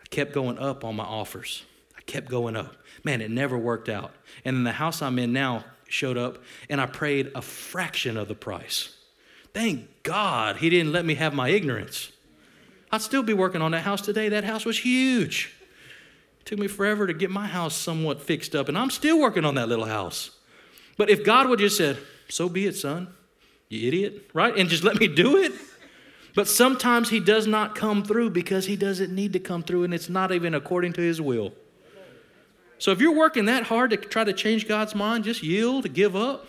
I 0.00 0.08
kept 0.08 0.32
going 0.32 0.58
up 0.58 0.84
on 0.84 0.96
my 0.96 1.04
offers. 1.04 1.64
I 1.98 2.00
kept 2.02 2.30
going 2.30 2.56
up. 2.56 2.76
Man, 3.04 3.20
it 3.20 3.30
never 3.30 3.58
worked 3.58 3.88
out. 3.88 4.14
And 4.44 4.56
then 4.56 4.64
the 4.64 4.72
house 4.72 5.02
I'm 5.02 5.18
in 5.18 5.32
now 5.32 5.64
showed 5.88 6.16
up, 6.16 6.38
and 6.70 6.80
I 6.80 6.86
prayed 6.86 7.32
a 7.34 7.42
fraction 7.42 8.16
of 8.16 8.28
the 8.28 8.34
price. 8.34 8.96
Thank 9.54 10.02
God 10.02 10.56
he 10.56 10.70
didn't 10.70 10.92
let 10.92 11.04
me 11.04 11.14
have 11.14 11.34
my 11.34 11.50
ignorance. 11.50 12.10
I'd 12.90 13.02
still 13.02 13.22
be 13.22 13.32
working 13.32 13.62
on 13.62 13.72
that 13.72 13.82
house 13.82 14.00
today. 14.00 14.28
That 14.28 14.44
house 14.44 14.64
was 14.64 14.78
huge. 14.78 15.52
It 16.40 16.46
took 16.46 16.58
me 16.58 16.68
forever 16.68 17.06
to 17.06 17.14
get 17.14 17.30
my 17.30 17.46
house 17.46 17.74
somewhat 17.74 18.20
fixed 18.20 18.54
up, 18.54 18.68
and 18.68 18.76
I'm 18.76 18.90
still 18.90 19.20
working 19.20 19.44
on 19.44 19.54
that 19.54 19.68
little 19.68 19.86
house. 19.86 20.30
But 20.96 21.08
if 21.08 21.24
God 21.24 21.48
would 21.48 21.58
just 21.58 21.76
said, 21.76 21.98
So 22.28 22.48
be 22.48 22.66
it, 22.66 22.76
son, 22.76 23.08
you 23.68 23.88
idiot, 23.88 24.30
right? 24.34 24.56
And 24.56 24.68
just 24.68 24.84
let 24.84 24.98
me 24.98 25.08
do 25.08 25.36
it. 25.38 25.52
But 26.34 26.48
sometimes 26.48 27.10
he 27.10 27.20
does 27.20 27.46
not 27.46 27.74
come 27.74 28.02
through 28.02 28.30
because 28.30 28.66
he 28.66 28.76
doesn't 28.76 29.14
need 29.14 29.34
to 29.34 29.38
come 29.38 29.62
through, 29.62 29.84
and 29.84 29.92
it's 29.92 30.08
not 30.08 30.32
even 30.32 30.54
according 30.54 30.94
to 30.94 31.00
his 31.02 31.20
will. 31.20 31.52
So 32.78 32.90
if 32.90 33.00
you're 33.00 33.14
working 33.14 33.44
that 33.44 33.64
hard 33.64 33.90
to 33.90 33.96
try 33.96 34.24
to 34.24 34.32
change 34.32 34.66
God's 34.66 34.94
mind, 34.94 35.24
just 35.24 35.42
yield, 35.42 35.92
give 35.94 36.16
up, 36.16 36.46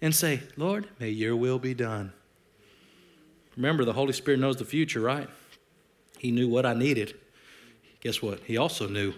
and 0.00 0.14
say, 0.14 0.42
Lord, 0.56 0.88
may 1.00 1.08
your 1.08 1.34
will 1.36 1.58
be 1.58 1.74
done. 1.74 2.12
Remember, 3.58 3.84
the 3.84 3.92
Holy 3.92 4.12
Spirit 4.12 4.38
knows 4.38 4.56
the 4.56 4.64
future, 4.64 5.00
right? 5.00 5.28
He 6.16 6.30
knew 6.30 6.48
what 6.48 6.64
I 6.64 6.74
needed. 6.74 7.16
Guess 8.00 8.22
what? 8.22 8.38
He 8.44 8.56
also 8.56 8.88
knew 8.88 9.14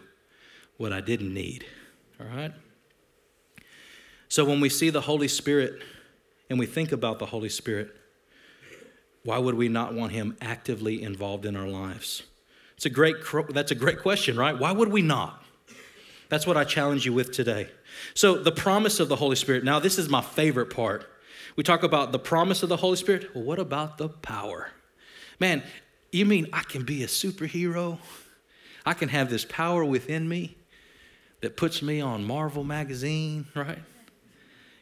what 0.79 0.94
I 0.94 1.03
didn't 1.03 1.35
need. 1.35 1.66
All 2.18 2.26
right? 2.26 2.53
So 4.31 4.46
when 4.46 4.59
we 4.62 4.70
see 4.70 4.88
the 4.88 5.03
Holy 5.03 5.29
Spirit 5.29 5.83
and 6.48 6.59
we 6.59 6.64
think 6.64 6.90
about 6.90 7.18
the 7.18 7.26
Holy 7.26 7.50
Spirit, 7.50 7.94
why 9.24 9.37
would 9.37 9.57
we 9.57 9.68
not 9.68 9.92
want 9.92 10.12
him 10.12 10.38
actively 10.40 11.03
involved 11.03 11.44
in 11.44 11.55
our 11.55 11.68
lives? 11.68 12.22
It's 12.76 12.87
a 12.87 12.90
great 12.90 13.16
that's 13.50 13.72
a 13.72 13.74
great 13.74 13.98
question, 13.98 14.38
right? 14.38 14.59
Why 14.59 14.72
would 14.72 14.88
we 14.88 15.03
not? 15.03 15.44
That's 16.31 16.46
what 16.46 16.57
I 16.57 16.64
challenge 16.64 17.05
you 17.05 17.12
with 17.12 17.31
today. 17.31 17.68
So 18.14 18.37
the 18.37 18.53
promise 18.53 19.00
of 19.00 19.11
the 19.11 19.16
Holy 19.16 19.37
Spirit. 19.37 19.64
Now 19.64 19.81
this 19.81 19.98
is 19.98 20.09
my 20.09 20.22
favorite 20.22 20.70
part. 20.70 21.07
We 21.56 21.62
talk 21.62 21.82
about 21.82 22.12
the 22.12 22.18
promise 22.18 22.62
of 22.62 22.68
the 22.68 22.76
Holy 22.76 22.96
Spirit. 22.96 23.34
Well, 23.34 23.44
what 23.44 23.58
about 23.58 23.98
the 23.98 24.08
power? 24.08 24.70
Man, 25.38 25.62
you 26.12 26.26
mean 26.26 26.48
I 26.52 26.62
can 26.62 26.84
be 26.84 27.02
a 27.02 27.06
superhero? 27.06 27.98
I 28.84 28.94
can 28.94 29.08
have 29.08 29.30
this 29.30 29.44
power 29.44 29.84
within 29.84 30.28
me 30.28 30.56
that 31.40 31.56
puts 31.56 31.82
me 31.82 32.00
on 32.00 32.24
Marvel 32.24 32.64
magazine, 32.64 33.46
right? 33.54 33.78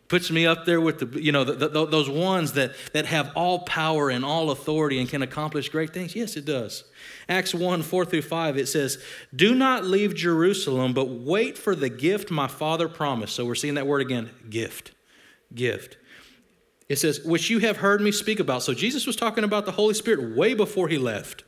Puts 0.09 0.31
me 0.31 0.47
up 0.47 0.65
there 0.65 0.81
with 0.81 1.01
the, 1.01 1.23
you 1.23 1.33
know, 1.33 1.45
the, 1.45 1.69
the, 1.69 1.87
those 1.87 2.09
ones 2.09 2.55
that, 2.55 2.73
that 2.95 3.05
have 3.05 3.31
all 3.37 3.61
power 3.61 4.09
and 4.09 4.25
all 4.25 4.51
authority 4.51 4.99
and 4.99 5.09
can 5.09 5.21
accomplish 5.21 5.69
great 5.69 5.93
things. 5.93 6.17
Yes, 6.17 6.35
it 6.35 6.47
does. 6.47 6.85
Acts 7.29 7.55
1 7.55 7.83
4 7.83 8.05
through 8.07 8.23
5, 8.23 8.57
it 8.57 8.69
says, 8.69 9.03
Do 9.37 9.55
not 9.55 9.85
leave 9.85 10.15
Jerusalem, 10.15 10.95
but 10.95 11.09
wait 11.09 11.59
for 11.59 11.75
the 11.75 11.91
gift 11.91 12.31
my 12.31 12.49
father 12.49 12.89
promised. 12.89 13.35
So 13.35 13.45
we're 13.45 13.55
seeing 13.55 13.75
that 13.75 13.87
word 13.87 14.01
again 14.01 14.31
gift. 14.49 14.93
Gift 15.55 15.99
it 16.89 16.97
says, 16.97 17.21
which 17.25 17.51
you 17.51 17.59
have 17.59 17.79
heard 17.79 18.01
me 18.01 18.11
speak 18.11 18.41
about. 18.41 18.63
So 18.63 18.73
Jesus 18.73 19.07
was 19.07 19.17
talking 19.17 19.45
about 19.45 19.67
the 19.67 19.73
Holy 19.73 19.95
Spirit 19.95 20.37
way 20.37 20.55
before 20.55 20.89
he 20.89 20.99
left. 20.99 21.45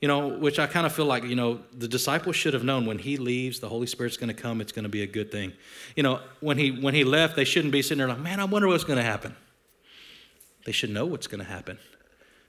You 0.00 0.08
know, 0.08 0.28
which 0.28 0.58
I 0.58 0.66
kind 0.66 0.84
of 0.84 0.92
feel 0.92 1.06
like, 1.06 1.24
you 1.24 1.36
know, 1.36 1.60
the 1.72 1.88
disciples 1.88 2.36
should 2.36 2.52
have 2.52 2.62
known 2.62 2.84
when 2.84 2.98
he 2.98 3.16
leaves, 3.16 3.60
the 3.60 3.68
Holy 3.68 3.86
Spirit's 3.86 4.18
going 4.18 4.28
to 4.28 4.34
come, 4.34 4.60
it's 4.60 4.72
going 4.72 4.82
to 4.82 4.90
be 4.90 5.02
a 5.02 5.06
good 5.06 5.32
thing. 5.32 5.54
You 5.96 6.02
know, 6.02 6.20
when 6.40 6.58
he 6.58 6.70
when 6.70 6.94
he 6.94 7.02
left, 7.02 7.34
they 7.34 7.44
shouldn't 7.44 7.72
be 7.72 7.80
sitting 7.80 7.98
there 7.98 8.08
like, 8.08 8.20
man, 8.20 8.38
I 8.38 8.44
wonder 8.44 8.68
what's 8.68 8.84
going 8.84 8.98
to 8.98 9.02
happen. 9.02 9.34
They 10.66 10.72
should 10.72 10.90
know 10.90 11.06
what's 11.06 11.26
going 11.26 11.42
to 11.42 11.50
happen. 11.50 11.78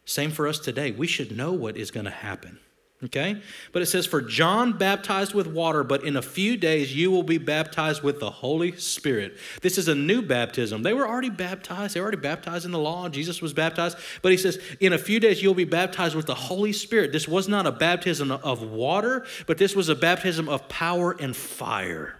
Same 0.04 0.32
for 0.32 0.48
us 0.48 0.60
today. 0.60 0.92
We 0.92 1.08
should 1.08 1.36
know 1.38 1.54
what 1.54 1.78
is 1.78 1.90
going 1.90 2.06
to 2.06 2.12
happen. 2.12 2.60
Okay? 3.04 3.40
But 3.74 3.84
it 3.84 3.86
says, 3.86 4.08
For 4.08 4.22
John 4.22 4.76
baptized 4.76 5.36
with 5.36 5.46
water, 5.46 5.84
but 5.84 6.04
in 6.04 6.16
a 6.16 6.22
few 6.22 6.58
days 6.58 6.96
you 6.96 7.12
will 7.12 7.22
be 7.22 7.38
baptized 7.38 8.02
with 8.02 8.20
the 8.20 8.32
Holy 8.32 8.76
Spirit. 8.76 9.38
This 9.62 9.78
is 9.78 9.88
a 9.88 9.94
new 9.94 10.24
baptism. 10.24 10.82
They 10.82 10.94
were 10.94 11.08
already 11.08 11.30
baptized, 11.30 11.94
they 11.94 12.00
were 12.00 12.06
already 12.06 12.22
baptized 12.22 12.66
in 12.66 12.72
the 12.72 12.80
law. 12.80 13.08
Jesus 13.08 13.40
was 13.40 13.54
baptized. 13.54 13.98
But 14.24 14.32
he 14.32 14.38
says, 14.38 14.60
In 14.80 14.94
a 14.94 14.98
few 14.98 15.20
days 15.20 15.44
you'll 15.44 15.54
be 15.54 15.64
baptized 15.64 16.16
with 16.16 16.26
the 16.26 16.36
Holy 16.36 16.74
Spirit. 16.74 17.12
This 17.12 17.28
was 17.28 17.48
not 17.48 17.68
a 17.68 17.72
baptism 17.72 18.32
of 18.32 18.64
water, 18.64 19.28
but 19.46 19.60
this 19.60 19.76
was 19.76 19.90
a 19.90 19.96
baptism 19.96 20.50
of 20.50 20.68
power 20.68 21.16
and 21.20 21.36
fire. 21.36 22.18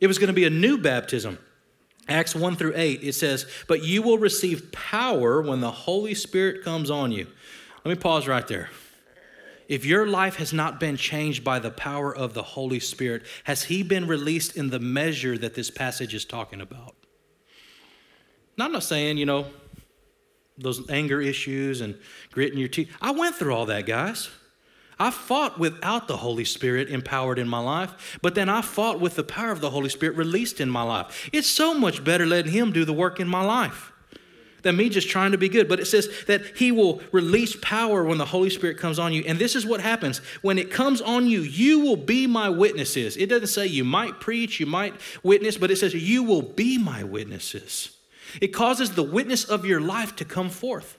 It 0.00 0.08
was 0.08 0.18
going 0.18 0.26
to 0.26 0.34
be 0.34 0.44
a 0.44 0.50
new 0.50 0.76
baptism. 0.76 1.38
Acts 2.08 2.34
1 2.34 2.56
through 2.56 2.72
8, 2.74 3.04
it 3.04 3.12
says, 3.12 3.46
But 3.68 3.84
you 3.84 4.02
will 4.02 4.18
receive 4.18 4.72
power 4.72 5.40
when 5.40 5.60
the 5.60 5.70
Holy 5.70 6.14
Spirit 6.14 6.64
comes 6.64 6.90
on 6.90 7.12
you. 7.12 7.28
Let 7.84 7.96
me 7.96 8.00
pause 8.00 8.26
right 8.26 8.46
there. 8.48 8.70
If 9.72 9.86
your 9.86 10.06
life 10.06 10.36
has 10.36 10.52
not 10.52 10.78
been 10.78 10.98
changed 10.98 11.42
by 11.42 11.58
the 11.58 11.70
power 11.70 12.14
of 12.14 12.34
the 12.34 12.42
Holy 12.42 12.78
Spirit, 12.78 13.22
has 13.44 13.62
He 13.62 13.82
been 13.82 14.06
released 14.06 14.54
in 14.54 14.68
the 14.68 14.78
measure 14.78 15.38
that 15.38 15.54
this 15.54 15.70
passage 15.70 16.12
is 16.12 16.26
talking 16.26 16.60
about? 16.60 16.94
Now, 18.58 18.66
I'm 18.66 18.72
not 18.72 18.82
saying, 18.82 19.16
you 19.16 19.24
know, 19.24 19.46
those 20.58 20.90
anger 20.90 21.22
issues 21.22 21.80
and 21.80 21.98
gritting 22.32 22.58
your 22.58 22.68
teeth. 22.68 22.94
I 23.00 23.12
went 23.12 23.36
through 23.36 23.54
all 23.54 23.64
that, 23.64 23.86
guys. 23.86 24.28
I 24.98 25.10
fought 25.10 25.58
without 25.58 26.06
the 26.06 26.18
Holy 26.18 26.44
Spirit 26.44 26.90
empowered 26.90 27.38
in 27.38 27.48
my 27.48 27.60
life, 27.60 28.18
but 28.20 28.34
then 28.34 28.50
I 28.50 28.60
fought 28.60 29.00
with 29.00 29.16
the 29.16 29.24
power 29.24 29.52
of 29.52 29.62
the 29.62 29.70
Holy 29.70 29.88
Spirit 29.88 30.18
released 30.18 30.60
in 30.60 30.68
my 30.68 30.82
life. 30.82 31.30
It's 31.32 31.48
so 31.48 31.72
much 31.72 32.04
better 32.04 32.26
letting 32.26 32.52
Him 32.52 32.72
do 32.72 32.84
the 32.84 32.92
work 32.92 33.18
in 33.18 33.26
my 33.26 33.42
life 33.42 33.91
than 34.62 34.76
me 34.76 34.88
just 34.88 35.08
trying 35.08 35.32
to 35.32 35.38
be 35.38 35.48
good. 35.48 35.68
But 35.68 35.80
it 35.80 35.86
says 35.86 36.08
that 36.26 36.56
He 36.56 36.72
will 36.72 37.00
release 37.12 37.56
power 37.60 38.04
when 38.04 38.18
the 38.18 38.24
Holy 38.24 38.50
Spirit 38.50 38.78
comes 38.78 38.98
on 38.98 39.12
you. 39.12 39.24
And 39.26 39.38
this 39.38 39.54
is 39.54 39.66
what 39.66 39.80
happens 39.80 40.18
when 40.40 40.58
it 40.58 40.70
comes 40.70 41.00
on 41.00 41.26
you, 41.26 41.42
you 41.42 41.80
will 41.80 41.96
be 41.96 42.26
my 42.26 42.48
witnesses. 42.48 43.16
It 43.16 43.28
doesn't 43.28 43.48
say 43.48 43.66
you 43.66 43.84
might 43.84 44.20
preach, 44.20 44.60
you 44.60 44.66
might 44.66 44.94
witness, 45.22 45.56
but 45.56 45.70
it 45.70 45.76
says 45.76 45.94
you 45.94 46.22
will 46.22 46.42
be 46.42 46.78
my 46.78 47.04
witnesses. 47.04 47.96
It 48.40 48.48
causes 48.48 48.92
the 48.92 49.02
witness 49.02 49.44
of 49.44 49.66
your 49.66 49.80
life 49.80 50.16
to 50.16 50.24
come 50.24 50.48
forth. 50.48 50.98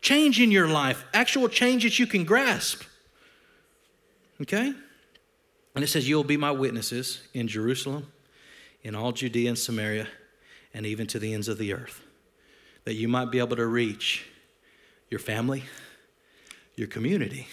Change 0.00 0.40
in 0.40 0.50
your 0.50 0.66
life, 0.66 1.04
actual 1.14 1.48
change 1.48 1.84
that 1.84 1.98
you 1.98 2.06
can 2.06 2.24
grasp. 2.24 2.82
Okay? 4.40 4.72
And 5.74 5.84
it 5.84 5.88
says, 5.88 6.08
You'll 6.08 6.24
be 6.24 6.36
my 6.36 6.50
witnesses 6.50 7.22
in 7.32 7.48
Jerusalem, 7.48 8.12
in 8.82 8.94
all 8.94 9.12
Judea 9.12 9.50
and 9.50 9.58
Samaria, 9.58 10.08
and 10.74 10.86
even 10.86 11.06
to 11.08 11.18
the 11.18 11.32
ends 11.32 11.48
of 11.48 11.58
the 11.58 11.72
earth, 11.72 12.02
that 12.84 12.94
you 12.94 13.08
might 13.08 13.30
be 13.30 13.38
able 13.38 13.56
to 13.56 13.66
reach 13.66 14.26
your 15.10 15.20
family, 15.20 15.64
your 16.76 16.88
community, 16.88 17.46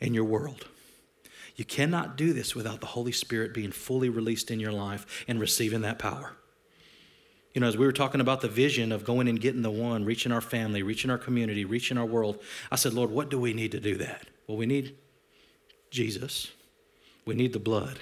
and 0.00 0.14
your 0.14 0.24
world. 0.24 0.66
You 1.56 1.64
cannot 1.64 2.16
do 2.16 2.32
this 2.32 2.54
without 2.54 2.80
the 2.80 2.86
Holy 2.86 3.10
Spirit 3.10 3.52
being 3.52 3.72
fully 3.72 4.08
released 4.08 4.50
in 4.50 4.60
your 4.60 4.70
life 4.70 5.24
and 5.26 5.40
receiving 5.40 5.80
that 5.80 5.98
power. 5.98 6.36
You 7.52 7.60
know, 7.60 7.66
as 7.66 7.76
we 7.76 7.84
were 7.84 7.92
talking 7.92 8.20
about 8.20 8.40
the 8.40 8.48
vision 8.48 8.92
of 8.92 9.04
going 9.04 9.26
and 9.26 9.40
getting 9.40 9.62
the 9.62 9.70
one, 9.70 10.04
reaching 10.04 10.30
our 10.30 10.40
family, 10.40 10.84
reaching 10.84 11.10
our 11.10 11.18
community, 11.18 11.64
reaching 11.64 11.98
our 11.98 12.06
world, 12.06 12.38
I 12.70 12.76
said, 12.76 12.94
Lord, 12.94 13.10
what 13.10 13.30
do 13.30 13.40
we 13.40 13.52
need 13.52 13.72
to 13.72 13.80
do 13.80 13.96
that? 13.96 14.26
Well, 14.46 14.56
we 14.56 14.66
need 14.66 14.94
Jesus, 15.90 16.52
we 17.24 17.34
need 17.34 17.52
the 17.52 17.58
blood, 17.58 17.98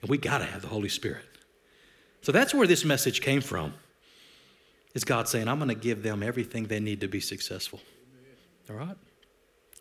and 0.00 0.10
we 0.10 0.18
got 0.18 0.38
to 0.38 0.44
have 0.44 0.62
the 0.62 0.68
Holy 0.68 0.88
Spirit. 0.88 1.24
So 2.22 2.32
that's 2.32 2.52
where 2.52 2.66
this 2.66 2.84
message 2.84 3.20
came 3.20 3.40
from. 3.42 3.74
Is 4.94 5.04
God 5.04 5.28
saying, 5.28 5.48
I'm 5.48 5.58
going 5.58 5.68
to 5.68 5.74
give 5.74 6.02
them 6.02 6.22
everything 6.22 6.66
they 6.66 6.80
need 6.80 7.00
to 7.00 7.08
be 7.08 7.20
successful. 7.20 7.80
All 8.68 8.76
right? 8.76 8.96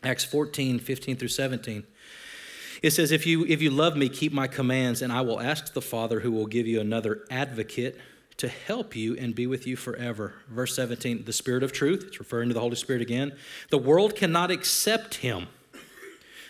Acts 0.04 0.24
14, 0.24 0.80
15 0.80 1.18
through 1.18 1.28
17. 1.28 1.84
It 2.82 2.92
says, 2.92 3.12
if 3.12 3.28
you, 3.28 3.46
if 3.46 3.62
you 3.62 3.70
love 3.70 3.96
me, 3.96 4.10
keep 4.10 4.34
my 4.34 4.48
commands, 4.48 5.02
and 5.02 5.14
I 5.14 5.22
will 5.22 5.40
ask 5.40 5.74
the 5.74 5.82
Father 5.82 6.22
who 6.22 6.32
will 6.32 6.48
give 6.48 6.66
you 6.66 6.82
another 6.82 7.26
advocate 7.30 7.98
to 8.38 8.48
help 8.48 8.96
you 8.96 9.16
and 9.18 9.36
be 9.36 9.46
with 9.46 9.68
you 9.68 9.76
forever. 9.76 10.34
Verse 10.50 10.76
17, 10.76 11.26
the 11.26 11.34
Spirit 11.34 11.62
of 11.62 11.72
truth, 11.72 12.06
it's 12.08 12.20
referring 12.20 12.50
to 12.50 12.56
the 12.56 12.60
Holy 12.60 12.76
Spirit 12.76 13.02
again. 13.02 13.38
The 13.70 13.78
world 13.78 14.16
cannot 14.16 14.50
accept 14.50 15.16
him 15.16 15.48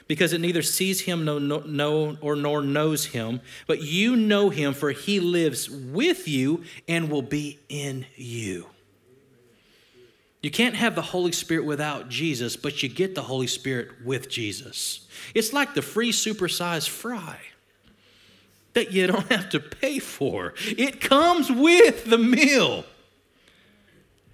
because 0.07 0.33
it 0.33 0.41
neither 0.41 0.61
sees 0.61 1.01
him 1.01 1.25
no, 1.25 1.39
no, 1.39 1.59
no, 1.59 2.17
or 2.21 2.35
nor 2.35 2.61
knows 2.61 3.07
him, 3.07 3.41
but 3.67 3.81
you 3.81 4.15
know 4.15 4.49
him, 4.49 4.73
for 4.73 4.91
he 4.91 5.19
lives 5.19 5.69
with 5.69 6.27
you 6.27 6.63
and 6.87 7.09
will 7.09 7.21
be 7.21 7.59
in 7.69 8.05
you. 8.15 8.67
You 10.41 10.49
can't 10.49 10.75
have 10.75 10.95
the 10.95 11.01
Holy 11.01 11.31
Spirit 11.31 11.65
without 11.65 12.09
Jesus, 12.09 12.55
but 12.55 12.81
you 12.81 12.89
get 12.89 13.13
the 13.13 13.21
Holy 13.21 13.47
Spirit 13.47 14.03
with 14.03 14.27
Jesus. 14.27 15.07
It's 15.35 15.53
like 15.53 15.75
the 15.75 15.83
free 15.83 16.11
supersized 16.11 16.89
fry 16.89 17.39
that 18.73 18.91
you 18.91 19.05
don't 19.05 19.31
have 19.31 19.49
to 19.49 19.59
pay 19.59 19.99
for. 19.99 20.53
It 20.65 20.99
comes 20.99 21.51
with 21.51 22.05
the 22.05 22.17
meal. 22.17 22.85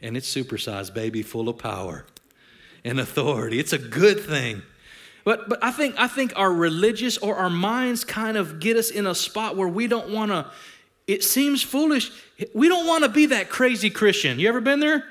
And 0.01 0.15
it's 0.15 0.34
supersized, 0.34 0.93
baby, 0.93 1.24
full 1.24 1.49
of 1.49 1.57
power 1.57 2.05
and 2.86 2.99
authority. 2.99 3.59
It's 3.59 3.74
a 3.74 3.80
good 3.80 4.20
thing. 4.20 4.61
But, 5.28 5.49
but 5.49 5.61
I, 5.61 5.71
think, 5.71 5.99
I 5.99 6.07
think 6.07 6.32
our 6.38 6.53
religious 6.53 7.17
or 7.17 7.36
our 7.36 7.49
minds 7.49 8.05
kind 8.05 8.38
of 8.38 8.61
get 8.61 8.78
us 8.78 8.89
in 8.89 9.05
a 9.05 9.13
spot 9.13 9.57
where 9.57 9.67
we 9.67 9.86
don't 9.86 10.09
want 10.09 10.32
to, 10.32 10.49
it 11.05 11.21
seems 11.21 11.61
foolish. 11.61 12.13
We 12.53 12.69
don't 12.69 12.88
want 12.88 13.03
to 13.03 13.09
be 13.09 13.25
that 13.25 13.49
crazy 13.49 13.89
Christian. 13.89 14.39
You 14.39 14.47
ever 14.47 14.61
been 14.61 14.80
there? 14.80 15.03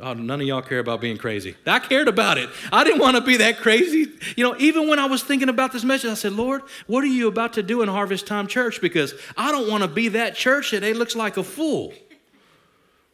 Oh, 0.00 0.14
none 0.14 0.40
of 0.40 0.48
y'all 0.48 0.62
care 0.62 0.80
about 0.80 1.00
being 1.00 1.16
crazy. 1.16 1.54
I 1.64 1.78
cared 1.78 2.08
about 2.08 2.38
it. 2.38 2.50
I 2.72 2.82
didn't 2.82 2.98
want 2.98 3.16
to 3.16 3.22
be 3.22 3.36
that 3.36 3.58
crazy. 3.58 4.10
You 4.36 4.42
know, 4.42 4.56
even 4.58 4.88
when 4.88 4.98
I 4.98 5.06
was 5.06 5.22
thinking 5.22 5.48
about 5.48 5.72
this 5.72 5.84
message, 5.84 6.10
I 6.10 6.14
said, 6.14 6.32
Lord, 6.32 6.62
what 6.88 7.04
are 7.04 7.06
you 7.06 7.28
about 7.28 7.52
to 7.52 7.62
do 7.62 7.82
in 7.82 7.88
Harvest 7.88 8.26
Time 8.26 8.48
Church? 8.48 8.80
Because 8.80 9.14
I 9.36 9.52
don't 9.52 9.70
want 9.70 9.84
to 9.84 9.88
be 9.88 10.08
that 10.08 10.34
church 10.34 10.72
that 10.72 10.82
looks 10.96 11.14
like 11.14 11.36
a 11.36 11.44
fool. 11.44 11.94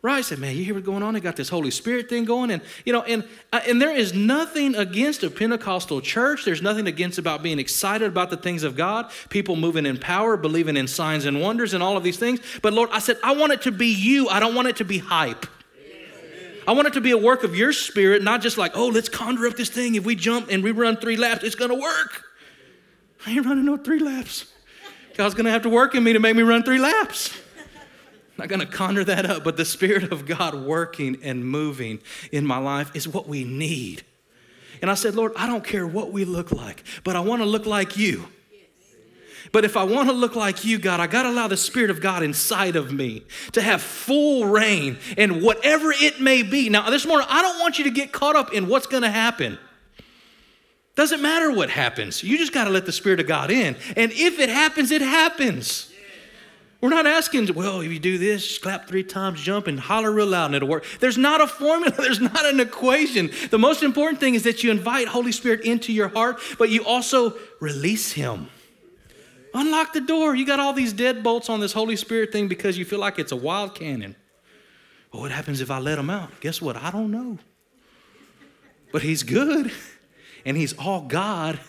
Right? 0.03 0.19
I 0.19 0.21
said, 0.23 0.41
man, 0.41 0.57
you 0.57 0.65
hear 0.65 0.75
what's 0.75 0.85
going 0.85 1.05
on? 1.05 1.15
They 1.15 1.21
got 1.21 1.37
this 1.37 1.49
Holy 1.49 1.71
Spirit 1.71 2.09
thing 2.09 2.25
going. 2.25 2.51
And, 2.51 2.61
you 2.85 2.93
know, 2.93 3.03
and, 3.03 3.23
uh, 3.53 3.61
and 3.69 3.81
there 3.81 3.97
is 3.97 4.13
nothing 4.13 4.75
against 4.75 5.23
a 5.23 5.31
Pentecostal 5.31 6.01
church. 6.01 6.45
There's 6.45 6.61
nothing 6.61 6.89
against 6.89 7.19
about 7.19 7.41
being 7.41 7.61
excited 7.61 8.09
about 8.09 8.29
the 8.29 8.37
things 8.37 8.65
of 8.65 8.77
God, 8.77 9.13
people 9.29 9.55
moving 9.55 9.87
in 9.87 9.99
power, 9.99 10.37
believing 10.37 10.77
in 10.77 10.89
signs 10.89 11.25
and 11.25 11.41
wonders 11.41 11.73
and 11.73 11.85
all 11.85 11.97
of 11.97 12.03
these 12.03 12.17
things. 12.17 12.41
But 12.63 12.73
Lord, 12.73 12.91
I 12.91 12.99
said, 12.99 13.17
I 13.23 13.37
want 13.37 13.53
it 13.53 13.63
to 13.63 13.71
be 13.71 13.95
you. 13.95 14.29
I 14.29 14.41
don't 14.41 14.57
want 14.57 14.67
it 14.67 14.77
to 14.79 14.85
be 14.85 14.99
hype. 14.99 15.47
I 16.67 16.73
want 16.73 16.89
it 16.89 16.95
to 16.95 17.01
be 17.01 17.13
a 17.13 17.19
work 17.19 17.45
of 17.45 17.55
your 17.55 17.73
spirit, 17.73 18.25
not 18.25 18.41
just 18.41 18.59
like, 18.59 18.73
oh, 18.77 18.89
let's 18.89 19.09
conjure 19.09 19.47
up 19.47 19.57
this 19.57 19.69
thing. 19.69 19.95
If 19.95 20.05
we 20.05 20.17
jump 20.17 20.49
and 20.51 20.65
we 20.65 20.73
run 20.73 20.97
three 20.97 21.17
laps, 21.17 21.45
it's 21.45 21.55
to 21.55 21.75
work. 21.75 22.25
I 23.25 23.33
ain't 23.33 23.47
running 23.47 23.67
no 23.67 23.77
three 23.77 24.01
laps. 24.01 24.47
God's 25.17 25.35
to 25.45 25.51
have 25.51 25.63
to 25.63 25.69
work 25.69 25.95
in 25.95 26.03
me 26.03 26.13
to 26.13 26.19
make 26.19 26.35
me 26.35 26.43
run 26.43 26.65
three 26.65 26.79
laps 26.79 27.37
not 28.39 28.49
going 28.49 28.61
to 28.61 28.67
conjure 28.67 29.05
that 29.05 29.27
up, 29.27 29.45
but 29.45 29.57
the 29.57 29.65
Spirit 29.65 30.11
of 30.13 30.27
God 30.27 30.55
working 30.55 31.19
and 31.23 31.45
moving 31.47 32.01
in 32.31 32.47
my 32.47 32.59
life 32.59 32.91
is 32.95 33.07
what 33.07 33.29
we 33.29 33.45
need. 33.45 34.05
And 34.81 34.91
I 34.91 34.95
said, 34.95 35.15
Lord, 35.15 35.33
I 35.37 35.47
don't 35.47 35.65
care 35.65 35.87
what 35.87 36.13
we 36.13 36.25
look 36.25 36.51
like, 36.51 36.83
but 37.05 37.15
I 37.15 37.21
want 37.21 37.43
to 37.43 37.47
look 37.47 37.67
like 37.67 37.97
you. 37.97 38.27
But 39.53 39.65
if 39.65 39.77
I 39.77 39.85
want 39.85 40.09
to 40.09 40.15
look 40.15 40.35
like 40.35 40.65
you, 40.65 40.79
God, 40.79 40.99
I 40.99 41.07
got 41.07 41.25
to 41.25 41.29
allow 41.29 41.47
the 41.47 41.57
Spirit 41.57 41.91
of 41.91 42.01
God 42.01 42.23
inside 42.23 42.75
of 42.75 42.93
me 42.93 43.23
to 43.53 43.61
have 43.61 43.83
full 43.83 44.47
reign 44.47 44.99
and 45.19 45.43
whatever 45.43 45.93
it 45.93 46.21
may 46.21 46.43
be. 46.43 46.69
Now, 46.69 46.89
this 46.89 47.07
morning, 47.07 47.27
I 47.29 47.43
don't 47.43 47.59
want 47.59 47.79
you 47.79 47.85
to 47.85 47.91
get 47.91 48.13
caught 48.13 48.35
up 48.35 48.55
in 48.55 48.69
what's 48.69 48.87
going 48.87 49.03
to 49.03 49.11
happen. 49.11 49.59
Doesn't 50.95 51.21
matter 51.21 51.51
what 51.53 51.71
happens. 51.71 52.23
You 52.23 52.39
just 52.39 52.53
got 52.53 52.65
to 52.65 52.71
let 52.71 52.87
the 52.87 52.93
Spirit 52.93 53.21
of 53.21 53.27
God 53.27 53.51
in. 53.51 53.77
And 53.97 54.13
if 54.13 54.39
it 54.39 54.49
happens, 54.49 54.91
it 54.91 55.03
happens. 55.03 55.92
We're 56.83 56.91
not 56.91 57.07
asking, 57.07 57.55
well, 57.55 57.81
if 57.81 57.93
you 57.93 58.01
do 58.01 58.19
this, 58.19 58.59
clap 58.59 58.89
three 58.89 59.05
times, 59.05 59.41
jump, 59.41 59.69
and 59.69 59.79
holler 59.79 60.11
real 60.11 60.27
loud, 60.27 60.47
and 60.47 60.57
it'll 60.57 60.69
work. 60.69 60.85
There's 60.99 61.17
not 61.17 61.41
a 61.41 61.47
formula, 61.47 61.95
there's 61.97 62.21
not 62.21 62.45
an 62.45 62.59
equation. 62.59 63.31
The 63.51 63.59
most 63.59 63.85
important 63.85 64.19
thing 64.19 64.35
is 64.35 64.43
that 64.43 64.65
you 64.65 64.73
invite 64.73 65.07
Holy 65.07 65.31
Spirit 65.31 65.61
into 65.61 65.93
your 65.93 66.09
heart, 66.09 66.41
but 66.59 66.71
you 66.71 66.85
also 66.85 67.35
release 67.61 68.11
Him. 68.11 68.49
Unlock 69.55 69.93
the 69.93 70.01
door. 70.01 70.35
You 70.35 70.45
got 70.45 70.59
all 70.59 70.73
these 70.73 70.93
deadbolts 70.93 71.49
on 71.49 71.61
this 71.61 71.73
Holy 71.73 71.95
Spirit 71.95 72.33
thing 72.33 72.49
because 72.49 72.77
you 72.77 72.85
feel 72.85 72.99
like 72.99 73.21
it's 73.21 73.33
a 73.33 73.37
wild 73.37 73.77
cannon. 73.77 74.17
Well, 75.13 75.23
what 75.23 75.31
happens 75.31 75.61
if 75.61 75.71
I 75.71 75.79
let 75.79 75.99
him 75.99 76.11
out? 76.11 76.41
Guess 76.41 76.61
what? 76.61 76.77
I 76.77 76.91
don't 76.91 77.13
know. 77.13 77.39
But 78.93 79.03
he's 79.03 79.23
good, 79.23 79.71
and 80.45 80.57
he's 80.57 80.73
all 80.73 81.03
God, 81.03 81.61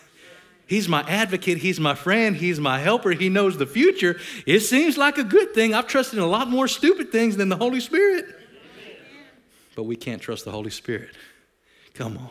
He's 0.74 0.90
my 0.90 1.04
advocate. 1.04 1.60
He's 1.60 1.80
my 1.80 1.94
friend. 1.94 2.36
He's 2.36 2.60
my 2.60 2.80
helper. 2.80 3.12
He 3.12 3.30
knows 3.30 3.60
the 3.60 3.68
future. 3.68 4.20
It 4.48 4.62
seems 4.62 4.98
like 4.98 5.20
a 5.20 5.24
good 5.24 5.54
thing. 5.54 5.76
I've 5.76 5.86
trusted 5.86 6.18
a 6.18 6.26
lot 6.26 6.50
more 6.50 6.68
stupid 6.68 7.12
things 7.12 7.38
than 7.38 7.48
the 7.48 7.58
Holy 7.58 7.80
Spirit. 7.80 8.26
But 9.76 9.84
we 9.84 9.96
can't 9.96 10.20
trust 10.20 10.46
the 10.46 10.52
Holy 10.52 10.72
Spirit. 10.72 11.12
Come 11.94 12.18
on. 12.18 12.30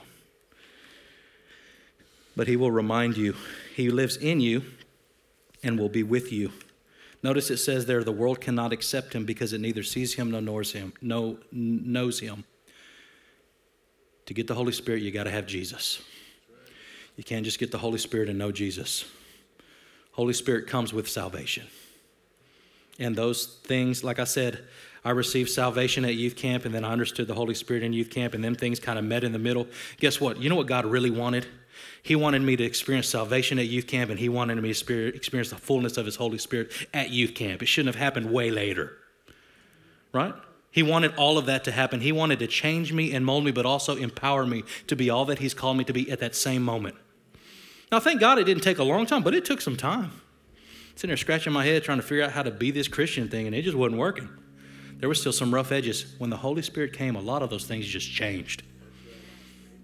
But 2.34 2.48
He 2.48 2.56
will 2.56 2.72
remind 2.72 3.16
you, 3.16 3.36
He 3.76 3.90
lives 3.90 4.16
in 4.16 4.40
you 4.40 4.64
and 5.62 5.78
will 5.78 5.88
be 5.88 6.02
with 6.02 6.32
you. 6.32 6.50
Notice 7.22 7.48
it 7.48 7.58
says 7.58 7.86
there, 7.86 8.02
the 8.02 8.10
world 8.10 8.40
cannot 8.40 8.72
accept 8.72 9.12
Him 9.12 9.24
because 9.24 9.52
it 9.52 9.60
neither 9.60 9.84
sees 9.84 10.14
Him 10.14 10.32
nor 10.32 10.40
knows 10.40 10.72
Him. 10.72 10.94
No, 11.00 11.38
knows 11.52 12.18
him. 12.18 12.42
To 14.26 14.34
get 14.34 14.48
the 14.48 14.56
Holy 14.56 14.72
Spirit, 14.72 15.02
you 15.02 15.12
got 15.12 15.24
to 15.24 15.30
have 15.30 15.46
Jesus. 15.46 16.02
You 17.16 17.24
can't 17.24 17.44
just 17.44 17.58
get 17.58 17.70
the 17.70 17.78
Holy 17.78 17.98
Spirit 17.98 18.28
and 18.28 18.38
know 18.38 18.52
Jesus. 18.52 19.04
Holy 20.12 20.32
Spirit 20.32 20.66
comes 20.66 20.92
with 20.92 21.08
salvation. 21.08 21.66
And 22.98 23.16
those 23.16 23.46
things, 23.64 24.04
like 24.04 24.18
I 24.18 24.24
said, 24.24 24.64
I 25.04 25.10
received 25.10 25.50
salvation 25.50 26.04
at 26.04 26.14
youth 26.14 26.36
camp 26.36 26.64
and 26.64 26.74
then 26.74 26.84
I 26.84 26.92
understood 26.92 27.26
the 27.26 27.34
Holy 27.34 27.54
Spirit 27.54 27.82
in 27.82 27.92
youth 27.92 28.10
camp 28.10 28.34
and 28.34 28.44
them 28.44 28.54
things 28.54 28.78
kind 28.78 28.98
of 28.98 29.04
met 29.04 29.24
in 29.24 29.32
the 29.32 29.38
middle. 29.38 29.66
Guess 29.98 30.20
what? 30.20 30.40
You 30.40 30.48
know 30.48 30.54
what 30.54 30.66
God 30.66 30.84
really 30.84 31.10
wanted? 31.10 31.46
He 32.02 32.14
wanted 32.14 32.42
me 32.42 32.56
to 32.56 32.64
experience 32.64 33.08
salvation 33.08 33.58
at 33.58 33.66
youth 33.66 33.86
camp 33.86 34.10
and 34.10 34.20
he 34.20 34.28
wanted 34.28 34.56
me 34.56 34.72
to 34.72 35.14
experience 35.14 35.50
the 35.50 35.56
fullness 35.56 35.96
of 35.96 36.06
his 36.06 36.16
Holy 36.16 36.38
Spirit 36.38 36.70
at 36.94 37.10
youth 37.10 37.34
camp. 37.34 37.62
It 37.62 37.66
shouldn't 37.66 37.94
have 37.94 38.02
happened 38.02 38.30
way 38.30 38.50
later. 38.50 38.92
Right? 40.12 40.34
He 40.70 40.82
wanted 40.82 41.14
all 41.16 41.36
of 41.36 41.46
that 41.46 41.64
to 41.64 41.72
happen. 41.72 42.00
He 42.00 42.12
wanted 42.12 42.38
to 42.38 42.46
change 42.46 42.92
me 42.92 43.12
and 43.12 43.24
mold 43.24 43.44
me, 43.44 43.50
but 43.50 43.66
also 43.66 43.96
empower 43.96 44.46
me 44.46 44.64
to 44.86 44.96
be 44.96 45.10
all 45.10 45.24
that 45.26 45.38
He's 45.38 45.54
called 45.54 45.76
me 45.76 45.84
to 45.84 45.92
be 45.92 46.10
at 46.10 46.20
that 46.20 46.34
same 46.34 46.62
moment. 46.62 46.96
Now, 47.92 48.00
thank 48.00 48.20
God 48.20 48.38
it 48.38 48.44
didn't 48.44 48.62
take 48.62 48.78
a 48.78 48.84
long 48.84 49.04
time, 49.04 49.22
but 49.22 49.34
it 49.34 49.44
took 49.44 49.60
some 49.60 49.76
time. 49.76 50.12
Sitting 50.94 51.08
there 51.08 51.16
scratching 51.18 51.52
my 51.52 51.62
head 51.64 51.84
trying 51.84 51.98
to 51.98 52.02
figure 52.02 52.24
out 52.24 52.32
how 52.32 52.42
to 52.42 52.50
be 52.50 52.70
this 52.70 52.88
Christian 52.88 53.28
thing, 53.28 53.46
and 53.46 53.54
it 53.54 53.62
just 53.62 53.76
wasn't 53.76 54.00
working. 54.00 54.30
There 54.96 55.10
was 55.10 55.20
still 55.20 55.32
some 55.32 55.52
rough 55.52 55.72
edges. 55.72 56.14
When 56.16 56.30
the 56.30 56.38
Holy 56.38 56.62
Spirit 56.62 56.94
came, 56.94 57.16
a 57.16 57.20
lot 57.20 57.42
of 57.42 57.50
those 57.50 57.66
things 57.66 57.86
just 57.86 58.10
changed. 58.10 58.62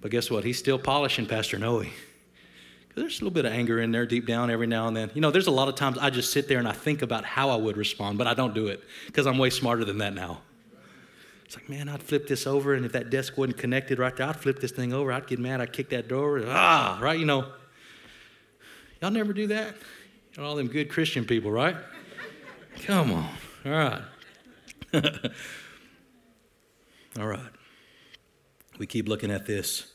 But 0.01 0.11
guess 0.11 0.31
what? 0.31 0.45
He's 0.45 0.59
still 0.59 0.79
polishing 0.79 1.27
Pastor 1.27 1.59
Noe. 1.59 1.85
There's 2.95 3.21
a 3.21 3.25
little 3.25 3.31
bit 3.31 3.45
of 3.45 3.53
anger 3.53 3.79
in 3.79 3.93
there 3.93 4.07
deep 4.07 4.27
down 4.27 4.51
every 4.51 4.67
now 4.67 4.89
and 4.89 4.97
then. 4.97 5.11
You 5.15 5.21
know, 5.21 5.31
there's 5.31 5.47
a 5.47 5.53
lot 5.53 5.69
of 5.69 5.75
times 5.75 5.99
I 5.99 6.09
just 6.09 6.33
sit 6.33 6.49
there 6.49 6.59
and 6.59 6.67
I 6.67 6.73
think 6.73 7.03
about 7.03 7.25
how 7.25 7.51
I 7.51 7.57
would 7.57 7.77
respond, 7.77 8.17
but 8.17 8.27
I 8.27 8.35
don't 8.35 8.55
do 8.55 8.69
it 8.69 8.83
because 9.07 9.27
I'm 9.27 9.39
way 9.39 9.51
smarter 9.51 9.85
than 9.85 9.99
that 9.99 10.15
now. 10.15 10.41
It's 11.45 11.57
like, 11.57 11.69
man, 11.69 11.89
I'd 11.89 12.03
flip 12.03 12.27
this 12.27 12.47
over, 12.47 12.75
and 12.75 12.87
if 12.87 12.93
that 12.93 13.11
desk 13.11 13.37
wasn't 13.37 13.59
connected 13.59 13.99
right 13.99 14.17
there, 14.17 14.27
I'd 14.29 14.37
flip 14.37 14.61
this 14.61 14.73
thing 14.73 14.93
over. 14.93 15.13
I'd 15.13 15.27
get 15.27 15.39
mad. 15.39 15.61
I'd 15.61 15.73
kick 15.73 15.91
that 15.91 16.09
door. 16.09 16.43
Ah, 16.47 16.99
right? 17.03 17.19
You 17.19 17.27
know. 17.27 17.53
Y'all 19.01 19.11
never 19.11 19.33
do 19.33 19.47
that? 19.49 19.75
Know, 20.37 20.45
all 20.45 20.57
them 20.57 20.69
good 20.69 20.89
Christian 20.89 21.25
people, 21.25 21.51
right? 21.51 21.77
Come 22.83 23.13
on. 23.13 23.29
All 23.65 23.73
right. 23.73 24.03
all 27.19 27.27
right. 27.27 27.41
We 28.79 28.87
keep 28.87 29.09
looking 29.09 29.31
at 29.31 29.47
this. 29.47 29.93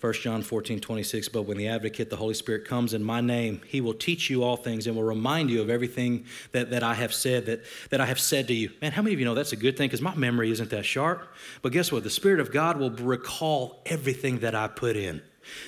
1 0.00 0.14
John 0.14 0.40
14, 0.40 0.80
26, 0.80 1.28
but 1.28 1.42
when 1.42 1.58
the 1.58 1.68
advocate, 1.68 2.08
the 2.08 2.16
Holy 2.16 2.32
Spirit, 2.32 2.64
comes 2.64 2.94
in 2.94 3.04
my 3.04 3.20
name, 3.20 3.60
he 3.66 3.82
will 3.82 3.92
teach 3.92 4.30
you 4.30 4.42
all 4.42 4.56
things 4.56 4.86
and 4.86 4.96
will 4.96 5.02
remind 5.02 5.50
you 5.50 5.60
of 5.60 5.68
everything 5.68 6.24
that, 6.52 6.70
that 6.70 6.82
I 6.82 6.94
have 6.94 7.12
said, 7.12 7.44
that, 7.46 7.60
that 7.90 8.00
I 8.00 8.06
have 8.06 8.18
said 8.18 8.48
to 8.48 8.54
you. 8.54 8.70
Man, 8.80 8.92
how 8.92 9.02
many 9.02 9.12
of 9.12 9.20
you 9.20 9.26
know 9.26 9.34
that's 9.34 9.52
a 9.52 9.56
good 9.56 9.76
thing? 9.76 9.88
Because 9.88 10.00
my 10.00 10.14
memory 10.14 10.50
isn't 10.50 10.70
that 10.70 10.86
sharp. 10.86 11.28
But 11.60 11.72
guess 11.72 11.92
what? 11.92 12.02
The 12.02 12.10
Spirit 12.10 12.40
of 12.40 12.50
God 12.50 12.78
will 12.78 12.90
recall 12.90 13.82
everything 13.84 14.38
that 14.38 14.54
I 14.54 14.68
put 14.68 14.96
in. 14.96 15.20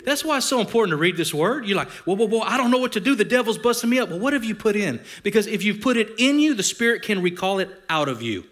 That's 0.05 0.25
why 0.25 0.39
it's 0.39 0.47
so 0.47 0.61
important 0.61 0.91
to 0.91 0.97
read 0.97 1.17
this 1.17 1.33
word. 1.33 1.67
You're 1.67 1.77
like, 1.77 1.91
well, 2.07 2.17
well, 2.17 2.29
well, 2.29 2.43
I 2.43 2.57
don't 2.57 2.71
know 2.71 2.79
what 2.79 2.93
to 2.93 3.01
do. 3.01 3.15
The 3.15 3.25
devil's 3.25 3.59
busting 3.59 3.89
me 3.89 3.99
up. 3.99 4.09
Well, 4.09 4.19
what 4.19 4.33
have 4.33 4.45
you 4.45 4.55
put 4.55 4.77
in? 4.77 5.01
Because 5.23 5.47
if 5.47 5.63
you 5.63 5.75
put 5.75 5.97
it 5.97 6.11
in 6.19 6.39
you, 6.39 6.55
the 6.55 6.63
Spirit 6.63 7.03
can 7.03 7.23
recall 7.23 7.59
it 7.59 7.71
out 7.89 8.09
of 8.09 8.23
you. 8.23 8.45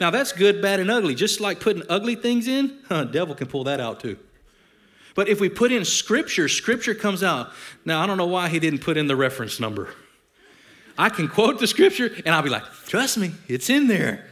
Now, 0.00 0.10
that's 0.10 0.32
good, 0.32 0.62
bad, 0.62 0.80
and 0.80 0.90
ugly. 0.90 1.14
Just 1.14 1.40
like 1.40 1.60
putting 1.60 1.82
ugly 1.88 2.14
things 2.14 2.48
in, 2.48 2.78
huh, 2.88 3.04
devil 3.04 3.34
can 3.34 3.46
pull 3.46 3.64
that 3.64 3.80
out 3.80 4.00
too. 4.00 4.18
But 5.14 5.28
if 5.28 5.40
we 5.40 5.48
put 5.48 5.72
in 5.72 5.84
scripture, 5.84 6.48
scripture 6.48 6.94
comes 6.94 7.22
out. 7.22 7.50
Now, 7.84 8.02
I 8.02 8.06
don't 8.06 8.16
know 8.16 8.26
why 8.26 8.48
he 8.48 8.58
didn't 8.58 8.80
put 8.80 8.96
in 8.96 9.06
the 9.06 9.16
reference 9.16 9.58
number. 9.60 9.90
I 10.96 11.08
can 11.08 11.28
quote 11.28 11.58
the 11.58 11.66
scripture 11.66 12.10
and 12.24 12.34
I'll 12.34 12.42
be 12.42 12.50
like, 12.50 12.64
trust 12.86 13.18
me, 13.18 13.32
it's 13.48 13.70
in 13.70 13.86
there. 13.86 14.29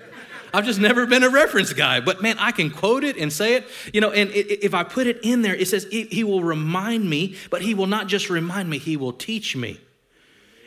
I've 0.53 0.65
just 0.65 0.81
never 0.81 1.07
been 1.07 1.23
a 1.23 1.31
reference 1.31 1.73
guy, 1.73 2.01
but 2.01 2.23
man, 2.23 2.37
I 2.39 2.53
can 2.53 2.71
quote 2.71 3.05
it 3.05 3.17
and 3.17 3.33
say 3.33 3.55
it. 3.55 3.67
You 3.93 4.01
know, 4.01 4.11
and 4.11 4.31
if 4.33 4.75
I 4.75 4.83
put 4.83 5.07
it 5.07 5.21
in 5.23 5.43
there, 5.43 5.55
it 5.55 5.69
says 5.69 5.87
he 5.91 6.25
will 6.25 6.43
remind 6.43 7.09
me, 7.09 7.37
but 7.51 7.63
he 7.63 7.75
will 7.75 7.87
not 7.87 8.07
just 8.07 8.31
remind 8.31 8.71
me, 8.71 8.79
he 8.79 8.97
will 8.97 9.13
teach 9.13 9.57
me. 9.57 9.81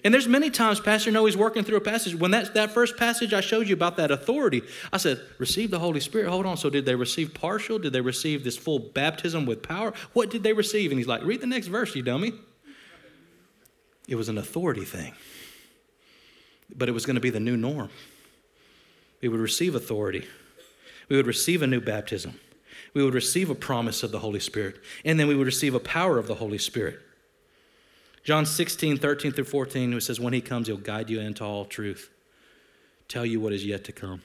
And 0.03 0.11
there's 0.13 0.27
many 0.27 0.49
times 0.49 0.79
Pastor 0.79 1.11
Noe's 1.11 1.37
working 1.37 1.63
through 1.63 1.77
a 1.77 1.81
passage. 1.81 2.15
When 2.15 2.31
that, 2.31 2.55
that 2.55 2.71
first 2.71 2.97
passage 2.97 3.33
I 3.33 3.41
showed 3.41 3.67
you 3.67 3.75
about 3.75 3.97
that 3.97 4.09
authority, 4.09 4.63
I 4.91 4.97
said, 4.97 5.21
receive 5.37 5.69
the 5.69 5.77
Holy 5.77 5.99
Spirit. 5.99 6.27
Hold 6.29 6.47
on. 6.47 6.57
So 6.57 6.71
did 6.71 6.85
they 6.85 6.95
receive 6.95 7.35
partial? 7.35 7.77
Did 7.77 7.93
they 7.93 8.01
receive 8.01 8.43
this 8.43 8.57
full 8.57 8.79
baptism 8.79 9.45
with 9.45 9.61
power? 9.61 9.93
What 10.13 10.31
did 10.31 10.41
they 10.41 10.53
receive? 10.53 10.91
And 10.91 10.97
he's 10.97 11.07
like, 11.07 11.23
read 11.23 11.41
the 11.41 11.47
next 11.47 11.67
verse, 11.67 11.95
you 11.95 12.01
dummy. 12.01 12.33
It 14.07 14.15
was 14.15 14.27
an 14.27 14.39
authority 14.39 14.85
thing. 14.85 15.13
But 16.75 16.89
it 16.89 16.93
was 16.93 17.05
going 17.05 17.15
to 17.15 17.21
be 17.21 17.29
the 17.29 17.39
new 17.39 17.55
norm. 17.55 17.89
We 19.21 19.29
would 19.29 19.39
receive 19.39 19.75
authority. 19.75 20.27
We 21.09 21.15
would 21.15 21.27
receive 21.27 21.61
a 21.61 21.67
new 21.67 21.81
baptism. 21.81 22.39
We 22.93 23.03
would 23.03 23.13
receive 23.13 23.49
a 23.49 23.55
promise 23.55 24.03
of 24.03 24.11
the 24.11 24.19
Holy 24.19 24.39
Spirit. 24.39 24.77
And 25.05 25.19
then 25.19 25.27
we 25.27 25.35
would 25.35 25.45
receive 25.45 25.75
a 25.75 25.79
power 25.79 26.17
of 26.17 26.27
the 26.27 26.35
Holy 26.35 26.57
Spirit. 26.57 26.99
John 28.23 28.45
16, 28.45 28.97
13 28.97 29.31
through 29.31 29.45
14, 29.45 29.93
it 29.93 30.01
says, 30.01 30.19
When 30.19 30.33
he 30.33 30.41
comes, 30.41 30.67
he'll 30.67 30.77
guide 30.77 31.09
you 31.09 31.19
into 31.19 31.43
all 31.43 31.65
truth, 31.65 32.09
tell 33.07 33.25
you 33.25 33.39
what 33.39 33.53
is 33.53 33.65
yet 33.65 33.83
to 33.85 33.91
come. 33.91 34.21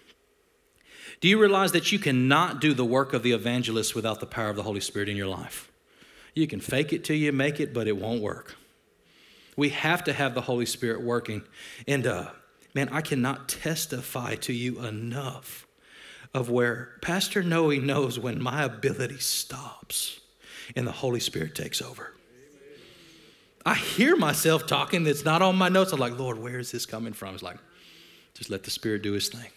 Do 1.21 1.29
you 1.29 1.41
realize 1.41 1.73
that 1.73 1.93
you 1.93 1.99
cannot 1.99 2.61
do 2.61 2.75
the 2.75 2.85
work 2.85 3.15
of 3.15 3.23
the 3.23 3.33
evangelist 3.33 3.95
without 3.95 4.21
the 4.21 4.27
power 4.27 4.51
of 4.51 4.57
the 4.57 4.65
Holy 4.65 4.81
Spirit 4.81 5.09
in 5.09 5.17
your 5.17 5.29
life? 5.29 5.71
You 6.35 6.47
can 6.47 6.61
fake 6.61 6.93
it 6.93 7.05
till 7.05 7.17
you 7.17 7.33
make 7.33 7.61
it, 7.61 7.73
but 7.73 7.89
it 7.89 7.97
won't 7.97 8.21
work. 8.21 8.57
We 9.57 9.71
have 9.71 10.05
to 10.05 10.13
have 10.13 10.35
the 10.35 10.43
Holy 10.43 10.67
Spirit 10.67 11.03
working. 11.03 11.43
And 11.89 12.07
uh, 12.07 12.31
man, 12.77 12.91
I 12.93 13.01
cannot 13.01 13.49
testify 13.49 14.35
to 14.35 14.53
you 14.53 14.85
enough 14.85 15.67
of 16.35 16.51
where 16.51 16.91
Pastor 17.01 17.43
Noe 17.43 17.71
knows 17.71 18.19
when 18.19 18.41
my 18.41 18.65
ability 18.65 19.17
stops 19.17 20.21
and 20.77 20.87
the 20.87 20.93
Holy 20.93 21.19
Spirit 21.19 21.55
takes 21.55 21.81
over. 21.81 22.13
I 23.65 23.77
hear 23.77 24.15
myself 24.15 24.67
talking 24.67 25.05
that's 25.05 25.25
not 25.25 25.41
on 25.41 25.57
my 25.57 25.71
notes. 25.71 25.93
I'm 25.93 25.99
like, 25.99 26.19
Lord, 26.19 26.39
where 26.39 26.59
is 26.59 26.71
this 26.71 26.85
coming 26.85 27.15
from? 27.15 27.33
It's 27.33 27.43
like, 27.43 27.57
just 28.35 28.51
let 28.51 28.63
the 28.63 28.71
Spirit 28.71 29.01
do 29.01 29.13
his 29.13 29.31
thing. 29.31 29.51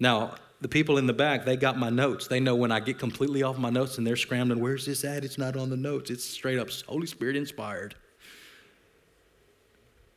Now, 0.00 0.34
the 0.60 0.68
people 0.68 0.98
in 0.98 1.06
the 1.06 1.12
back, 1.12 1.44
they 1.44 1.56
got 1.56 1.78
my 1.78 1.90
notes. 1.90 2.26
They 2.26 2.40
know 2.40 2.56
when 2.56 2.72
I 2.72 2.80
get 2.80 2.98
completely 2.98 3.44
off 3.44 3.56
my 3.56 3.70
notes 3.70 3.98
and 3.98 4.06
they're 4.06 4.16
scrambling, 4.16 4.60
where's 4.60 4.84
this 4.84 5.04
at? 5.04 5.24
It's 5.24 5.38
not 5.38 5.56
on 5.56 5.70
the 5.70 5.76
notes. 5.76 6.10
It's 6.10 6.24
straight 6.24 6.58
up 6.58 6.70
Holy 6.88 7.06
Spirit 7.06 7.36
inspired. 7.36 7.94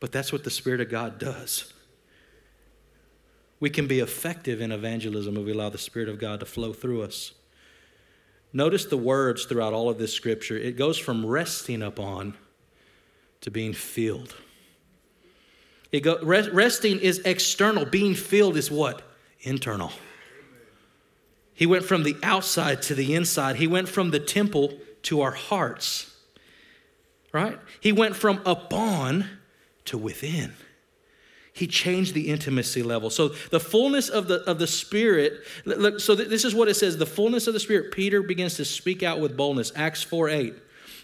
But 0.02 0.10
that's 0.10 0.32
what 0.32 0.42
the 0.42 0.50
Spirit 0.50 0.80
of 0.80 0.90
God 0.90 1.20
does. 1.20 1.72
We 3.60 3.70
can 3.70 3.86
be 3.86 4.00
effective 4.00 4.60
in 4.60 4.72
evangelism 4.72 5.36
if 5.36 5.46
we 5.46 5.52
allow 5.52 5.68
the 5.68 5.78
Spirit 5.78 6.08
of 6.08 6.18
God 6.18 6.40
to 6.40 6.46
flow 6.46 6.72
through 6.72 7.02
us. 7.02 7.30
Notice 8.52 8.84
the 8.86 8.96
words 8.96 9.44
throughout 9.44 9.72
all 9.72 9.88
of 9.88 9.98
this 9.98 10.12
scripture. 10.12 10.56
It 10.56 10.76
goes 10.76 10.98
from 10.98 11.24
resting 11.24 11.84
upon 11.84 12.34
to 13.42 13.50
being 13.52 13.72
filled. 13.72 14.34
It 15.92 16.00
go, 16.00 16.18
resting 16.20 16.98
is 16.98 17.20
external, 17.20 17.84
being 17.84 18.16
filled 18.16 18.56
is 18.56 18.72
what? 18.72 19.02
Internal. 19.42 19.92
He 21.54 21.64
went 21.64 21.84
from 21.84 22.02
the 22.02 22.16
outside 22.24 22.82
to 22.82 22.96
the 22.96 23.14
inside. 23.14 23.54
He 23.54 23.68
went 23.68 23.88
from 23.88 24.10
the 24.10 24.18
temple 24.18 24.72
to 25.02 25.20
our 25.20 25.30
hearts. 25.30 26.12
Right? 27.32 27.56
He 27.78 27.92
went 27.92 28.16
from 28.16 28.42
upon 28.44 29.38
to 29.86 29.98
within. 29.98 30.54
He 31.52 31.66
changed 31.66 32.14
the 32.14 32.28
intimacy 32.28 32.82
level. 32.82 33.10
So 33.10 33.28
the 33.50 33.60
fullness 33.60 34.08
of 34.08 34.26
the 34.26 34.40
of 34.48 34.58
the 34.58 34.66
Spirit. 34.66 35.40
Look, 35.66 36.00
so 36.00 36.14
this 36.14 36.44
is 36.44 36.54
what 36.54 36.68
it 36.68 36.74
says: 36.74 36.96
the 36.96 37.06
fullness 37.06 37.46
of 37.46 37.52
the 37.52 37.60
Spirit. 37.60 37.92
Peter 37.92 38.22
begins 38.22 38.54
to 38.56 38.64
speak 38.64 39.02
out 39.02 39.20
with 39.20 39.36
boldness. 39.36 39.70
Acts 39.76 40.02
four 40.02 40.30
eight. 40.30 40.54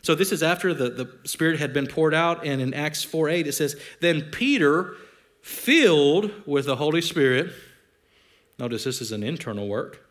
So 0.02 0.14
this 0.14 0.32
is 0.32 0.42
after 0.42 0.72
the, 0.74 0.90
the 0.90 1.28
Spirit 1.28 1.58
had 1.58 1.72
been 1.72 1.86
poured 1.86 2.14
out, 2.14 2.46
and 2.46 2.60
in 2.60 2.74
Acts 2.74 3.02
4 3.02 3.28
8 3.28 3.46
it 3.46 3.52
says, 3.52 3.76
Then 4.00 4.22
Peter, 4.30 4.94
filled 5.42 6.30
with 6.46 6.66
the 6.66 6.76
Holy 6.76 7.00
Spirit, 7.00 7.52
notice 8.58 8.84
this 8.84 9.00
is 9.00 9.12
an 9.12 9.22
internal 9.22 9.68
work, 9.68 10.07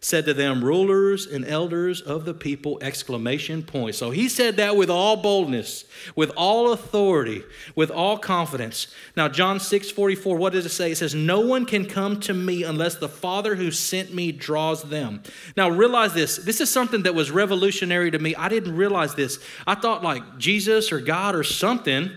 said 0.00 0.24
to 0.26 0.34
them, 0.34 0.64
rulers 0.64 1.26
and 1.26 1.46
elders 1.46 2.00
of 2.00 2.24
the 2.24 2.34
people, 2.34 2.78
exclamation 2.82 3.62
point. 3.62 3.94
So 3.94 4.10
he 4.10 4.28
said 4.28 4.56
that 4.56 4.76
with 4.76 4.90
all 4.90 5.16
boldness, 5.16 5.84
with 6.14 6.30
all 6.36 6.72
authority, 6.72 7.42
with 7.74 7.90
all 7.90 8.18
confidence. 8.18 8.88
Now, 9.16 9.28
John 9.28 9.60
6 9.60 9.90
44, 9.90 10.36
what 10.36 10.52
does 10.52 10.66
it 10.66 10.70
say? 10.70 10.92
It 10.92 10.96
says, 10.96 11.14
No 11.14 11.40
one 11.40 11.64
can 11.64 11.86
come 11.86 12.20
to 12.20 12.34
me 12.34 12.64
unless 12.64 12.96
the 12.96 13.08
Father 13.08 13.54
who 13.54 13.70
sent 13.70 14.12
me 14.12 14.32
draws 14.32 14.82
them. 14.82 15.22
Now, 15.56 15.70
realize 15.70 16.12
this. 16.12 16.36
This 16.36 16.60
is 16.60 16.70
something 16.70 17.04
that 17.04 17.14
was 17.14 17.30
revolutionary 17.30 18.10
to 18.10 18.18
me. 18.18 18.34
I 18.34 18.48
didn't 18.48 18.76
realize 18.76 19.14
this. 19.14 19.38
I 19.66 19.74
thought 19.74 20.02
like 20.02 20.38
Jesus 20.38 20.92
or 20.92 21.00
God 21.00 21.34
or 21.34 21.44
something 21.44 22.10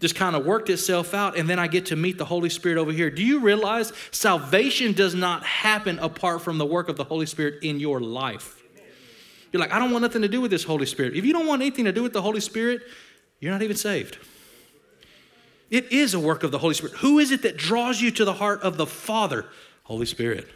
just 0.00 0.14
kind 0.14 0.34
of 0.34 0.46
worked 0.46 0.70
itself 0.70 1.14
out, 1.14 1.36
and 1.36 1.48
then 1.48 1.58
I 1.58 1.68
get 1.68 1.86
to 1.86 1.96
meet 1.96 2.18
the 2.18 2.24
Holy 2.24 2.48
Spirit 2.48 2.78
over 2.78 2.90
here. 2.90 3.10
Do 3.10 3.22
you 3.22 3.40
realize 3.40 3.92
salvation 4.10 4.92
does 4.92 5.14
not 5.14 5.44
happen 5.44 5.98
apart 5.98 6.42
from 6.42 6.58
the 6.58 6.66
work 6.66 6.88
of 6.88 6.96
the 6.96 7.04
Holy 7.04 7.26
Spirit 7.26 7.62
in 7.62 7.78
your 7.78 8.00
life? 8.00 8.62
You're 9.52 9.60
like, 9.60 9.72
I 9.72 9.78
don't 9.78 9.90
want 9.90 10.02
nothing 10.02 10.22
to 10.22 10.28
do 10.28 10.40
with 10.40 10.50
this 10.50 10.64
Holy 10.64 10.86
Spirit. 10.86 11.16
If 11.16 11.24
you 11.24 11.32
don't 11.32 11.46
want 11.46 11.60
anything 11.60 11.84
to 11.84 11.92
do 11.92 12.02
with 12.02 12.12
the 12.12 12.22
Holy 12.22 12.40
Spirit, 12.40 12.82
you're 13.40 13.52
not 13.52 13.62
even 13.62 13.76
saved. 13.76 14.18
It 15.70 15.92
is 15.92 16.14
a 16.14 16.20
work 16.20 16.42
of 16.42 16.50
the 16.50 16.58
Holy 16.58 16.74
Spirit. 16.74 16.96
Who 16.96 17.18
is 17.18 17.30
it 17.30 17.42
that 17.42 17.56
draws 17.56 18.00
you 18.00 18.10
to 18.12 18.24
the 18.24 18.32
heart 18.32 18.62
of 18.62 18.76
the 18.76 18.86
Father? 18.86 19.46
Holy 19.84 20.06
Spirit. 20.06 20.48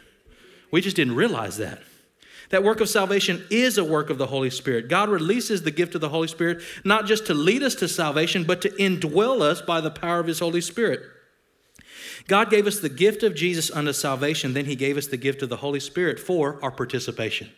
We 0.71 0.81
just 0.81 0.95
didn't 0.95 1.15
realize 1.15 1.57
that. 1.57 1.81
That 2.49 2.63
work 2.63 2.79
of 2.79 2.89
salvation 2.89 3.43
is 3.49 3.77
a 3.77 3.83
work 3.83 4.09
of 4.09 4.17
the 4.17 4.27
Holy 4.27 4.49
Spirit. 4.49 4.87
God 4.87 5.09
releases 5.09 5.63
the 5.63 5.71
gift 5.71 5.95
of 5.95 6.01
the 6.01 6.09
Holy 6.09 6.27
Spirit 6.27 6.61
not 6.83 7.05
just 7.05 7.25
to 7.27 7.33
lead 7.33 7.63
us 7.63 7.75
to 7.75 7.87
salvation, 7.87 8.43
but 8.43 8.61
to 8.61 8.69
indwell 8.69 9.41
us 9.41 9.61
by 9.61 9.81
the 9.81 9.91
power 9.91 10.19
of 10.19 10.27
His 10.27 10.39
Holy 10.39 10.61
Spirit. 10.61 11.01
God 12.27 12.49
gave 12.49 12.67
us 12.67 12.79
the 12.79 12.89
gift 12.89 13.23
of 13.23 13.35
Jesus 13.35 13.69
unto 13.71 13.93
salvation, 13.93 14.53
then 14.53 14.65
He 14.65 14.75
gave 14.75 14.97
us 14.97 15.07
the 15.07 15.17
gift 15.17 15.41
of 15.41 15.49
the 15.49 15.57
Holy 15.57 15.79
Spirit 15.79 16.19
for 16.19 16.59
our 16.63 16.71
participation. 16.71 17.49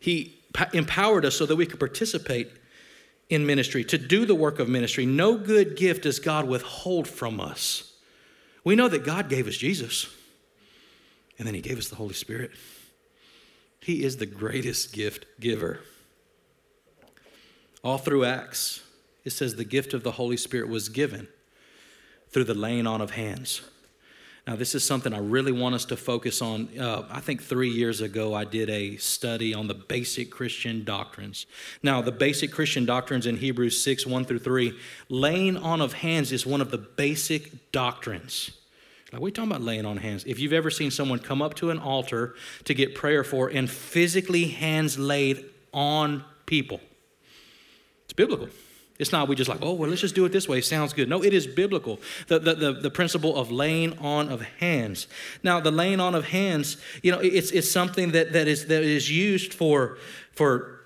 He 0.00 0.38
empowered 0.72 1.24
us 1.24 1.36
so 1.36 1.46
that 1.46 1.56
we 1.56 1.66
could 1.66 1.80
participate 1.80 2.50
in 3.28 3.44
ministry, 3.44 3.84
to 3.84 3.98
do 3.98 4.24
the 4.24 4.34
work 4.34 4.58
of 4.58 4.68
ministry. 4.68 5.04
No 5.04 5.36
good 5.36 5.76
gift 5.76 6.04
does 6.04 6.18
God 6.18 6.46
withhold 6.46 7.06
from 7.06 7.40
us. 7.40 7.92
We 8.64 8.74
know 8.74 8.88
that 8.88 9.04
God 9.04 9.28
gave 9.28 9.46
us 9.46 9.56
Jesus. 9.56 10.08
And 11.38 11.46
then 11.46 11.54
he 11.54 11.60
gave 11.60 11.78
us 11.78 11.88
the 11.88 11.96
Holy 11.96 12.14
Spirit. 12.14 12.50
He 13.80 14.04
is 14.04 14.16
the 14.16 14.26
greatest 14.26 14.92
gift 14.92 15.26
giver. 15.40 15.80
All 17.82 17.98
through 17.98 18.24
Acts, 18.24 18.82
it 19.24 19.30
says 19.30 19.54
the 19.54 19.64
gift 19.64 19.94
of 19.94 20.02
the 20.02 20.12
Holy 20.12 20.36
Spirit 20.36 20.68
was 20.68 20.88
given 20.88 21.28
through 22.30 22.44
the 22.44 22.54
laying 22.54 22.86
on 22.86 23.00
of 23.00 23.12
hands. 23.12 23.62
Now, 24.48 24.56
this 24.56 24.74
is 24.74 24.82
something 24.82 25.12
I 25.12 25.18
really 25.18 25.52
want 25.52 25.74
us 25.74 25.84
to 25.86 25.96
focus 25.96 26.40
on. 26.40 26.70
Uh, 26.78 27.06
I 27.10 27.20
think 27.20 27.42
three 27.42 27.68
years 27.68 28.00
ago, 28.00 28.32
I 28.32 28.44
did 28.44 28.70
a 28.70 28.96
study 28.96 29.52
on 29.52 29.68
the 29.68 29.74
basic 29.74 30.30
Christian 30.30 30.84
doctrines. 30.84 31.44
Now, 31.82 32.00
the 32.00 32.12
basic 32.12 32.50
Christian 32.50 32.86
doctrines 32.86 33.26
in 33.26 33.36
Hebrews 33.36 33.82
6 33.82 34.06
1 34.06 34.24
through 34.24 34.38
3, 34.38 34.72
laying 35.10 35.58
on 35.58 35.82
of 35.82 35.92
hands 35.92 36.32
is 36.32 36.46
one 36.46 36.62
of 36.62 36.70
the 36.70 36.78
basic 36.78 37.72
doctrines. 37.72 38.52
Like, 39.12 39.22
we 39.22 39.30
talking 39.30 39.50
about 39.50 39.62
laying 39.62 39.86
on 39.86 39.96
hands. 39.96 40.24
If 40.26 40.38
you've 40.38 40.52
ever 40.52 40.70
seen 40.70 40.90
someone 40.90 41.18
come 41.18 41.40
up 41.40 41.54
to 41.54 41.70
an 41.70 41.78
altar 41.78 42.34
to 42.64 42.74
get 42.74 42.94
prayer 42.94 43.24
for 43.24 43.48
and 43.48 43.70
physically 43.70 44.48
hands 44.48 44.98
laid 44.98 45.44
on 45.72 46.24
people, 46.46 46.80
it's 48.04 48.12
biblical. 48.12 48.48
It's 48.98 49.12
not 49.12 49.28
we 49.28 49.36
just 49.36 49.48
like, 49.48 49.60
oh, 49.62 49.74
well, 49.74 49.88
let's 49.88 50.00
just 50.00 50.16
do 50.16 50.24
it 50.24 50.32
this 50.32 50.48
way. 50.48 50.60
Sounds 50.60 50.92
good. 50.92 51.08
No, 51.08 51.22
it 51.22 51.32
is 51.32 51.46
biblical. 51.46 52.00
The, 52.26 52.40
the, 52.40 52.54
the, 52.54 52.72
the, 52.72 52.90
principle 52.90 53.36
of 53.36 53.50
laying 53.50 53.96
on 53.98 54.28
of 54.28 54.42
hands. 54.42 55.06
Now, 55.44 55.60
the 55.60 55.70
laying 55.70 56.00
on 56.00 56.16
of 56.16 56.26
hands, 56.26 56.78
you 57.02 57.12
know, 57.12 57.20
it's, 57.20 57.52
it's 57.52 57.70
something 57.70 58.10
that, 58.10 58.32
that, 58.32 58.48
is, 58.48 58.66
that 58.66 58.82
is 58.82 59.08
used 59.08 59.54
for, 59.54 59.98
for, 60.32 60.77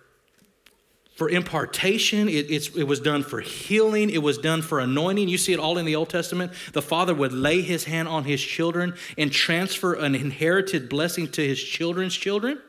for 1.15 1.29
impartation. 1.29 2.29
It, 2.29 2.51
it 2.77 2.87
was 2.87 3.01
done 3.01 3.23
for 3.23 3.41
healing. 3.41 4.11
It 4.11 4.23
was 4.23 4.39
done 4.39 4.63
for 4.63 4.81
anointing. 4.81 5.29
You 5.29 5.39
see 5.39 5.53
it 5.53 5.59
all 5.59 5.79
in 5.79 5.85
the 5.85 5.97
Old 5.97 6.09
Testament. 6.09 6.53
The 6.73 6.83
father 6.83 7.15
would 7.15 7.33
lay 7.33 7.61
his 7.61 7.85
hand 7.85 8.09
on 8.09 8.25
his 8.25 8.41
children 8.41 8.95
and 9.19 9.31
transfer 9.31 9.95
an 9.95 10.15
inherited 10.15 10.89
blessing 10.89 11.29
to 11.33 11.47
his 11.47 11.63
children's 11.63 12.15
children. 12.15 12.61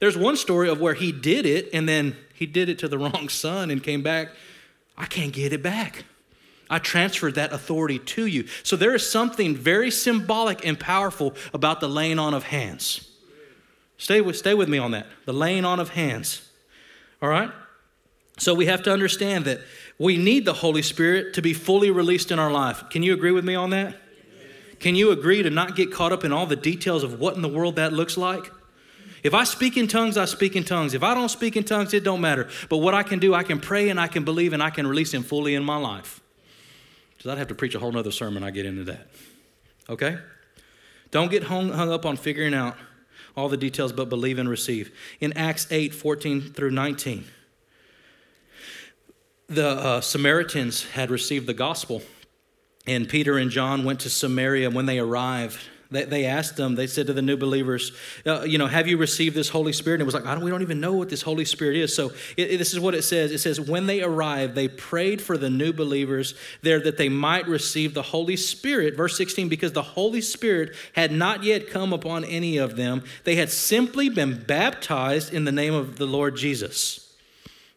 There's 0.00 0.18
one 0.18 0.36
story 0.36 0.68
of 0.68 0.80
where 0.80 0.94
he 0.94 1.12
did 1.12 1.46
it 1.46 1.70
and 1.72 1.88
then 1.88 2.16
he 2.34 2.46
did 2.46 2.68
it 2.68 2.78
to 2.80 2.88
the 2.88 2.98
wrong 3.04 3.28
son 3.28 3.70
and 3.70 3.82
came 3.82 4.02
back. 4.02 4.30
I 4.96 5.06
can't 5.06 5.32
get 5.32 5.52
it 5.52 5.62
back. 5.62 6.04
I 6.68 6.78
transferred 6.78 7.34
that 7.36 7.52
authority 7.52 7.98
to 7.98 8.26
you. 8.26 8.46
So 8.62 8.74
there 8.74 8.94
is 8.94 9.08
something 9.08 9.54
very 9.54 9.90
symbolic 9.90 10.66
and 10.66 10.78
powerful 10.78 11.34
about 11.52 11.80
the 11.80 11.88
laying 11.88 12.18
on 12.18 12.34
of 12.34 12.44
hands. 12.44 13.10
Stay 13.96 14.20
with, 14.20 14.36
stay 14.36 14.54
with 14.54 14.68
me 14.68 14.78
on 14.78 14.90
that. 14.90 15.06
The 15.24 15.32
laying 15.32 15.64
on 15.64 15.78
of 15.78 15.90
hands. 15.90 16.50
All 17.24 17.30
right? 17.30 17.50
So 18.36 18.52
we 18.52 18.66
have 18.66 18.82
to 18.82 18.92
understand 18.92 19.46
that 19.46 19.60
we 19.98 20.18
need 20.18 20.44
the 20.44 20.52
Holy 20.52 20.82
Spirit 20.82 21.32
to 21.34 21.40
be 21.40 21.54
fully 21.54 21.90
released 21.90 22.30
in 22.30 22.38
our 22.38 22.50
life. 22.50 22.90
Can 22.90 23.02
you 23.02 23.14
agree 23.14 23.30
with 23.30 23.46
me 23.46 23.54
on 23.54 23.70
that? 23.70 23.96
Can 24.78 24.94
you 24.94 25.10
agree 25.10 25.42
to 25.42 25.48
not 25.48 25.74
get 25.74 25.90
caught 25.90 26.12
up 26.12 26.22
in 26.22 26.32
all 26.32 26.44
the 26.44 26.54
details 26.54 27.02
of 27.02 27.18
what 27.18 27.34
in 27.34 27.40
the 27.40 27.48
world 27.48 27.76
that 27.76 27.94
looks 27.94 28.18
like? 28.18 28.52
If 29.22 29.32
I 29.32 29.44
speak 29.44 29.78
in 29.78 29.88
tongues, 29.88 30.18
I 30.18 30.26
speak 30.26 30.54
in 30.54 30.64
tongues. 30.64 30.92
If 30.92 31.02
I 31.02 31.14
don't 31.14 31.30
speak 31.30 31.56
in 31.56 31.64
tongues, 31.64 31.94
it 31.94 32.04
don't 32.04 32.20
matter. 32.20 32.46
But 32.68 32.78
what 32.78 32.92
I 32.92 33.02
can 33.02 33.20
do, 33.20 33.32
I 33.32 33.42
can 33.42 33.58
pray 33.58 33.88
and 33.88 33.98
I 33.98 34.06
can 34.06 34.22
believe 34.22 34.52
and 34.52 34.62
I 34.62 34.68
can 34.68 34.86
release 34.86 35.14
Him 35.14 35.22
fully 35.22 35.54
in 35.54 35.64
my 35.64 35.78
life. 35.78 36.20
Because 37.16 37.32
I'd 37.32 37.38
have 37.38 37.48
to 37.48 37.54
preach 37.54 37.74
a 37.74 37.78
whole 37.78 37.92
nother 37.92 38.12
sermon. 38.12 38.44
I 38.44 38.50
get 38.50 38.66
into 38.66 38.84
that. 38.84 39.06
Okay? 39.88 40.18
Don't 41.10 41.30
get 41.30 41.44
hung, 41.44 41.70
hung 41.70 41.90
up 41.90 42.04
on 42.04 42.18
figuring 42.18 42.52
out 42.52 42.76
all 43.36 43.48
the 43.48 43.56
details, 43.56 43.92
but 43.92 44.08
believe 44.08 44.38
and 44.38 44.48
receive. 44.48 44.90
In 45.20 45.32
Acts 45.34 45.66
8 45.70 45.94
14 45.94 46.52
through 46.52 46.70
19, 46.70 47.24
the 49.48 49.68
uh, 49.68 50.00
Samaritans 50.00 50.84
had 50.84 51.10
received 51.10 51.46
the 51.46 51.54
gospel, 51.54 52.02
and 52.86 53.08
Peter 53.08 53.38
and 53.38 53.50
John 53.50 53.84
went 53.84 54.00
to 54.00 54.10
Samaria. 54.10 54.70
When 54.70 54.86
they 54.86 54.98
arrived, 54.98 55.60
they, 55.94 56.04
they 56.04 56.24
asked 56.26 56.56
them, 56.56 56.74
they 56.74 56.86
said 56.86 57.06
to 57.06 57.12
the 57.12 57.22
new 57.22 57.36
believers, 57.36 57.92
uh, 58.26 58.42
you 58.42 58.58
know, 58.58 58.66
have 58.66 58.88
you 58.88 58.96
received 58.96 59.34
this 59.36 59.48
Holy 59.48 59.72
Spirit? 59.72 59.96
And 59.96 60.02
it 60.02 60.04
was 60.06 60.14
like, 60.14 60.26
I 60.26 60.34
don't, 60.34 60.44
we 60.44 60.50
don't 60.50 60.62
even 60.62 60.80
know 60.80 60.92
what 60.92 61.08
this 61.08 61.22
Holy 61.22 61.44
Spirit 61.44 61.76
is. 61.76 61.94
So 61.94 62.12
it, 62.36 62.52
it, 62.52 62.58
this 62.58 62.72
is 62.72 62.80
what 62.80 62.94
it 62.94 63.02
says. 63.02 63.30
It 63.32 63.38
says, 63.38 63.60
when 63.60 63.86
they 63.86 64.02
arrived, 64.02 64.54
they 64.54 64.68
prayed 64.68 65.22
for 65.22 65.36
the 65.36 65.50
new 65.50 65.72
believers 65.72 66.34
there 66.62 66.80
that 66.80 66.96
they 66.96 67.08
might 67.08 67.46
receive 67.46 67.94
the 67.94 68.02
Holy 68.02 68.36
Spirit. 68.36 68.96
Verse 68.96 69.16
16, 69.16 69.48
because 69.48 69.72
the 69.72 69.82
Holy 69.82 70.20
Spirit 70.20 70.74
had 70.94 71.12
not 71.12 71.42
yet 71.42 71.70
come 71.70 71.92
upon 71.92 72.24
any 72.24 72.56
of 72.56 72.76
them. 72.76 73.02
They 73.24 73.36
had 73.36 73.50
simply 73.50 74.08
been 74.08 74.42
baptized 74.42 75.32
in 75.32 75.44
the 75.44 75.52
name 75.52 75.74
of 75.74 75.96
the 75.96 76.06
Lord 76.06 76.36
Jesus. 76.36 77.03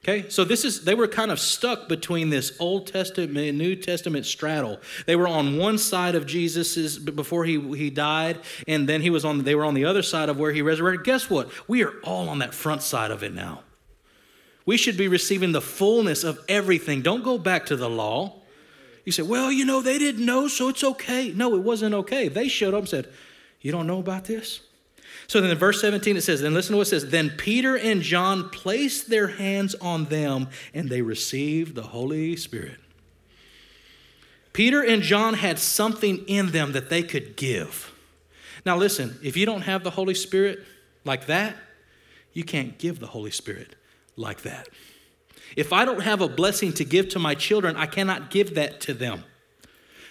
Okay, 0.10 0.30
so 0.30 0.46
this 0.46 0.64
is 0.64 0.86
they 0.86 0.96
were 0.96 1.08
kind 1.08 1.32
of 1.32 1.40
stuck 1.40 1.90
between 1.90 2.30
this 2.30 2.56
Old 2.62 2.88
Testament 2.88 3.38
and 3.38 3.58
New 3.58 3.76
Testament 3.76 4.26
straddle. 4.26 4.80
They 5.06 5.18
were 5.18 5.28
on 5.28 5.58
one 5.58 5.78
side 5.78 6.16
of 6.16 6.26
Jesus's 6.26 6.98
before 6.98 7.44
he, 7.44 7.60
he 7.76 7.90
died, 7.90 8.40
and 8.70 8.88
then 8.88 9.02
he 9.02 9.10
was 9.10 9.26
on 9.26 9.44
they 9.44 9.54
were 9.54 9.66
on 9.66 9.74
the 9.74 9.84
other 9.84 10.02
side 10.02 10.30
of 10.30 10.40
where 10.40 10.54
he 10.54 10.62
resurrected. 10.62 11.06
Guess 11.06 11.30
what? 11.30 11.50
We 11.68 11.84
are 11.84 11.94
all 12.06 12.30
on 12.30 12.40
that 12.40 12.54
front 12.54 12.84
side 12.84 13.12
of 13.12 13.22
it 13.22 13.34
now. 13.34 13.64
We 14.66 14.78
should 14.78 14.96
be 14.96 15.10
receiving 15.10 15.52
the 15.52 15.62
fullness 15.62 16.24
of 16.24 16.40
everything. 16.48 17.02
Don't 17.02 17.24
go 17.24 17.38
back 17.38 17.66
to 17.66 17.76
the 17.76 17.90
law. 17.90 18.36
You 19.04 19.12
say, 19.12 19.24
well, 19.24 19.52
you 19.52 19.66
know, 19.66 19.82
they 19.82 19.98
didn't 19.98 20.26
know, 20.26 20.48
so 20.48 20.70
it's 20.70 20.84
okay. 20.84 21.32
No, 21.34 21.56
it 21.56 21.64
wasn't 21.64 21.96
okay. 21.96 22.30
They 22.30 22.48
showed 22.48 22.74
up 22.74 22.82
and 22.82 22.90
said, 22.90 23.10
You 23.60 23.74
don't 23.74 23.88
know 23.88 24.00
about 24.00 24.24
this? 24.24 24.62
So 25.28 25.42
then 25.42 25.52
in 25.52 25.58
verse 25.58 25.82
17 25.82 26.18
it 26.18 26.22
says, 26.22 26.42
then 26.42 26.54
listen 26.54 26.74
to 26.74 26.78
what 26.78 26.88
it 26.88 26.92
says. 26.92 27.10
Then 27.10 27.32
Peter 27.32 27.76
and 27.78 28.02
John 28.02 28.50
placed 28.50 29.10
their 29.10 29.28
hands 29.28 29.76
on 29.76 30.06
them 30.06 30.48
and 30.74 30.90
they 30.90 31.02
received 31.02 31.76
the 31.76 31.84
Holy 31.84 32.36
Spirit. 32.36 32.80
Peter 34.54 34.82
and 34.82 35.04
John 35.04 35.36
had 35.36 35.60
something 35.60 36.20
in 36.28 36.52
them 36.52 36.72
that 36.72 36.90
they 36.90 37.04
could 37.04 37.36
give. 37.36 37.94
Now 38.66 38.78
listen, 38.78 39.20
if 39.22 39.38
you 39.38 39.46
don't 39.46 39.62
have 39.62 39.84
the 39.84 39.92
Holy 39.92 40.16
Spirit 40.16 40.60
like 41.04 41.28
that, 41.28 41.56
you 42.34 42.44
can't 42.44 42.78
give 42.78 43.00
the 43.00 43.08
Holy 43.08 43.32
Spirit 43.32 43.76
like 44.16 44.42
that. 44.44 44.70
If 45.56 45.74
I 45.74 45.86
don't 45.86 46.02
have 46.02 46.22
a 46.22 46.28
blessing 46.28 46.74
to 46.74 46.84
give 46.84 47.10
to 47.10 47.20
my 47.20 47.36
children, 47.36 47.76
I 47.76 47.86
cannot 47.86 48.30
give 48.30 48.56
that 48.56 48.82
to 48.82 48.94
them. 48.94 49.24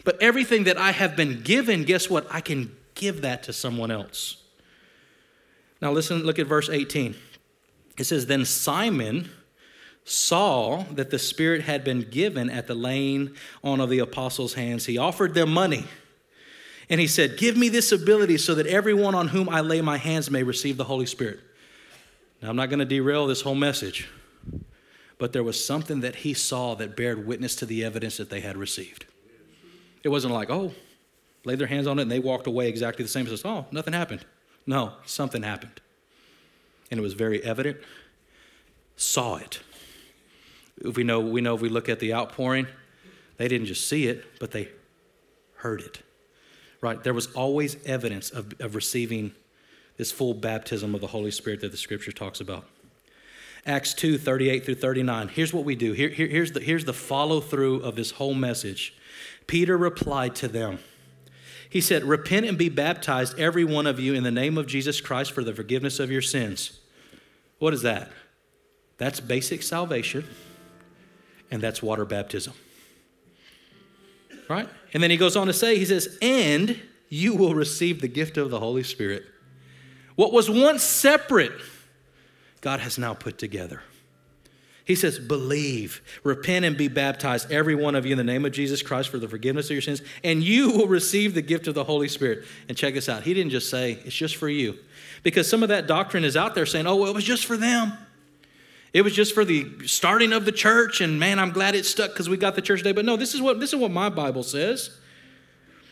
But 0.04 0.20
everything 0.22 0.64
that 0.64 0.78
I 0.78 0.92
have 0.92 1.16
been 1.16 1.42
given, 1.42 1.84
guess 1.84 2.08
what? 2.08 2.26
I 2.30 2.40
can 2.40 2.76
give 2.94 3.22
that 3.22 3.42
to 3.44 3.52
someone 3.52 3.90
else. 3.90 4.42
Now, 5.80 5.92
listen, 5.92 6.22
look 6.24 6.38
at 6.38 6.46
verse 6.46 6.68
18. 6.68 7.14
It 7.98 8.04
says, 8.04 8.26
Then 8.26 8.44
Simon 8.44 9.30
saw 10.04 10.84
that 10.92 11.10
the 11.10 11.18
Spirit 11.18 11.62
had 11.62 11.84
been 11.84 12.02
given 12.02 12.48
at 12.48 12.66
the 12.66 12.74
laying 12.74 13.34
on 13.62 13.80
of 13.80 13.90
the 13.90 13.98
apostles' 13.98 14.54
hands. 14.54 14.86
He 14.86 14.98
offered 14.98 15.34
them 15.34 15.50
money. 15.50 15.84
And 16.88 17.00
he 17.00 17.06
said, 17.06 17.36
Give 17.36 17.56
me 17.56 17.68
this 17.68 17.92
ability 17.92 18.38
so 18.38 18.54
that 18.54 18.66
everyone 18.66 19.14
on 19.14 19.28
whom 19.28 19.48
I 19.48 19.60
lay 19.60 19.80
my 19.80 19.96
hands 19.96 20.30
may 20.30 20.42
receive 20.42 20.76
the 20.76 20.84
Holy 20.84 21.06
Spirit. 21.06 21.40
Now, 22.40 22.50
I'm 22.50 22.56
not 22.56 22.70
going 22.70 22.78
to 22.78 22.84
derail 22.84 23.26
this 23.26 23.40
whole 23.40 23.54
message, 23.54 24.08
but 25.18 25.32
there 25.32 25.42
was 25.42 25.62
something 25.62 26.00
that 26.00 26.16
he 26.16 26.34
saw 26.34 26.74
that 26.76 26.96
bared 26.96 27.26
witness 27.26 27.56
to 27.56 27.66
the 27.66 27.84
evidence 27.84 28.18
that 28.18 28.30
they 28.30 28.40
had 28.40 28.56
received. 28.56 29.06
It 30.04 30.10
wasn't 30.10 30.34
like, 30.34 30.50
oh, 30.50 30.72
laid 31.44 31.58
their 31.58 31.66
hands 31.66 31.86
on 31.86 31.98
it 31.98 32.02
and 32.02 32.10
they 32.10 32.18
walked 32.18 32.46
away 32.46 32.68
exactly 32.68 33.04
the 33.04 33.08
same. 33.08 33.26
It 33.26 33.30
says, 33.30 33.42
oh, 33.44 33.66
nothing 33.72 33.94
happened. 33.94 34.24
No, 34.66 34.94
something 35.04 35.42
happened. 35.42 35.80
And 36.90 36.98
it 36.98 37.02
was 37.02 37.14
very 37.14 37.42
evident. 37.42 37.78
Saw 38.96 39.36
it. 39.36 39.60
We 40.82 41.04
know, 41.04 41.20
we 41.20 41.40
know 41.40 41.54
if 41.54 41.60
we 41.60 41.68
look 41.68 41.88
at 41.88 42.00
the 42.00 42.12
outpouring, 42.12 42.66
they 43.38 43.48
didn't 43.48 43.66
just 43.66 43.88
see 43.88 44.06
it, 44.06 44.38
but 44.38 44.50
they 44.50 44.68
heard 45.56 45.80
it. 45.80 46.02
Right? 46.80 47.02
There 47.02 47.14
was 47.14 47.32
always 47.32 47.76
evidence 47.84 48.30
of, 48.30 48.54
of 48.60 48.74
receiving 48.74 49.32
this 49.96 50.12
full 50.12 50.34
baptism 50.34 50.94
of 50.94 51.00
the 51.00 51.06
Holy 51.06 51.30
Spirit 51.30 51.60
that 51.60 51.70
the 51.70 51.76
scripture 51.76 52.12
talks 52.12 52.40
about. 52.40 52.64
Acts 53.64 53.94
2 53.94 54.18
38 54.18 54.64
through 54.64 54.74
39. 54.76 55.28
Here's 55.28 55.52
what 55.52 55.64
we 55.64 55.74
do. 55.74 55.92
Here, 55.92 56.08
here, 56.08 56.28
here's 56.28 56.52
the, 56.52 56.60
here's 56.60 56.84
the 56.84 56.92
follow 56.92 57.40
through 57.40 57.80
of 57.80 57.96
this 57.96 58.12
whole 58.12 58.34
message. 58.34 58.94
Peter 59.46 59.76
replied 59.76 60.34
to 60.36 60.48
them. 60.48 60.78
He 61.76 61.82
said, 61.82 62.04
Repent 62.04 62.46
and 62.46 62.56
be 62.56 62.70
baptized, 62.70 63.38
every 63.38 63.62
one 63.62 63.86
of 63.86 64.00
you, 64.00 64.14
in 64.14 64.22
the 64.22 64.30
name 64.30 64.56
of 64.56 64.66
Jesus 64.66 64.98
Christ 65.02 65.32
for 65.32 65.44
the 65.44 65.52
forgiveness 65.52 66.00
of 66.00 66.10
your 66.10 66.22
sins. 66.22 66.80
What 67.58 67.74
is 67.74 67.82
that? 67.82 68.10
That's 68.96 69.20
basic 69.20 69.62
salvation, 69.62 70.24
and 71.50 71.60
that's 71.60 71.82
water 71.82 72.06
baptism. 72.06 72.54
Right? 74.48 74.66
And 74.94 75.02
then 75.02 75.10
he 75.10 75.18
goes 75.18 75.36
on 75.36 75.48
to 75.48 75.52
say, 75.52 75.76
He 75.76 75.84
says, 75.84 76.16
And 76.22 76.80
you 77.10 77.34
will 77.34 77.54
receive 77.54 78.00
the 78.00 78.08
gift 78.08 78.38
of 78.38 78.48
the 78.48 78.58
Holy 78.58 78.82
Spirit. 78.82 79.26
What 80.14 80.32
was 80.32 80.48
once 80.48 80.82
separate, 80.82 81.60
God 82.62 82.80
has 82.80 82.96
now 82.96 83.12
put 83.12 83.36
together. 83.36 83.82
He 84.86 84.94
says, 84.94 85.18
Believe, 85.18 86.00
repent, 86.22 86.64
and 86.64 86.76
be 86.76 86.88
baptized, 86.88 87.50
every 87.50 87.74
one 87.74 87.94
of 87.94 88.06
you, 88.06 88.12
in 88.12 88.18
the 88.18 88.24
name 88.24 88.44
of 88.44 88.52
Jesus 88.52 88.82
Christ 88.82 89.08
for 89.08 89.18
the 89.18 89.28
forgiveness 89.28 89.66
of 89.66 89.72
your 89.72 89.82
sins, 89.82 90.00
and 90.22 90.42
you 90.42 90.70
will 90.70 90.86
receive 90.86 91.34
the 91.34 91.42
gift 91.42 91.66
of 91.66 91.74
the 91.74 91.84
Holy 91.84 92.08
Spirit. 92.08 92.44
And 92.68 92.76
check 92.78 92.94
this 92.94 93.08
out. 93.08 93.24
He 93.24 93.34
didn't 93.34 93.50
just 93.50 93.68
say, 93.68 93.98
It's 94.04 94.14
just 94.14 94.36
for 94.36 94.48
you. 94.48 94.78
Because 95.24 95.50
some 95.50 95.64
of 95.64 95.70
that 95.70 95.88
doctrine 95.88 96.24
is 96.24 96.36
out 96.36 96.54
there 96.54 96.66
saying, 96.66 96.86
Oh, 96.86 96.96
well, 96.96 97.10
it 97.10 97.14
was 97.14 97.24
just 97.24 97.46
for 97.46 97.56
them. 97.56 97.92
It 98.92 99.02
was 99.02 99.12
just 99.12 99.34
for 99.34 99.44
the 99.44 99.86
starting 99.86 100.32
of 100.32 100.44
the 100.44 100.52
church, 100.52 101.00
and 101.00 101.18
man, 101.18 101.38
I'm 101.40 101.50
glad 101.50 101.74
it 101.74 101.84
stuck 101.84 102.12
because 102.12 102.28
we 102.28 102.36
got 102.36 102.54
the 102.54 102.62
church 102.62 102.80
today. 102.80 102.92
But 102.92 103.04
no, 103.04 103.16
this 103.16 103.34
is 103.34 103.42
what 103.42 103.58
this 103.60 103.72
is 103.72 103.78
what 103.80 103.90
my 103.90 104.08
Bible 104.08 104.44
says. 104.44 104.96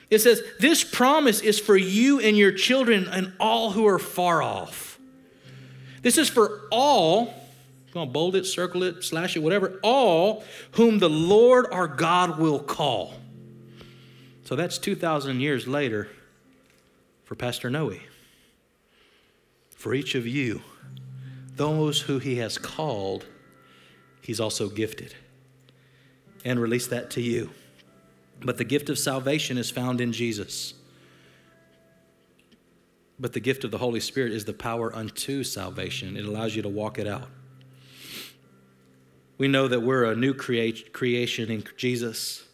It 0.09 0.21
says, 0.21 0.41
This 0.61 0.85
promise 0.85 1.41
is 1.41 1.59
for 1.59 1.77
you 1.77 2.21
and 2.21 2.39
your 2.39 2.53
children 2.53 3.09
and 3.09 3.33
all 3.41 3.73
who 3.73 3.87
are 3.89 3.99
far 3.99 4.41
off. 4.41 5.01
This 6.03 6.17
is 6.17 6.29
for 6.29 6.63
all, 6.71 7.35
going 7.95 8.07
to 8.07 8.13
bold 8.13 8.37
it, 8.37 8.45
circle 8.45 8.83
it, 8.83 9.03
slash 9.03 9.37
it, 9.37 9.41
whatever, 9.41 9.81
all 9.83 10.45
whom 10.73 10.99
the 10.99 11.09
Lord 11.09 11.67
our 11.73 11.89
God 11.89 12.39
will 12.39 12.59
call. 12.59 13.15
So 14.45 14.57
that's 14.57 14.77
2,000 14.77 15.41
years 15.41 15.67
later 15.67 16.09
for 17.25 17.35
Pastor 17.35 17.71
Noe. 17.71 17.95
For 19.71 19.95
each 19.95 20.15
of 20.15 20.27
you, 20.27 20.63
those 21.57 22.03
who 22.03 22.19
he 22.19 22.37
has 22.37 22.59
called, 22.59 23.27
he's 24.21 24.41
also 24.41 24.69
gifted. 24.69 25.15
And 26.45 26.61
release 26.61 26.87
that 26.89 27.11
to 27.13 27.23
you. 27.23 27.51
But 28.41 28.59
the 28.59 28.65
gift 28.65 28.91
of 28.91 28.99
salvation 28.99 29.57
is 29.57 29.71
found 29.71 30.01
in 30.01 30.13
Jesus. 30.13 30.75
But 33.19 33.33
the 33.33 33.41
gift 33.41 33.65
of 33.65 33.71
the 33.71 33.79
Holy 33.79 34.01
Spirit 34.01 34.33
is 34.33 34.45
the 34.45 34.53
power 34.53 34.95
unto 34.95 35.45
salvation. 35.45 36.17
It 36.17 36.25
allows 36.25 36.55
you 36.55 36.63
to 36.63 36.69
walk 36.69 36.99
it 36.99 37.07
out. 37.07 37.29
We 39.37 39.49
know 39.49 39.67
that 39.69 39.81
we're 39.81 40.05
a 40.05 40.15
new 40.15 40.35
creation 40.35 41.51
in 41.51 41.65
Jesus, 41.77 42.45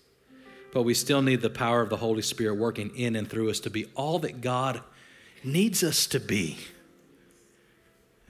but 0.73 0.83
we 0.83 0.95
still 0.95 1.21
need 1.21 1.43
the 1.43 1.51
power 1.51 1.83
of 1.83 1.91
the 1.91 1.99
Holy 1.99 2.23
Spirit 2.23 2.55
working 2.55 2.95
in 2.97 3.17
and 3.17 3.29
through 3.29 3.51
us 3.51 3.61
to 3.61 3.71
be 3.71 3.87
all 3.95 4.19
that 4.21 4.41
God 4.41 4.81
needs 5.45 5.83
us 5.83 6.07
to 6.09 6.21
be. 6.21 6.59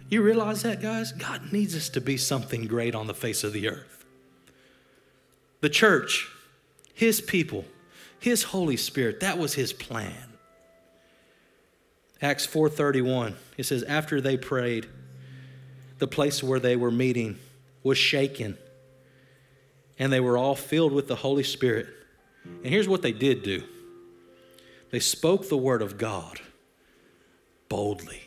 You 0.09 0.23
realize 0.23 0.63
that, 0.63 0.83
guys? 0.83 1.13
God 1.13 1.53
needs 1.53 1.77
us 1.77 1.89
to 1.91 2.01
be 2.01 2.17
something 2.17 2.67
great 2.67 2.97
on 2.97 3.07
the 3.07 3.15
face 3.15 3.45
of 3.45 3.53
the 3.53 3.69
earth. 3.69 4.05
The 5.61 5.69
church, 5.69 6.29
His 6.93 7.21
people, 7.21 7.65
His 8.19 8.43
Holy 8.43 8.77
Spirit, 8.77 9.21
that 9.21 9.39
was 9.39 9.55
His 9.55 9.73
plan. 9.73 10.31
Acts 12.21 12.47
4:31 12.47 13.37
it 13.57 13.65
says 13.65 13.83
after 13.85 14.21
they 14.21 14.37
prayed 14.37 14.87
the 15.99 16.07
place 16.07 16.43
where 16.43 16.61
they 16.61 16.77
were 16.77 16.91
meeting 16.91 17.39
was 17.83 17.99
shaken 17.99 18.57
and 19.99 20.13
they 20.13 20.21
were 20.21 20.39
all 20.39 20.55
filled 20.55 20.93
with 20.93 21.09
the 21.09 21.17
Holy 21.17 21.43
Spirit. 21.43 21.87
And 22.45 22.67
here's 22.67 22.89
what 22.89 23.03
they 23.03 23.13
did 23.13 23.43
do. 23.43 23.63
They 24.91 24.99
spoke 24.99 25.49
the 25.49 25.59
word 25.59 25.83
of 25.83 25.99
God 25.99 26.41
boldly. 27.69 28.23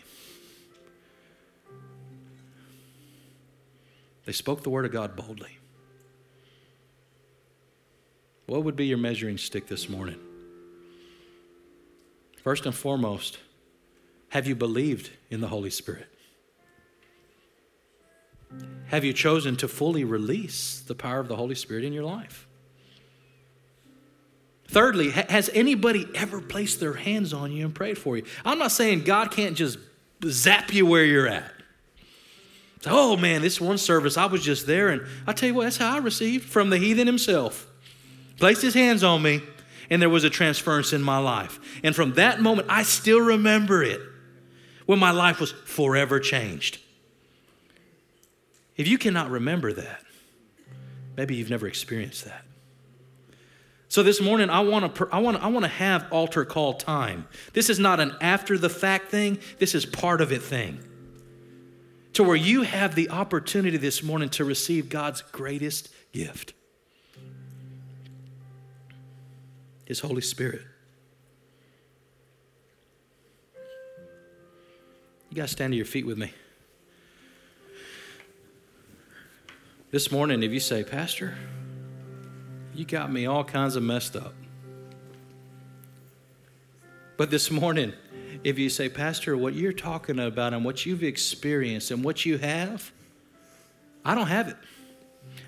They 4.26 4.32
spoke 4.32 4.64
the 4.64 4.70
word 4.70 4.86
of 4.86 4.92
God 4.92 5.16
boldly. 5.16 5.58
What 8.46 8.64
would 8.64 8.76
be 8.76 8.86
your 8.86 9.00
measuring 9.00 9.38
stick 9.38 9.68
this 9.68 9.90
morning? 9.90 10.20
First 12.44 12.66
and 12.66 12.76
foremost, 12.76 13.40
have 14.30 14.48
you 14.48 14.56
believed 14.56 15.10
in 15.32 15.42
the 15.42 15.48
Holy 15.48 15.70
Spirit? 15.72 16.13
Have 18.88 19.04
you 19.04 19.14
chosen 19.14 19.56
to 19.58 19.68
fully 19.68 20.04
release 20.04 20.80
the 20.80 20.96
power 20.96 21.20
of 21.20 21.28
the 21.28 21.36
Holy 21.36 21.56
Spirit 21.56 21.84
in 21.84 21.94
your 21.94 22.04
life? 22.04 22.48
Thirdly, 24.68 25.12
has 25.12 25.50
anybody 25.54 26.08
ever 26.16 26.42
placed 26.42 26.80
their 26.80 26.94
hands 26.94 27.34
on 27.34 27.52
you 27.52 27.66
and 27.66 27.76
prayed 27.76 27.98
for 27.98 28.18
you? 28.18 28.24
I'm 28.44 28.58
not 28.60 28.72
saying 28.72 29.04
God 29.04 29.32
can't 29.32 29.56
just 29.56 29.78
zap 30.26 30.74
you 30.74 30.86
where 30.86 31.06
you're 31.06 31.28
at. 31.28 31.52
Oh 32.86 33.16
man, 33.16 33.42
this 33.42 33.62
one 33.62 33.78
service, 33.78 34.18
I 34.18 34.26
was 34.26 34.44
just 34.44 34.68
there, 34.68 34.90
and 34.90 35.04
I 35.26 35.34
tell 35.34 35.48
you 35.50 35.56
what, 35.56 35.64
that's 35.64 35.78
how 35.78 35.96
I 35.96 36.00
received 36.00 36.50
from 36.50 36.70
the 36.70 36.78
heathen 36.78 37.08
himself. 37.08 37.68
Placed 38.40 38.62
his 38.62 38.74
hands 38.74 39.04
on 39.04 39.22
me, 39.22 39.42
and 39.90 40.02
there 40.02 40.10
was 40.10 40.24
a 40.24 40.30
transference 40.30 40.92
in 40.92 41.02
my 41.02 41.18
life. 41.18 41.60
And 41.84 41.96
from 41.96 42.14
that 42.14 42.42
moment, 42.42 42.68
I 42.70 42.84
still 42.84 43.22
remember 43.22 43.84
it 43.84 44.02
when 44.86 45.00
my 45.00 45.12
life 45.12 45.40
was 45.40 45.52
forever 45.52 46.20
changed. 46.20 46.80
If 48.76 48.88
you 48.88 48.98
cannot 48.98 49.30
remember 49.30 49.74
that, 49.74 50.02
maybe 51.16 51.36
you've 51.36 51.50
never 51.50 51.68
experienced 51.68 52.26
that. 52.26 52.44
So 53.88 54.02
this 54.02 54.20
morning, 54.20 54.50
I 54.50 54.62
want 54.62 54.96
to 54.96 55.08
I 55.12 55.20
want 55.20 55.44
I 55.44 55.48
want 55.48 55.66
to 55.66 55.70
have 55.70 56.12
altar 56.12 56.46
call 56.46 56.74
time. 56.74 57.28
This 57.54 57.70
is 57.70 57.78
not 57.78 58.00
an 58.00 58.16
after 58.22 58.58
the 58.58 58.70
fact 58.70 59.12
thing. 59.12 59.38
This 59.60 59.76
is 59.76 59.86
part 59.86 60.20
of 60.20 60.32
it 60.32 60.42
thing. 60.42 60.80
To 62.14 62.24
where 62.24 62.36
you 62.36 62.64
have 62.64 62.96
the 62.96 63.12
opportunity 63.12 63.78
this 63.78 64.02
morning 64.02 64.30
to 64.30 64.46
receive 64.46 64.90
God's 64.90 65.22
greatest 65.22 65.90
gift. 66.12 66.54
His 69.86 70.00
Holy 70.00 70.22
Spirit. 70.22 70.62
You 75.30 75.36
guys 75.36 75.52
stand 75.52 75.74
to 75.74 75.78
your 75.78 75.86
feet 75.86 76.08
with 76.08 76.18
me. 76.18 76.32
This 79.94 80.12
morning, 80.12 80.42
if 80.42 80.52
you 80.52 80.60
say, 80.60 80.84
Pastor, 80.84 81.36
you 82.74 82.84
got 82.84 83.12
me 83.12 83.28
all 83.28 83.44
kinds 83.44 83.76
of 83.76 83.84
messed 83.84 84.16
up. 84.16 84.34
But 87.16 87.30
this 87.30 87.52
morning, 87.52 87.94
if 88.44 88.58
you 88.58 88.72
say, 88.72 88.90
Pastor, 88.90 89.38
what 89.38 89.54
you're 89.54 89.72
talking 89.72 90.18
about 90.18 90.52
and 90.52 90.66
what 90.66 90.84
you've 90.84 91.04
experienced 91.04 91.92
and 91.92 92.04
what 92.04 92.26
you 92.26 92.40
have, 92.40 92.92
I 94.04 94.16
don't 94.16 94.26
have 94.26 94.48
it. 94.48 94.58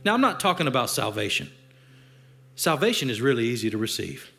Now, 0.03 0.13
I'm 0.13 0.21
not 0.21 0.39
talking 0.39 0.67
about 0.67 0.91
salvation. 0.91 1.49
Salvation 2.55 3.09
is 3.09 3.21
really 3.21 3.45
easy 3.45 3.71
to 3.71 3.79
receive, 3.79 4.31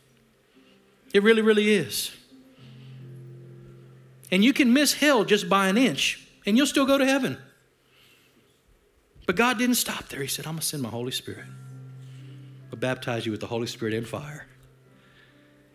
it 1.13 1.25
really, 1.25 1.43
really 1.43 1.75
is. 1.75 2.15
And 4.31 4.45
you 4.45 4.53
can 4.53 4.73
miss 4.73 4.95
hell 4.95 5.25
just 5.25 5.49
by 5.49 5.67
an 5.67 5.77
inch, 5.77 6.29
and 6.47 6.57
you'll 6.57 6.69
still 6.69 6.87
go 6.87 6.97
to 6.97 7.05
heaven. 7.05 7.39
But 9.27 9.35
God 9.35 9.59
didn't 9.59 9.75
stop 9.75 10.09
there. 10.09 10.23
He 10.23 10.29
said, 10.29 10.47
I'm 10.47 10.53
going 10.53 10.61
to 10.61 10.67
send 10.67 10.83
my 10.83 10.89
Holy 10.89 11.11
Spirit. 11.11 11.45
I'll 12.71 12.79
baptize 12.79 13.27
you 13.27 13.33
with 13.33 13.41
the 13.41 13.49
Holy 13.49 13.67
Spirit 13.67 13.95
and 13.95 14.07
fire. 14.07 14.47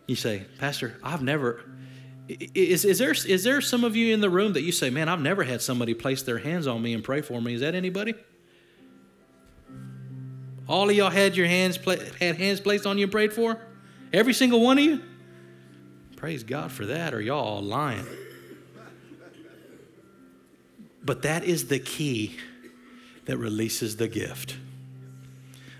You 0.06 0.16
say, 0.16 0.46
Pastor, 0.58 0.98
I've 1.02 1.22
never. 1.22 1.62
Is, 2.28 2.84
is, 2.84 2.98
there, 2.98 3.12
is 3.12 3.44
there 3.44 3.60
some 3.60 3.84
of 3.84 3.94
you 3.94 4.14
in 4.14 4.20
the 4.20 4.30
room 4.30 4.54
that 4.54 4.62
you 4.62 4.72
say, 4.72 4.90
Man, 4.90 5.08
I've 5.08 5.20
never 5.20 5.44
had 5.44 5.60
somebody 5.60 5.92
place 5.92 6.22
their 6.22 6.38
hands 6.38 6.66
on 6.66 6.80
me 6.82 6.94
and 6.94 7.04
pray 7.04 7.20
for 7.20 7.40
me? 7.40 7.54
Is 7.54 7.60
that 7.60 7.74
anybody? 7.74 8.14
All 10.68 10.88
of 10.88 10.96
y'all 10.96 11.10
had 11.10 11.36
your 11.36 11.46
hands 11.46 11.76
had 12.18 12.36
hands 12.36 12.60
placed 12.60 12.86
on 12.86 12.96
you 12.96 13.04
and 13.04 13.12
prayed 13.12 13.32
for? 13.32 13.58
Every 14.12 14.32
single 14.32 14.60
one 14.60 14.78
of 14.78 14.84
you? 14.84 15.02
Praise 16.16 16.44
God 16.44 16.70
for 16.70 16.86
that, 16.86 17.12
or 17.12 17.20
y'all 17.20 17.44
all 17.44 17.62
lying. 17.62 18.06
But 21.04 21.22
that 21.22 21.44
is 21.44 21.66
the 21.66 21.80
key 21.80 22.36
that 23.24 23.36
releases 23.36 23.96
the 23.96 24.08
gift. 24.08 24.56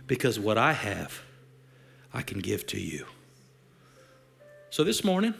Because 0.06 0.38
what 0.38 0.58
I 0.58 0.72
have, 0.72 1.22
I 2.12 2.22
can 2.22 2.40
give 2.40 2.66
to 2.68 2.80
you. 2.80 3.06
So 4.70 4.84
this 4.84 5.04
morning, 5.04 5.34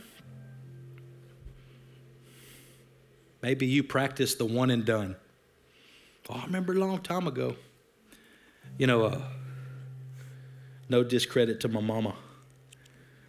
maybe 3.42 3.66
you 3.66 3.82
practice 3.82 4.34
the 4.34 4.44
one 4.44 4.70
and 4.70 4.84
done. 4.84 5.16
Oh, 6.28 6.34
I 6.34 6.44
remember 6.44 6.72
a 6.72 6.78
long 6.78 6.98
time 7.00 7.26
ago. 7.26 7.56
You 8.78 8.86
know, 8.86 9.04
uh, 9.04 9.22
no 10.88 11.02
discredit 11.02 11.60
to 11.60 11.68
my 11.68 11.80
mama, 11.80 12.14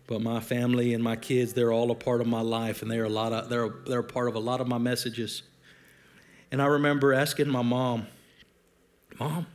but 0.07 0.21
my 0.21 0.39
family 0.39 0.93
and 0.93 1.03
my 1.03 1.15
kids, 1.15 1.53
they're 1.53 1.71
all 1.71 1.91
a 1.91 1.95
part 1.95 2.21
of 2.21 2.27
my 2.27 2.41
life, 2.41 2.81
and 2.81 2.89
they're 2.91 3.05
a 3.05 3.09
lot 3.09 3.33
of 3.33 3.49
they're 3.49 3.69
they're 3.87 3.99
a 3.99 4.03
part 4.03 4.27
of 4.27 4.35
a 4.35 4.39
lot 4.39 4.61
of 4.61 4.67
my 4.67 4.77
messages. 4.77 5.43
And 6.51 6.61
I 6.61 6.65
remember 6.65 7.13
asking 7.13 7.49
my 7.49 7.61
mom, 7.63 8.07
Mom, 9.19 9.45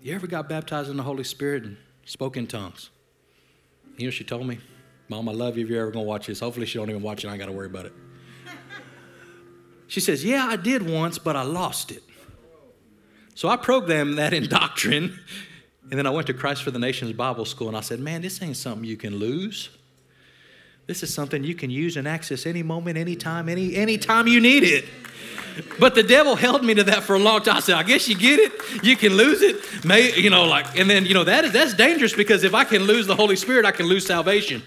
you 0.00 0.14
ever 0.14 0.26
got 0.26 0.48
baptized 0.48 0.90
in 0.90 0.96
the 0.96 1.02
Holy 1.02 1.24
Spirit 1.24 1.64
and 1.64 1.76
spoke 2.04 2.36
in 2.36 2.46
tongues? 2.46 2.90
You 3.96 4.06
know, 4.06 4.10
she 4.10 4.24
told 4.24 4.46
me, 4.46 4.58
Mom, 5.08 5.28
I 5.28 5.32
love 5.32 5.56
you 5.56 5.64
if 5.64 5.70
you're 5.70 5.82
ever 5.82 5.90
going 5.90 6.04
to 6.04 6.08
watch 6.08 6.26
this. 6.26 6.40
Hopefully, 6.40 6.66
she 6.66 6.78
don't 6.78 6.90
even 6.90 7.02
watch 7.02 7.24
it. 7.24 7.28
I 7.28 7.32
ain't 7.32 7.40
got 7.40 7.46
to 7.46 7.52
worry 7.52 7.66
about 7.66 7.86
it. 7.86 7.92
She 9.86 10.00
says, 10.00 10.24
Yeah, 10.24 10.46
I 10.46 10.56
did 10.56 10.88
once, 10.88 11.18
but 11.18 11.36
I 11.36 11.42
lost 11.42 11.90
it. 11.90 12.02
So 13.34 13.48
I 13.48 13.56
programmed 13.56 14.16
that 14.16 14.32
in 14.32 14.48
doctrine. 14.48 15.18
And 15.90 15.98
then 15.98 16.06
I 16.06 16.10
went 16.10 16.28
to 16.28 16.34
Christ 16.34 16.62
for 16.62 16.70
the 16.70 16.78
Nations 16.78 17.12
Bible 17.12 17.44
School 17.44 17.68
and 17.68 17.76
I 17.76 17.82
said, 17.82 18.00
Man, 18.00 18.22
this 18.22 18.40
ain't 18.40 18.56
something 18.56 18.84
you 18.84 18.96
can 18.96 19.16
lose. 19.16 19.68
This 20.86 21.02
is 21.02 21.12
something 21.12 21.44
you 21.44 21.54
can 21.54 21.70
use 21.70 21.96
and 21.98 22.08
access 22.08 22.46
any 22.46 22.62
moment, 22.62 22.96
anytime, 22.96 23.48
any 23.48 23.76
anytime 23.76 24.26
you 24.26 24.40
need 24.40 24.64
it. 24.64 24.86
But 25.78 25.94
the 25.94 26.02
devil 26.02 26.36
held 26.36 26.64
me 26.64 26.74
to 26.74 26.84
that 26.84 27.02
for 27.02 27.14
a 27.14 27.18
long 27.18 27.42
time. 27.42 27.56
I 27.56 27.60
said, 27.60 27.76
I 27.76 27.82
guess 27.82 28.08
you 28.08 28.16
get 28.16 28.38
it. 28.38 28.84
You 28.84 28.96
can 28.96 29.14
lose 29.14 29.42
it. 29.42 29.84
May, 29.84 30.14
you 30.14 30.30
know, 30.30 30.44
like, 30.44 30.78
and 30.78 30.88
then, 30.88 31.06
you 31.06 31.14
know, 31.14 31.24
that 31.24 31.44
is 31.44 31.52
that's 31.52 31.74
dangerous 31.74 32.14
because 32.14 32.44
if 32.44 32.54
I 32.54 32.64
can 32.64 32.82
lose 32.82 33.06
the 33.06 33.16
Holy 33.16 33.36
Spirit, 33.36 33.64
I 33.64 33.72
can 33.72 33.86
lose 33.86 34.06
salvation. 34.06 34.62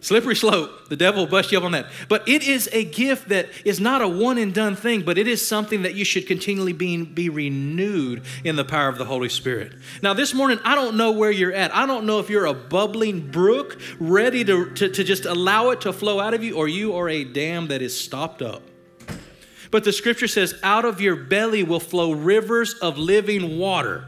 Slippery 0.00 0.36
slope. 0.36 0.88
The 0.88 0.96
devil 0.96 1.24
will 1.24 1.30
bust 1.30 1.50
you 1.50 1.58
up 1.58 1.64
on 1.64 1.72
that. 1.72 1.86
But 2.08 2.28
it 2.28 2.46
is 2.46 2.68
a 2.72 2.84
gift 2.84 3.30
that 3.30 3.48
is 3.64 3.80
not 3.80 4.00
a 4.00 4.08
one 4.08 4.38
and 4.38 4.54
done 4.54 4.76
thing, 4.76 5.02
but 5.02 5.18
it 5.18 5.26
is 5.26 5.44
something 5.44 5.82
that 5.82 5.94
you 5.94 6.04
should 6.04 6.26
continually 6.26 6.72
be, 6.72 7.04
be 7.04 7.28
renewed 7.28 8.22
in 8.44 8.54
the 8.54 8.64
power 8.64 8.88
of 8.88 8.96
the 8.96 9.04
Holy 9.04 9.28
Spirit. 9.28 9.72
Now, 10.00 10.14
this 10.14 10.32
morning, 10.32 10.60
I 10.64 10.76
don't 10.76 10.96
know 10.96 11.10
where 11.10 11.32
you're 11.32 11.52
at. 11.52 11.74
I 11.74 11.84
don't 11.84 12.06
know 12.06 12.20
if 12.20 12.30
you're 12.30 12.46
a 12.46 12.54
bubbling 12.54 13.28
brook 13.30 13.78
ready 13.98 14.44
to, 14.44 14.70
to, 14.70 14.88
to 14.88 15.02
just 15.04 15.24
allow 15.24 15.70
it 15.70 15.80
to 15.80 15.92
flow 15.92 16.20
out 16.20 16.32
of 16.32 16.44
you, 16.44 16.56
or 16.56 16.68
you 16.68 16.94
are 16.94 17.08
a 17.08 17.24
dam 17.24 17.66
that 17.68 17.82
is 17.82 17.98
stopped 17.98 18.40
up. 18.40 18.62
But 19.70 19.84
the 19.84 19.92
scripture 19.92 20.28
says, 20.28 20.54
out 20.62 20.84
of 20.84 21.00
your 21.00 21.16
belly 21.16 21.62
will 21.62 21.80
flow 21.80 22.12
rivers 22.12 22.74
of 22.74 22.96
living 22.96 23.58
water. 23.58 24.06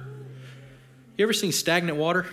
You 1.16 1.24
ever 1.24 1.32
seen 1.32 1.52
stagnant 1.52 1.98
water? 1.98 2.26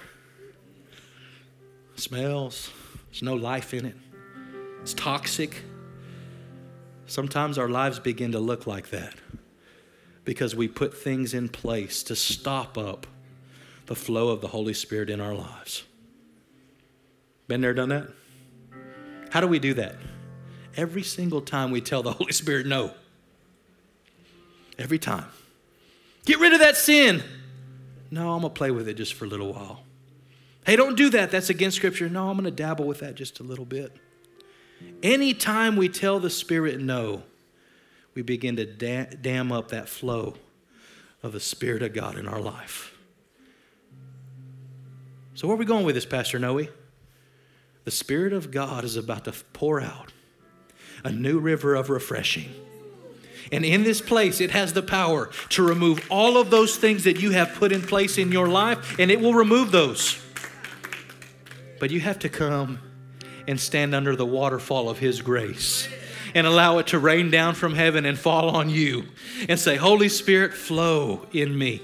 smells 1.99 2.69
there's 3.07 3.23
no 3.23 3.33
life 3.33 3.73
in 3.73 3.85
it, 3.85 3.95
it's 4.81 4.93
toxic. 4.93 5.63
Sometimes 7.07 7.57
our 7.57 7.69
lives 7.69 7.99
begin 7.99 8.33
to 8.33 8.39
look 8.39 8.67
like 8.67 8.89
that 8.89 9.15
because 10.25 10.55
we 10.55 10.67
put 10.67 10.95
things 10.95 11.33
in 11.33 11.47
place 11.47 12.03
to 12.03 12.15
stop 12.15 12.77
up 12.77 13.07
the 13.85 13.95
flow 13.95 14.29
of 14.29 14.41
the 14.41 14.47
Holy 14.49 14.73
Spirit 14.73 15.09
in 15.09 15.21
our 15.21 15.33
lives. 15.33 15.83
Been 17.47 17.61
there, 17.61 17.73
done 17.73 17.89
that? 17.89 18.09
How 19.31 19.39
do 19.39 19.47
we 19.47 19.57
do 19.57 19.73
that? 19.75 19.95
Every 20.75 21.03
single 21.03 21.39
time 21.39 21.71
we 21.71 21.79
tell 21.79 22.03
the 22.03 22.11
Holy 22.19 22.33
Spirit 22.33 22.65
no. 22.65 22.91
Every 24.77 24.99
time. 24.99 25.25
Get 26.25 26.39
rid 26.39 26.53
of 26.53 26.59
that 26.59 26.77
sin. 26.77 27.23
No, 28.11 28.33
I'm 28.33 28.41
going 28.41 28.53
to 28.53 28.57
play 28.57 28.71
with 28.71 28.87
it 28.87 28.95
just 28.95 29.13
for 29.13 29.25
a 29.25 29.27
little 29.27 29.53
while. 29.53 29.83
Hey, 30.65 30.75
don't 30.75 30.97
do 30.97 31.09
that. 31.11 31.31
That's 31.31 31.49
against 31.49 31.77
Scripture. 31.77 32.09
No, 32.09 32.29
I'm 32.29 32.35
going 32.35 32.45
to 32.45 32.51
dabble 32.51 32.85
with 32.85 32.99
that 32.99 33.15
just 33.15 33.39
a 33.39 33.43
little 33.43 33.65
bit. 33.65 33.95
Anytime 35.01 35.75
we 35.75 35.89
tell 35.89 36.19
the 36.19 36.29
Spirit 36.29 36.79
no, 36.79 37.23
we 38.13 38.21
begin 38.21 38.55
to 38.57 38.65
da- 38.65 39.15
dam 39.21 39.51
up 39.51 39.69
that 39.69 39.87
flow 39.87 40.35
of 41.23 41.31
the 41.31 41.39
Spirit 41.39 41.81
of 41.81 41.93
God 41.93 42.17
in 42.17 42.27
our 42.27 42.39
life. 42.39 42.93
So, 45.33 45.47
where 45.47 45.55
are 45.55 45.59
we 45.59 45.65
going 45.65 45.85
with 45.85 45.95
this, 45.95 46.05
Pastor 46.05 46.39
Noe? 46.39 46.67
The 47.83 47.91
Spirit 47.91 48.33
of 48.33 48.51
God 48.51 48.83
is 48.83 48.97
about 48.97 49.25
to 49.25 49.33
pour 49.53 49.79
out 49.79 50.11
a 51.03 51.11
new 51.11 51.39
river 51.39 51.75
of 51.75 51.89
refreshing. 51.89 52.49
And 53.51 53.63
in 53.63 53.83
this 53.83 54.01
place, 54.01 54.41
it 54.41 54.51
has 54.51 54.73
the 54.73 54.81
power 54.81 55.29
to 55.49 55.63
remove 55.63 56.05
all 56.09 56.37
of 56.37 56.49
those 56.49 56.75
things 56.75 57.03
that 57.05 57.21
you 57.21 57.31
have 57.31 57.53
put 57.55 57.71
in 57.71 57.81
place 57.81 58.17
in 58.17 58.31
your 58.31 58.47
life, 58.47 58.99
and 58.99 59.09
it 59.11 59.19
will 59.19 59.33
remove 59.33 59.71
those. 59.71 60.19
But 61.79 61.91
you 61.91 61.99
have 61.99 62.19
to 62.19 62.29
come 62.29 62.79
and 63.47 63.59
stand 63.59 63.95
under 63.95 64.15
the 64.15 64.25
waterfall 64.25 64.89
of 64.89 64.99
His 64.99 65.21
grace 65.21 65.87
and 66.35 66.45
allow 66.45 66.77
it 66.79 66.87
to 66.87 66.99
rain 66.99 67.31
down 67.31 67.55
from 67.55 67.73
heaven 67.73 68.05
and 68.05 68.17
fall 68.17 68.49
on 68.49 68.69
you 68.69 69.05
and 69.47 69.59
say, 69.59 69.75
Holy 69.75 70.09
Spirit, 70.09 70.53
flow 70.53 71.25
in 71.31 71.57
me. 71.57 71.81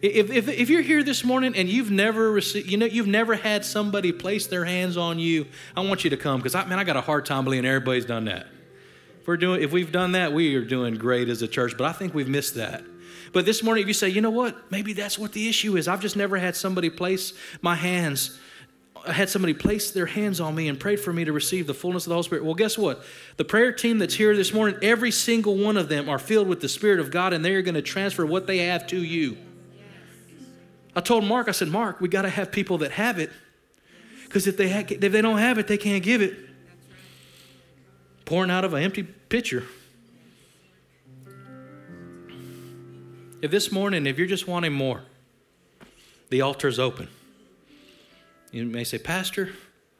If, 0.00 0.30
if, 0.30 0.48
if 0.48 0.68
you're 0.68 0.82
here 0.82 1.02
this 1.02 1.24
morning 1.24 1.56
and 1.56 1.68
you've 1.68 1.90
never 1.90 2.30
received, 2.30 2.70
you 2.70 2.76
know, 2.76 2.84
you've 2.84 3.06
never 3.06 3.34
had 3.34 3.64
somebody 3.64 4.12
place 4.12 4.46
their 4.46 4.64
hands 4.64 4.98
on 4.98 5.18
you, 5.18 5.46
I 5.74 5.80
want 5.80 6.04
you 6.04 6.10
to 6.10 6.16
come 6.16 6.40
because 6.40 6.54
I 6.54 6.64
man, 6.66 6.78
I 6.78 6.84
got 6.84 6.96
a 6.96 7.00
hard 7.00 7.24
time 7.24 7.44
believing 7.44 7.64
everybody's 7.64 8.04
done 8.04 8.26
that. 8.26 8.46
If 9.24 9.28
we're 9.28 9.38
doing, 9.38 9.62
if 9.62 9.72
we've 9.72 9.90
done 9.90 10.12
that, 10.12 10.34
we 10.34 10.54
are 10.54 10.64
doing 10.66 10.96
great 10.96 11.30
as 11.30 11.40
a 11.40 11.48
church. 11.48 11.78
But 11.78 11.86
I 11.86 11.92
think 11.92 12.12
we've 12.12 12.28
missed 12.28 12.56
that. 12.56 12.84
But 13.32 13.46
this 13.46 13.62
morning, 13.62 13.80
if 13.80 13.88
you 13.88 13.94
say, 13.94 14.10
you 14.10 14.20
know 14.20 14.28
what, 14.28 14.70
maybe 14.70 14.92
that's 14.92 15.18
what 15.18 15.32
the 15.32 15.48
issue 15.48 15.78
is. 15.78 15.88
I've 15.88 16.02
just 16.02 16.14
never 16.14 16.36
had 16.36 16.54
somebody 16.54 16.90
place 16.90 17.32
my 17.62 17.74
hands 17.74 18.38
had 19.06 19.30
somebody 19.30 19.54
place 19.54 19.92
their 19.92 20.06
hands 20.06 20.40
on 20.40 20.54
me 20.54 20.68
and 20.68 20.78
prayed 20.78 21.00
for 21.00 21.12
me 21.12 21.24
to 21.24 21.32
receive 21.32 21.66
the 21.66 21.74
fullness 21.74 22.04
of 22.04 22.10
the 22.10 22.14
Holy 22.14 22.24
Spirit. 22.24 22.44
Well, 22.44 22.54
guess 22.54 22.76
what? 22.76 23.02
The 23.36 23.44
prayer 23.44 23.72
team 23.72 23.98
that's 23.98 24.14
here 24.14 24.36
this 24.36 24.52
morning, 24.52 24.78
every 24.82 25.10
single 25.10 25.56
one 25.56 25.76
of 25.76 25.88
them 25.88 26.08
are 26.08 26.18
filled 26.18 26.48
with 26.48 26.60
the 26.60 26.68
Spirit 26.68 27.00
of 27.00 27.10
God, 27.10 27.32
and 27.32 27.44
they 27.44 27.54
are 27.54 27.62
going 27.62 27.74
to 27.74 27.82
transfer 27.82 28.24
what 28.24 28.46
they 28.46 28.58
have 28.58 28.86
to 28.88 29.02
you. 29.02 29.36
I 30.96 31.00
told 31.00 31.24
Mark, 31.24 31.48
I 31.48 31.52
said, 31.52 31.68
Mark, 31.68 32.00
we 32.00 32.08
got 32.08 32.22
to 32.22 32.30
have 32.30 32.52
people 32.52 32.78
that 32.78 32.92
have 32.92 33.18
it, 33.18 33.30
because 34.24 34.46
if 34.46 34.56
they 34.56 34.70
ha- 34.70 34.86
if 34.88 35.12
they 35.12 35.22
don't 35.22 35.38
have 35.38 35.58
it, 35.58 35.66
they 35.66 35.78
can't 35.78 36.02
give 36.02 36.22
it. 36.22 36.36
Pouring 38.24 38.50
out 38.50 38.64
of 38.64 38.74
an 38.74 38.82
empty 38.82 39.02
pitcher. 39.02 39.64
If 43.42 43.50
this 43.50 43.70
morning, 43.70 44.06
if 44.06 44.16
you're 44.16 44.26
just 44.26 44.48
wanting 44.48 44.72
more, 44.72 45.02
the 46.30 46.40
altar's 46.40 46.78
open. 46.78 47.08
You 48.50 48.64
may 48.64 48.84
say, 48.84 48.98
Pastor, 48.98 49.50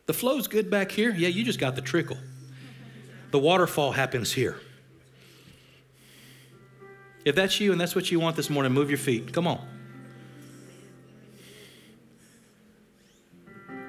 the 0.07 0.15
flow's 0.15 0.47
good 0.47 0.71
back 0.71 0.91
here. 0.91 1.11
Yeah, 1.11 1.29
you 1.29 1.45
just 1.45 1.59
got 1.59 1.77
the 1.77 1.83
trickle. 1.83 2.17
The 3.33 3.39
waterfall 3.39 3.93
happens 3.93 4.33
here. 4.33 4.57
If 7.25 7.35
that's 7.35 7.59
you 7.61 7.73
and 7.73 7.81
that's 7.81 7.95
what 7.95 8.11
you 8.11 8.21
want 8.21 8.37
this 8.37 8.49
morning, 8.49 8.73
move 8.73 8.91
your 8.91 8.99
feet. 8.99 9.33
Come 9.33 9.47
on. 9.47 9.74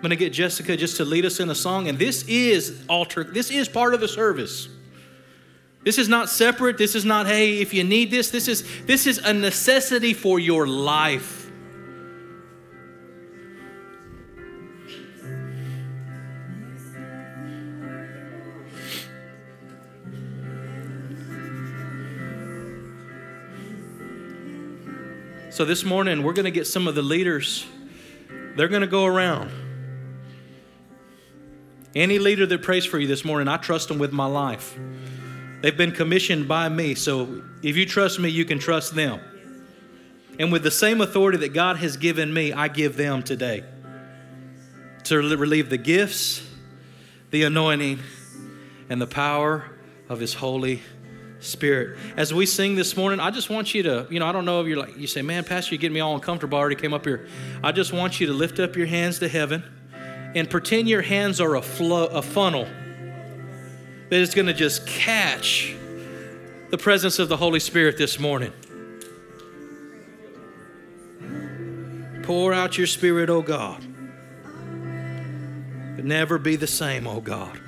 Going 0.05 0.15
to 0.15 0.23
get 0.23 0.31
Jessica 0.31 0.77
just 0.77 0.97
to 0.97 1.03
lead 1.03 1.25
us 1.25 1.39
in 1.39 1.49
a 1.49 1.55
song. 1.55 1.87
And 1.87 1.97
this 1.97 2.23
is 2.27 2.79
altar, 2.87 3.23
this 3.23 3.49
is 3.49 3.67
part 3.67 3.95
of 3.95 4.01
the 4.01 4.07
service. 4.07 4.69
This 5.83 5.97
is 5.97 6.07
not 6.07 6.29
separate. 6.29 6.77
This 6.77 6.93
is 6.93 7.03
not, 7.05 7.25
hey, 7.25 7.59
if 7.59 7.73
you 7.73 7.83
need 7.83 8.11
this, 8.11 8.29
this 8.29 8.47
is 8.47 8.63
this 8.85 9.07
is 9.07 9.17
a 9.17 9.33
necessity 9.33 10.13
for 10.13 10.39
your 10.39 10.67
life. 10.67 11.51
So 25.49 25.65
this 25.65 25.83
morning, 25.83 26.21
we're 26.21 26.33
going 26.33 26.45
to 26.45 26.51
get 26.51 26.67
some 26.67 26.87
of 26.87 26.93
the 26.93 27.01
leaders, 27.01 27.65
they're 28.55 28.67
going 28.67 28.81
to 28.81 28.87
go 28.87 29.05
around. 29.05 29.64
Any 31.95 32.19
leader 32.19 32.45
that 32.45 32.61
prays 32.61 32.85
for 32.85 32.99
you 32.99 33.07
this 33.07 33.23
morning, 33.23 33.47
I 33.47 33.55
trust 33.55 33.87
them 33.87 33.99
with 33.99 34.11
my 34.11 34.25
life. 34.25 34.77
They've 35.61 35.77
been 35.77 35.93
commissioned 35.93 36.45
by 36.45 36.67
me, 36.67 36.93
so 36.93 37.41
if 37.63 37.77
you 37.77 37.85
trust 37.85 38.19
me, 38.19 38.29
you 38.29 38.43
can 38.43 38.59
trust 38.59 38.95
them. 38.95 39.21
And 40.37 40.51
with 40.51 40.63
the 40.63 40.71
same 40.71 40.99
authority 40.99 41.37
that 41.39 41.53
God 41.53 41.77
has 41.77 41.95
given 41.95 42.33
me, 42.33 42.51
I 42.51 42.67
give 42.67 42.97
them 42.97 43.23
today 43.23 43.63
to 45.05 45.17
relieve 45.19 45.69
the 45.69 45.77
gifts, 45.77 46.45
the 47.31 47.43
anointing, 47.43 47.99
and 48.89 49.01
the 49.01 49.07
power 49.07 49.63
of 50.09 50.19
His 50.19 50.33
Holy 50.33 50.81
Spirit. 51.39 51.97
As 52.17 52.33
we 52.33 52.45
sing 52.45 52.75
this 52.75 52.97
morning, 52.97 53.21
I 53.21 53.31
just 53.31 53.49
want 53.49 53.73
you 53.73 53.83
to, 53.83 54.07
you 54.09 54.19
know, 54.19 54.27
I 54.27 54.33
don't 54.33 54.45
know 54.45 54.59
if 54.59 54.67
you're 54.67 54.77
like, 54.77 54.97
you 54.97 55.07
say, 55.07 55.21
man, 55.21 55.45
Pastor, 55.45 55.75
you're 55.75 55.79
getting 55.79 55.93
me 55.93 56.01
all 56.01 56.15
uncomfortable. 56.15 56.57
I 56.57 56.61
already 56.61 56.75
came 56.75 56.93
up 56.93 57.05
here. 57.05 57.27
I 57.63 57.71
just 57.71 57.93
want 57.93 58.19
you 58.19 58.27
to 58.27 58.33
lift 58.33 58.59
up 58.59 58.75
your 58.75 58.87
hands 58.87 59.19
to 59.19 59.29
heaven 59.29 59.63
and 60.35 60.49
pretend 60.49 60.87
your 60.89 61.01
hands 61.01 61.41
are 61.41 61.55
a, 61.55 61.59
a 61.59 62.21
funnel 62.21 62.67
that 64.09 64.19
is 64.19 64.35
going 64.35 64.45
to 64.45 64.53
just 64.53 64.85
catch 64.85 65.73
the 66.69 66.77
presence 66.77 67.17
of 67.17 67.29
the 67.29 67.37
Holy 67.37 67.59
Spirit 67.59 67.97
this 67.97 68.19
morning. 68.19 68.51
Pour 72.23 72.53
out 72.53 72.77
your 72.77 72.87
spirit, 72.87 73.29
oh 73.29 73.41
God. 73.41 73.81
But 75.95 76.05
never 76.05 76.37
be 76.37 76.55
the 76.55 76.67
same, 76.67 77.07
oh 77.07 77.21
God. 77.21 77.59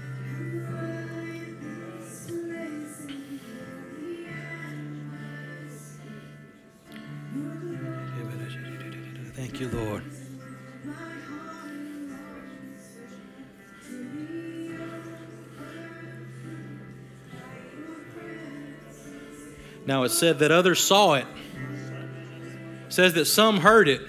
Now 19.87 20.03
it 20.03 20.09
said 20.09 20.39
that 20.39 20.51
others 20.51 20.83
saw 20.83 21.13
it. 21.13 21.25
it. 21.25 22.93
Says 22.93 23.13
that 23.13 23.25
some 23.25 23.61
heard 23.61 23.87
it. 23.87 24.01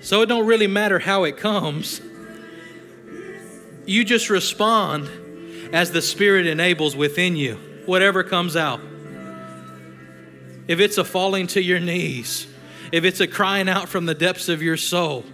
So 0.00 0.22
it 0.22 0.26
don't 0.26 0.46
really 0.46 0.66
matter 0.66 0.98
how 0.98 1.24
it 1.24 1.36
comes. 1.36 2.00
You 3.84 4.02
just 4.02 4.30
respond 4.30 5.08
as 5.74 5.92
the 5.92 6.00
Spirit 6.00 6.46
enables 6.46 6.96
within 6.96 7.36
you, 7.36 7.56
whatever 7.84 8.24
comes 8.24 8.56
out. 8.56 8.80
If 10.66 10.80
it's 10.80 10.96
a 10.96 11.04
falling 11.04 11.46
to 11.48 11.62
your 11.62 11.80
knees, 11.80 12.46
if 12.92 13.04
it's 13.04 13.20
a 13.20 13.26
crying 13.26 13.68
out 13.68 13.90
from 13.90 14.06
the 14.06 14.14
depths 14.14 14.48
of 14.48 14.62
your 14.62 14.78
soul, 14.78 15.26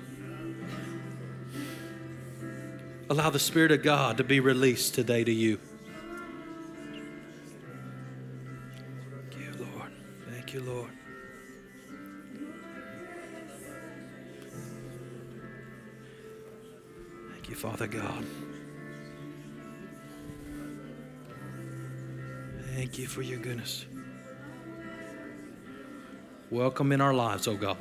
allow 3.09 3.31
the 3.31 3.39
Spirit 3.39 3.70
of 3.70 3.85
God 3.85 4.16
to 4.16 4.24
be 4.24 4.41
released 4.41 4.95
today 4.97 5.22
to 5.22 5.33
you. 5.33 5.61
You, 10.57 10.62
Lord. 10.62 10.90
Thank 17.32 17.50
you, 17.50 17.54
Father 17.54 17.86
God. 17.86 18.24
Thank 22.74 22.98
you 22.98 23.07
for 23.07 23.20
your 23.20 23.38
goodness. 23.38 23.84
Welcome 26.50 26.92
in 26.92 27.02
our 27.02 27.12
lives, 27.12 27.46
oh 27.48 27.57
God. 27.57 27.76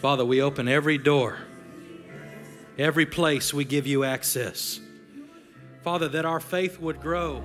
Father, 0.00 0.24
we 0.24 0.42
open 0.42 0.66
every 0.66 0.98
door, 0.98 1.38
every 2.78 3.06
place 3.06 3.54
we 3.54 3.64
give 3.64 3.86
you 3.86 4.02
access. 4.02 4.80
Father, 5.82 6.08
that 6.08 6.24
our 6.24 6.40
faith 6.40 6.80
would 6.80 7.00
grow. 7.00 7.44